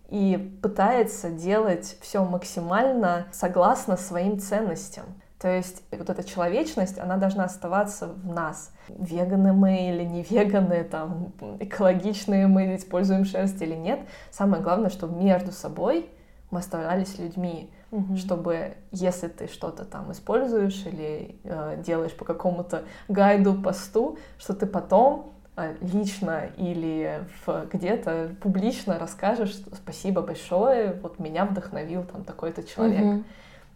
и 0.09 0.57
пытается 0.61 1.29
делать 1.29 1.97
все 2.01 2.23
максимально 2.23 3.27
согласно 3.31 3.95
своим 3.95 4.39
ценностям. 4.39 5.05
То 5.39 5.47
есть 5.47 5.83
вот 5.91 6.09
эта 6.09 6.23
человечность, 6.23 6.99
она 6.99 7.15
должна 7.15 7.45
оставаться 7.45 8.07
в 8.07 8.27
нас. 8.27 8.71
Веганы 8.89 9.53
мы 9.53 9.89
или 9.89 10.03
не 10.03 10.21
веганы, 10.23 10.83
там, 10.83 11.31
экологичные 11.59 12.47
мы 12.47 12.75
используем 12.75 13.23
шерсть 13.23 13.61
или 13.61 13.75
нет. 13.75 14.01
Самое 14.31 14.61
главное, 14.61 14.89
чтобы 14.89 15.21
между 15.21 15.53
собой 15.53 16.09
мы 16.51 16.59
оставались 16.59 17.17
людьми, 17.19 17.71
угу. 17.91 18.17
чтобы 18.17 18.75
если 18.91 19.27
ты 19.27 19.47
что-то 19.47 19.85
там 19.85 20.11
используешь 20.11 20.85
или 20.85 21.39
э, 21.43 21.81
делаешь 21.85 22.15
по 22.17 22.25
какому-то 22.25 22.83
гайду, 23.07 23.53
посту, 23.61 24.17
что 24.37 24.53
ты 24.53 24.65
потом 24.65 25.33
лично 25.81 26.49
или 26.57 27.23
где-то 27.71 28.35
публично 28.41 28.99
расскажешь, 28.99 29.55
спасибо 29.73 30.21
большое, 30.21 30.93
вот 31.01 31.19
меня 31.19 31.45
вдохновил 31.45 32.03
там 32.03 32.23
такой-то 32.23 32.63
человек. 32.63 33.03
Угу. 33.03 33.23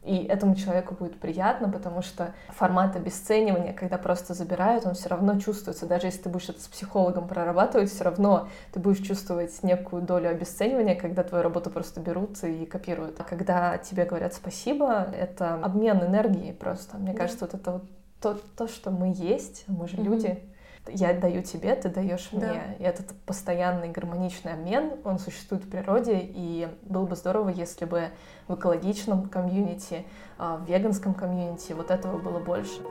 И 0.04 0.26
этому 0.26 0.56
человеку 0.56 0.96
будет 0.96 1.18
приятно, 1.18 1.70
потому 1.70 2.02
что 2.02 2.34
формат 2.50 2.96
обесценивания, 2.98 3.72
когда 3.72 3.98
просто 3.98 4.34
забирают, 4.34 4.86
он 4.86 4.96
все 4.96 5.08
равно 5.08 5.40
чувствуется. 5.40 5.86
Даже 5.86 6.08
если 6.08 6.24
ты 6.24 6.30
будешь 6.30 6.50
это 6.50 6.62
с 6.62 6.68
психологом 6.68 7.26
прорабатывать, 7.26 7.90
все 7.90 8.04
равно 8.04 8.50
ты 8.74 8.82
будешь 8.82 9.00
чувствовать 9.00 9.64
некую 9.64 10.02
долю 10.02 10.30
обесценивания, 10.30 10.96
когда 10.96 11.24
твою 11.24 11.42
работу 11.42 11.70
просто 11.70 12.02
берут 12.02 12.44
и 12.44 12.66
копируют. 12.66 13.18
А 13.22 13.24
когда 13.24 13.78
тебе 13.78 14.04
говорят 14.04 14.34
спасибо, 14.34 15.08
это 15.18 15.54
обмен 15.56 16.04
энергией 16.04 16.52
просто. 16.52 16.98
Мне 16.98 17.14
кажется, 17.14 17.46
вот 17.46 17.54
это 17.54 17.72
вот 17.72 17.84
то, 18.20 18.38
то, 18.58 18.68
что 18.68 18.92
мы 18.92 19.14
есть, 19.16 19.64
мы 19.68 19.88
же 19.88 19.96
mm-hmm. 19.96 20.04
люди, 20.04 20.44
я 20.88 21.14
даю 21.14 21.42
тебе, 21.42 21.76
ты 21.76 21.90
даешь 21.90 22.30
да. 22.32 22.48
мне. 22.48 22.76
И 22.80 22.84
этот 22.84 23.14
постоянный 23.26 23.90
гармоничный 23.90 24.54
обмен, 24.54 24.94
он 25.04 25.20
существует 25.20 25.64
в 25.64 25.70
природе, 25.70 26.20
и 26.22 26.68
было 26.84 27.06
бы 27.06 27.16
здорово, 27.16 27.50
если 27.50 27.86
бы 27.86 28.10
в 28.48 28.56
экологичном 28.56 29.30
комьюнити, 29.30 30.06
а, 30.38 30.58
в 30.58 30.66
веганском 30.66 31.14
комьюнити 31.14 31.74
вот 31.74 31.92
этого 31.92 32.18
было 32.18 32.40
больше. 32.40 32.82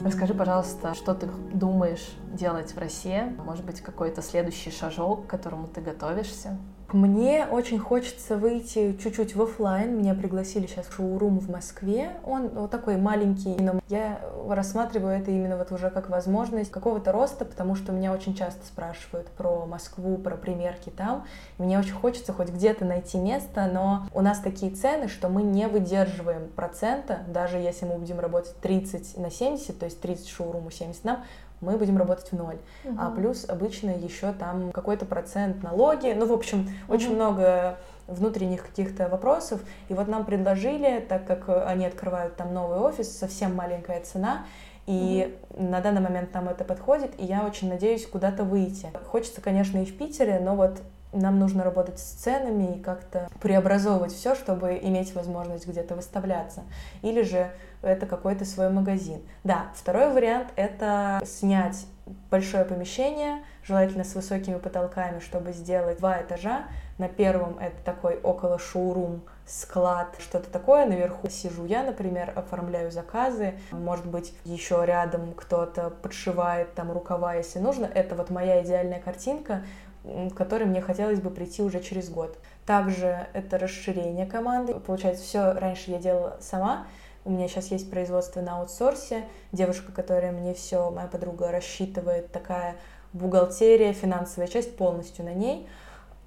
Расскажи, 0.00 0.32
пожалуйста, 0.32 0.94
что 0.94 1.14
ты 1.14 1.26
думаешь 1.52 2.16
делать 2.32 2.72
в 2.74 2.78
России? 2.78 3.36
Может 3.44 3.66
быть, 3.66 3.82
какой-то 3.82 4.22
следующий 4.22 4.70
шажок, 4.70 5.26
к 5.26 5.30
которому 5.30 5.66
ты 5.66 5.82
готовишься? 5.82 6.56
Мне 6.92 7.46
очень 7.46 7.78
хочется 7.78 8.36
выйти 8.36 8.96
чуть-чуть 9.00 9.36
в 9.36 9.42
офлайн. 9.42 9.96
Меня 9.96 10.14
пригласили 10.14 10.66
сейчас 10.66 10.86
в 10.86 10.94
шоурум 10.96 11.38
в 11.38 11.48
Москве. 11.48 12.10
Он 12.24 12.48
вот 12.48 12.70
такой 12.70 12.96
маленький, 12.96 13.54
но 13.62 13.80
я 13.88 14.20
рассматриваю 14.48 15.16
это 15.16 15.30
именно 15.30 15.56
вот 15.56 15.70
уже 15.70 15.90
как 15.90 16.10
возможность 16.10 16.72
какого-то 16.72 17.12
роста, 17.12 17.44
потому 17.44 17.76
что 17.76 17.92
меня 17.92 18.12
очень 18.12 18.34
часто 18.34 18.66
спрашивают 18.66 19.28
про 19.28 19.66
Москву, 19.66 20.16
про 20.16 20.36
примерки 20.36 20.90
там. 20.90 21.26
Мне 21.58 21.78
очень 21.78 21.92
хочется 21.92 22.32
хоть 22.32 22.48
где-то 22.48 22.84
найти 22.84 23.18
место, 23.18 23.70
но 23.72 24.06
у 24.12 24.20
нас 24.20 24.40
такие 24.40 24.72
цены, 24.74 25.06
что 25.06 25.28
мы 25.28 25.42
не 25.42 25.68
выдерживаем 25.68 26.48
процента, 26.48 27.20
даже 27.28 27.58
если 27.58 27.86
мы 27.86 27.98
будем 27.98 28.18
работать 28.18 28.56
30 28.62 29.16
на 29.16 29.30
70, 29.30 29.78
то 29.78 29.84
есть 29.84 30.00
30 30.00 30.28
шоуруму, 30.28 30.72
70 30.72 31.04
нам, 31.04 31.24
мы 31.60 31.76
будем 31.76 31.98
работать 31.98 32.30
в 32.30 32.36
ноль. 32.36 32.58
Угу. 32.84 32.96
А 32.98 33.10
плюс 33.10 33.44
обычно 33.48 33.90
еще 33.90 34.32
там 34.32 34.72
какой-то 34.72 35.06
процент 35.06 35.62
налоги. 35.62 36.14
Ну, 36.16 36.26
в 36.26 36.32
общем, 36.32 36.60
угу. 36.60 36.94
очень 36.94 37.14
много 37.14 37.78
внутренних 38.06 38.66
каких-то 38.66 39.08
вопросов. 39.08 39.60
И 39.88 39.94
вот 39.94 40.08
нам 40.08 40.24
предложили, 40.24 41.00
так 41.00 41.26
как 41.26 41.48
они 41.66 41.86
открывают 41.86 42.36
там 42.36 42.52
новый 42.52 42.78
офис, 42.78 43.16
совсем 43.16 43.54
маленькая 43.54 44.00
цена, 44.02 44.46
и 44.86 45.36
mm 45.36 45.36
на 45.60 45.80
данный 45.80 46.00
момент 46.00 46.32
нам 46.32 46.48
это 46.48 46.64
подходит, 46.64 47.12
и 47.18 47.24
я 47.24 47.44
очень 47.44 47.68
надеюсь 47.68 48.06
куда-то 48.06 48.44
выйти. 48.44 48.88
Хочется, 49.06 49.40
конечно, 49.40 49.78
и 49.78 49.84
в 49.84 49.96
Питере, 49.98 50.40
но 50.40 50.54
вот 50.54 50.80
нам 51.12 51.38
нужно 51.38 51.64
работать 51.64 51.98
с 51.98 52.02
ценами 52.02 52.76
и 52.76 52.80
как-то 52.80 53.28
преобразовывать 53.40 54.12
все, 54.12 54.34
чтобы 54.34 54.78
иметь 54.82 55.14
возможность 55.14 55.66
где-то 55.66 55.94
выставляться. 55.96 56.62
Или 57.02 57.22
же 57.22 57.50
это 57.82 58.06
какой-то 58.06 58.44
свой 58.44 58.70
магазин. 58.70 59.20
Да, 59.44 59.66
второй 59.74 60.12
вариант— 60.12 60.48
это 60.56 61.20
снять 61.24 61.86
большое 62.30 62.64
помещение, 62.64 63.42
желательно 63.62 64.04
с 64.04 64.14
высокими 64.14 64.58
потолками, 64.58 65.20
чтобы 65.20 65.52
сделать 65.52 65.98
два 65.98 66.20
этажа. 66.20 66.64
На 66.98 67.08
первом 67.08 67.58
это 67.58 67.76
такой 67.84 68.18
около 68.20 68.58
шоурум, 68.58 69.22
склад, 69.46 70.16
что-то 70.18 70.50
такое. 70.50 70.86
Наверху 70.86 71.28
сижу 71.28 71.64
я, 71.64 71.82
например, 71.82 72.32
оформляю 72.36 72.90
заказы. 72.90 73.54
Может 73.72 74.06
быть, 74.06 74.34
еще 74.44 74.82
рядом 74.84 75.32
кто-то 75.34 75.90
подшивает 75.90 76.74
там 76.74 76.92
рукава, 76.92 77.34
если 77.34 77.58
нужно. 77.58 77.86
Это 77.86 78.14
вот 78.14 78.30
моя 78.30 78.62
идеальная 78.62 79.00
картинка, 79.00 79.64
к 80.04 80.34
которой 80.34 80.64
мне 80.64 80.80
хотелось 80.80 81.20
бы 81.20 81.30
прийти 81.30 81.62
уже 81.62 81.80
через 81.80 82.08
год. 82.08 82.38
Также 82.66 83.26
это 83.32 83.58
расширение 83.58 84.26
команды. 84.26 84.74
Получается, 84.74 85.24
все 85.24 85.52
раньше 85.52 85.90
я 85.90 85.98
делала 85.98 86.36
сама, 86.40 86.86
у 87.24 87.30
меня 87.30 87.48
сейчас 87.48 87.70
есть 87.70 87.90
производство 87.90 88.40
на 88.40 88.58
аутсорсе, 88.58 89.24
девушка, 89.52 89.92
которая 89.92 90.32
мне 90.32 90.54
все, 90.54 90.90
моя 90.90 91.06
подруга 91.06 91.50
рассчитывает, 91.50 92.32
такая 92.32 92.76
бухгалтерия, 93.12 93.92
финансовая 93.92 94.48
часть 94.48 94.76
полностью 94.76 95.26
на 95.26 95.34
ней. 95.34 95.68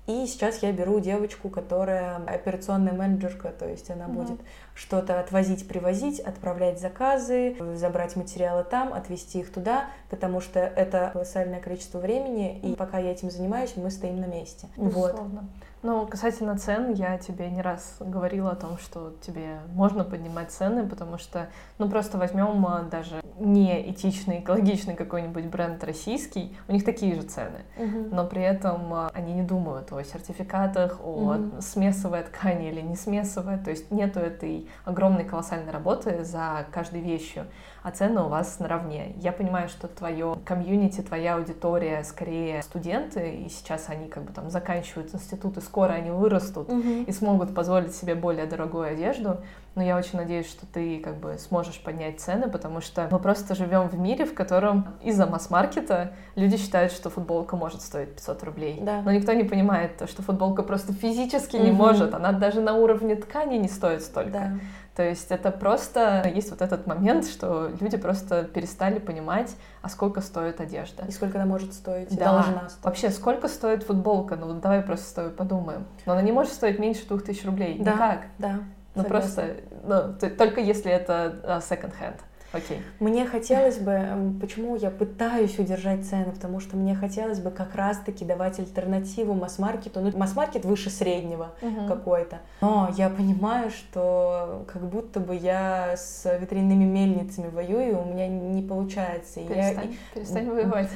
И 0.06 0.26
сейчас 0.28 0.62
я 0.62 0.74
беру 0.74 1.00
девочку, 1.00 1.50
которая 1.50 2.18
операционная 2.28 2.92
менеджерка, 2.92 3.50
то 3.52 3.68
есть 3.70 3.90
она 3.90 4.08
угу. 4.08 4.22
будет 4.22 4.40
что-то 4.76 5.20
отвозить, 5.20 5.66
привозить, 5.66 6.20
отправлять 6.20 6.80
заказы, 6.80 7.56
забрать 7.76 8.18
материалы 8.18 8.66
там, 8.66 8.94
отвезти 8.94 9.40
их 9.40 9.52
туда, 9.52 9.88
потому 10.10 10.42
что 10.42 10.60
это 10.60 11.12
колоссальное 11.14 11.62
количество 11.62 12.00
времени, 12.00 12.60
и 12.60 12.76
пока 12.76 13.00
я 13.00 13.12
этим 13.12 13.32
занимаюсь, 13.32 13.74
мы 13.78 13.90
стоим 13.92 14.20
на 14.20 14.26
месте. 14.26 14.68
Безусловно. 14.76 15.42
Вот. 15.42 15.73
Ну, 15.84 16.08
касательно 16.08 16.58
цен, 16.58 16.94
я 16.94 17.18
тебе 17.18 17.50
не 17.50 17.62
раз 17.62 17.98
говорила 18.00 18.52
о 18.52 18.56
том, 18.56 18.78
что 18.78 19.14
тебе 19.22 19.60
можно 19.74 20.06
поднимать 20.06 20.50
цены, 20.50 20.88
потому 20.88 21.18
что, 21.18 21.50
ну, 21.78 21.90
просто 21.90 22.18
возьмем 22.18 22.66
а, 22.66 22.84
даже 22.84 23.22
не 23.38 23.92
этичный, 23.92 24.40
экологичный 24.40 24.96
какой-нибудь 24.96 25.48
бренд 25.48 25.84
российский, 25.84 26.58
у 26.70 26.72
них 26.72 26.86
такие 26.86 27.16
же 27.16 27.24
цены, 27.24 27.66
uh-huh. 27.78 28.16
но 28.16 28.26
при 28.26 28.44
этом 28.44 28.94
а, 28.94 29.12
они 29.14 29.34
не 29.34 29.44
думают 29.44 29.92
о 29.92 30.02
сертификатах, 30.04 31.02
о 31.04 31.34
uh-huh. 31.34 31.62
смесовой 31.62 32.24
ткани 32.24 32.70
или 32.70 32.80
не 32.80 32.96
смесовой, 32.96 33.58
то 33.58 33.70
есть 33.70 33.92
нету 33.92 34.22
этой 34.22 34.70
огромной 34.86 35.26
колоссальной 35.26 35.74
работы 35.74 36.24
за 36.24 36.66
каждой 36.72 37.02
вещью 37.02 37.46
а 37.84 37.92
цены 37.92 38.22
у 38.22 38.30
вас 38.30 38.60
наравне. 38.60 39.14
Я 39.18 39.34
понимаю, 39.34 39.68
что 39.68 39.88
твое 39.88 40.38
комьюнити, 40.46 41.02
твоя 41.02 41.36
аудитория 41.36 42.04
скорее 42.04 42.64
студенты, 42.64 43.36
и 43.36 43.50
сейчас 43.50 43.90
они 43.90 44.08
как 44.08 44.24
бы 44.24 44.32
там 44.32 44.50
заканчивают 44.50 45.14
институт, 45.14 45.58
и 45.58 45.62
скоро 45.74 45.94
они 45.94 46.12
вырастут 46.12 46.70
угу. 46.70 47.04
и 47.08 47.12
смогут 47.12 47.56
позволить 47.56 47.96
себе 47.96 48.14
более 48.14 48.46
дорогую 48.46 48.84
одежду. 48.84 49.38
Но 49.74 49.82
я 49.82 49.98
очень 49.98 50.20
надеюсь, 50.20 50.48
что 50.48 50.68
ты 50.68 51.00
как 51.00 51.18
бы 51.18 51.38
сможешь 51.40 51.82
поднять 51.82 52.20
цены, 52.20 52.48
потому 52.48 52.80
что 52.80 53.08
мы 53.10 53.18
просто 53.18 53.56
живем 53.56 53.90
в 53.90 53.98
мире, 53.98 54.26
в 54.26 54.36
котором 54.36 54.90
из-за 55.02 55.26
масс-маркета 55.26 56.14
люди 56.36 56.58
считают, 56.58 56.92
что 56.92 57.10
футболка 57.10 57.56
может 57.56 57.82
стоить 57.82 58.14
500 58.14 58.44
рублей. 58.44 58.78
Да. 58.84 59.02
Но 59.02 59.12
никто 59.12 59.34
не 59.34 59.46
понимает, 59.46 60.00
что 60.08 60.22
футболка 60.22 60.62
просто 60.62 60.94
физически 60.94 61.56
угу. 61.56 61.66
не 61.66 61.72
может. 61.72 62.14
Она 62.14 62.34
даже 62.34 62.62
на 62.62 62.76
уровне 62.76 63.16
ткани 63.16 63.58
не 63.58 63.68
стоит 63.68 64.04
столько. 64.04 64.30
Да. 64.30 64.52
То 64.96 65.04
есть 65.04 65.32
это 65.32 65.50
просто 65.50 66.24
есть 66.34 66.52
вот 66.52 66.62
этот 66.62 66.86
момент, 66.86 67.26
что 67.26 67.72
люди 67.80 67.98
просто 67.98 68.44
перестали 68.44 69.00
понимать, 69.00 69.56
а 69.82 69.90
сколько 69.90 70.22
стоит 70.22 70.62
одежда. 70.62 71.06
И 71.08 71.12
сколько 71.12 71.40
она 71.40 71.48
может 71.48 71.74
стоить, 71.74 72.16
да. 72.16 72.26
должна 72.26 72.70
стоить. 72.70 72.84
Вообще, 72.84 73.10
сколько 73.10 73.48
стоит 73.48 73.84
футлболка? 73.84 74.36
Ну 74.36 74.48
вот 74.48 74.62
давай 74.62 74.82
просто 74.82 75.08
с 75.08 75.14
тобой 75.14 75.32
подумаем. 75.32 75.86
Но 76.06 76.14
она 76.14 76.22
не 76.22 76.32
может 76.32 76.54
стоить 76.54 76.78
меньше 76.78 77.08
двух 77.08 77.24
тысяч 77.24 77.44
рублей. 77.44 77.80
Да, 77.80 77.94
Никак. 77.94 78.26
Да. 78.38 78.60
Ну 78.96 79.04
просто, 79.04 79.56
ну, 79.84 80.14
только 80.38 80.62
если 80.62 80.92
это 80.92 81.40
uh, 81.44 81.60
second 81.60 81.94
hand. 82.00 82.20
Окей. 82.54 82.82
Мне 83.00 83.26
хотелось 83.26 83.80
бы, 83.80 84.36
почему 84.40 84.76
я 84.76 84.92
пытаюсь 84.92 85.58
удержать 85.58 86.06
цены, 86.06 86.32
потому 86.32 86.60
что 86.60 86.78
мне 86.78 86.96
хотелось 86.96 87.40
бы 87.40 87.50
как 87.50 87.74
раз-таки 87.76 88.24
давать 88.24 88.60
альтернативу 88.60 89.34
масс-маркету. 89.34 90.00
Ну, 90.00 90.16
масс-маркет 90.16 90.64
выше 90.64 90.92
среднего 90.92 91.50
угу. 91.62 91.88
какой-то. 91.88 92.40
Но 92.62 92.94
я 92.96 93.10
понимаю, 93.10 93.72
что 93.72 94.66
как 94.72 94.84
будто 94.84 95.20
бы 95.20 95.36
я 95.36 95.96
с 95.98 96.26
ветряными 96.40 96.86
мельницами 96.86 97.50
воюю, 97.50 98.00
у 98.00 98.06
меня 98.06 98.28
не 98.28 98.62
получается. 98.62 99.40
Перестань, 99.40 99.92
я... 99.92 99.98
перестань 100.14 100.50
воевать. 100.50 100.90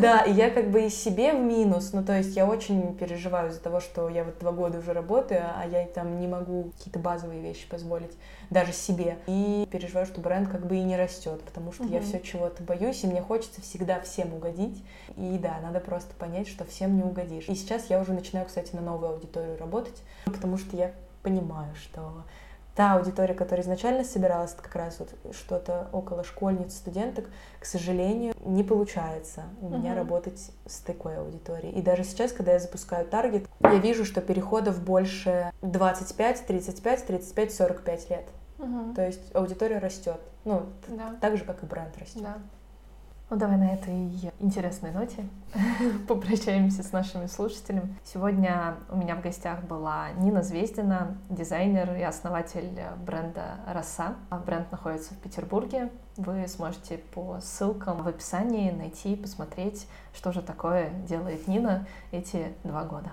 Да, 0.00 0.20
и 0.20 0.32
я 0.32 0.50
как 0.50 0.70
бы 0.70 0.86
и 0.86 0.88
себе 0.88 1.32
в 1.32 1.40
минус. 1.40 1.92
Ну, 1.92 2.02
то 2.02 2.16
есть 2.16 2.34
я 2.34 2.46
очень 2.46 2.96
переживаю 2.96 3.50
из-за 3.50 3.60
того, 3.60 3.80
что 3.80 4.08
я 4.08 4.24
вот 4.24 4.38
два 4.38 4.52
года 4.52 4.78
уже 4.78 4.94
работаю, 4.94 5.42
а 5.56 5.66
я 5.66 5.84
там 5.86 6.18
не 6.20 6.26
могу 6.26 6.72
какие-то 6.76 6.98
базовые 6.98 7.42
вещи 7.42 7.68
позволить 7.68 8.12
даже 8.48 8.72
себе. 8.72 9.18
И 9.26 9.68
переживаю, 9.70 10.06
что 10.06 10.20
бренд 10.20 10.48
как 10.48 10.66
бы 10.66 10.76
и 10.76 10.82
не 10.82 10.96
растет, 11.02 11.42
потому 11.42 11.72
что 11.72 11.84
угу. 11.84 11.92
я 11.92 12.00
все 12.00 12.20
чего-то 12.20 12.62
боюсь, 12.62 13.04
и 13.04 13.06
мне 13.06 13.22
хочется 13.22 13.60
всегда 13.60 14.00
всем 14.00 14.34
угодить. 14.34 14.82
И 15.16 15.38
да, 15.38 15.58
надо 15.62 15.80
просто 15.80 16.14
понять, 16.14 16.48
что 16.48 16.64
всем 16.64 16.96
не 16.96 17.02
угодишь. 17.02 17.48
И 17.48 17.54
сейчас 17.54 17.90
я 17.90 18.00
уже 18.00 18.12
начинаю, 18.12 18.46
кстати, 18.46 18.74
на 18.74 18.80
новую 18.80 19.12
аудиторию 19.12 19.58
работать, 19.58 20.02
потому 20.24 20.56
что 20.58 20.76
я 20.76 20.92
понимаю, 21.22 21.74
что 21.74 22.24
та 22.74 22.94
аудитория, 22.94 23.34
которая 23.34 23.64
изначально 23.64 24.04
собиралась, 24.04 24.54
это 24.54 24.62
как 24.62 24.74
раз 24.76 24.98
вот 24.98 25.10
что-то 25.34 25.88
около 25.92 26.24
школьниц, 26.24 26.74
студенток, 26.74 27.26
к 27.58 27.66
сожалению, 27.66 28.34
не 28.44 28.64
получается 28.64 29.42
у 29.60 29.66
uh-huh. 29.66 29.78
меня 29.78 29.94
работать 29.94 30.50
с 30.66 30.78
такой 30.78 31.18
аудиторией. 31.18 31.72
И 31.74 31.82
даже 31.82 32.04
сейчас, 32.04 32.32
когда 32.32 32.52
я 32.52 32.58
запускаю 32.58 33.06
таргет, 33.06 33.46
я 33.60 33.76
вижу, 33.76 34.04
что 34.04 34.20
переходов 34.20 34.82
больше 34.82 35.52
25, 35.60 36.46
35, 36.46 37.06
35, 37.06 37.52
45 37.52 38.10
лет. 38.10 38.24
Uh-huh. 38.58 38.94
То 38.94 39.06
есть 39.06 39.34
аудитория 39.34 39.78
растет. 39.78 40.20
Ну, 40.44 40.66
да. 40.88 41.14
так 41.20 41.36
же, 41.36 41.44
как 41.44 41.62
и 41.62 41.66
бренд 41.66 41.96
растет. 41.98 42.22
Да. 42.22 42.38
Ну, 43.32 43.38
давай 43.38 43.56
на 43.56 43.72
этой 43.72 44.10
интересной 44.40 44.90
ноте 44.90 45.26
попрощаемся 46.06 46.82
с 46.82 46.92
нашими 46.92 47.24
слушателями. 47.24 47.96
Сегодня 48.04 48.74
у 48.90 48.96
меня 48.98 49.16
в 49.16 49.22
гостях 49.22 49.62
была 49.62 50.10
Нина 50.18 50.42
Звездина, 50.42 51.16
дизайнер 51.30 51.94
и 51.94 52.02
основатель 52.02 52.78
бренда 53.06 53.56
«Роса». 53.66 54.16
Бренд 54.44 54.70
находится 54.70 55.14
в 55.14 55.16
Петербурге. 55.16 55.90
Вы 56.18 56.46
сможете 56.46 56.98
по 56.98 57.40
ссылкам 57.40 58.02
в 58.02 58.08
описании 58.08 58.70
найти, 58.70 59.16
посмотреть, 59.16 59.86
что 60.12 60.30
же 60.30 60.42
такое 60.42 60.90
делает 61.08 61.48
Нина 61.48 61.86
эти 62.10 62.52
два 62.64 62.84
года. 62.84 63.12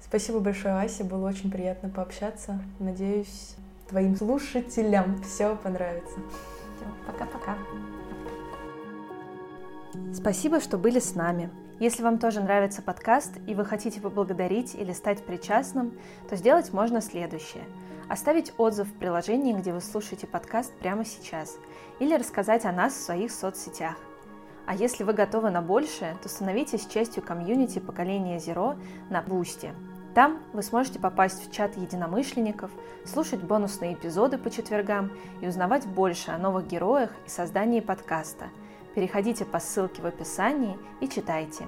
Спасибо 0.00 0.38
большое, 0.38 0.74
Ася. 0.74 1.02
Было 1.02 1.28
очень 1.28 1.50
приятно 1.50 1.88
пообщаться. 1.88 2.60
Надеюсь, 2.78 3.56
твоим 3.90 4.16
слушателям 4.16 5.20
все 5.22 5.56
понравится. 5.56 6.18
Пока-пока. 7.06 7.56
Спасибо, 10.14 10.60
что 10.60 10.78
были 10.78 11.00
с 11.00 11.14
нами. 11.14 11.50
Если 11.80 12.02
вам 12.02 12.18
тоже 12.18 12.40
нравится 12.40 12.82
подкаст 12.82 13.32
и 13.46 13.54
вы 13.54 13.64
хотите 13.64 14.00
поблагодарить 14.00 14.74
или 14.74 14.92
стать 14.92 15.24
причастным, 15.24 15.92
то 16.28 16.36
сделать 16.36 16.72
можно 16.72 17.00
следующее. 17.00 17.64
Оставить 18.08 18.52
отзыв 18.58 18.88
в 18.88 18.94
приложении, 18.94 19.54
где 19.54 19.72
вы 19.72 19.80
слушаете 19.80 20.26
подкаст 20.26 20.72
прямо 20.74 21.04
сейчас, 21.04 21.56
или 21.98 22.14
рассказать 22.14 22.64
о 22.64 22.72
нас 22.72 22.92
в 22.92 23.00
своих 23.00 23.32
соцсетях. 23.32 23.96
А 24.66 24.74
если 24.74 25.04
вы 25.04 25.14
готовы 25.14 25.50
на 25.50 25.62
большее, 25.62 26.16
то 26.22 26.28
становитесь 26.28 26.86
частью 26.86 27.22
комьюнити 27.22 27.78
поколения 27.80 28.36
Zero 28.36 28.78
на 29.10 29.22
Boosty. 29.22 29.72
Там 30.14 30.40
вы 30.52 30.62
сможете 30.62 30.98
попасть 30.98 31.46
в 31.46 31.52
чат 31.52 31.76
единомышленников, 31.76 32.70
слушать 33.04 33.40
бонусные 33.40 33.94
эпизоды 33.94 34.38
по 34.38 34.50
четвергам 34.50 35.12
и 35.40 35.46
узнавать 35.46 35.86
больше 35.86 36.30
о 36.30 36.38
новых 36.38 36.66
героях 36.66 37.10
и 37.26 37.28
создании 37.28 37.80
подкаста– 37.80 38.46
Переходите 38.94 39.44
по 39.44 39.60
ссылке 39.60 40.02
в 40.02 40.06
описании 40.06 40.76
и 41.00 41.08
читайте. 41.08 41.66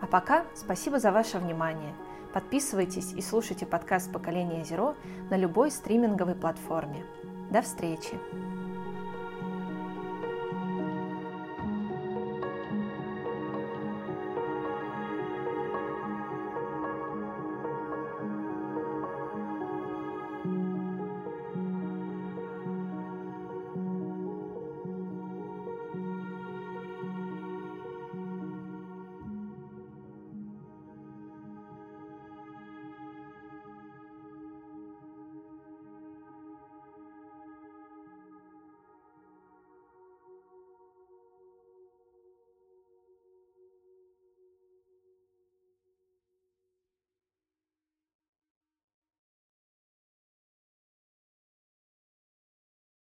А 0.00 0.06
пока 0.06 0.44
спасибо 0.54 0.98
за 0.98 1.12
ваше 1.12 1.38
внимание. 1.38 1.92
Подписывайтесь 2.32 3.12
и 3.12 3.20
слушайте 3.20 3.66
подкаст 3.66 4.12
«Поколение 4.12 4.64
Зеро» 4.64 4.94
на 5.30 5.36
любой 5.36 5.70
стриминговой 5.70 6.34
платформе. 6.34 7.04
До 7.50 7.62
встречи! 7.62 8.18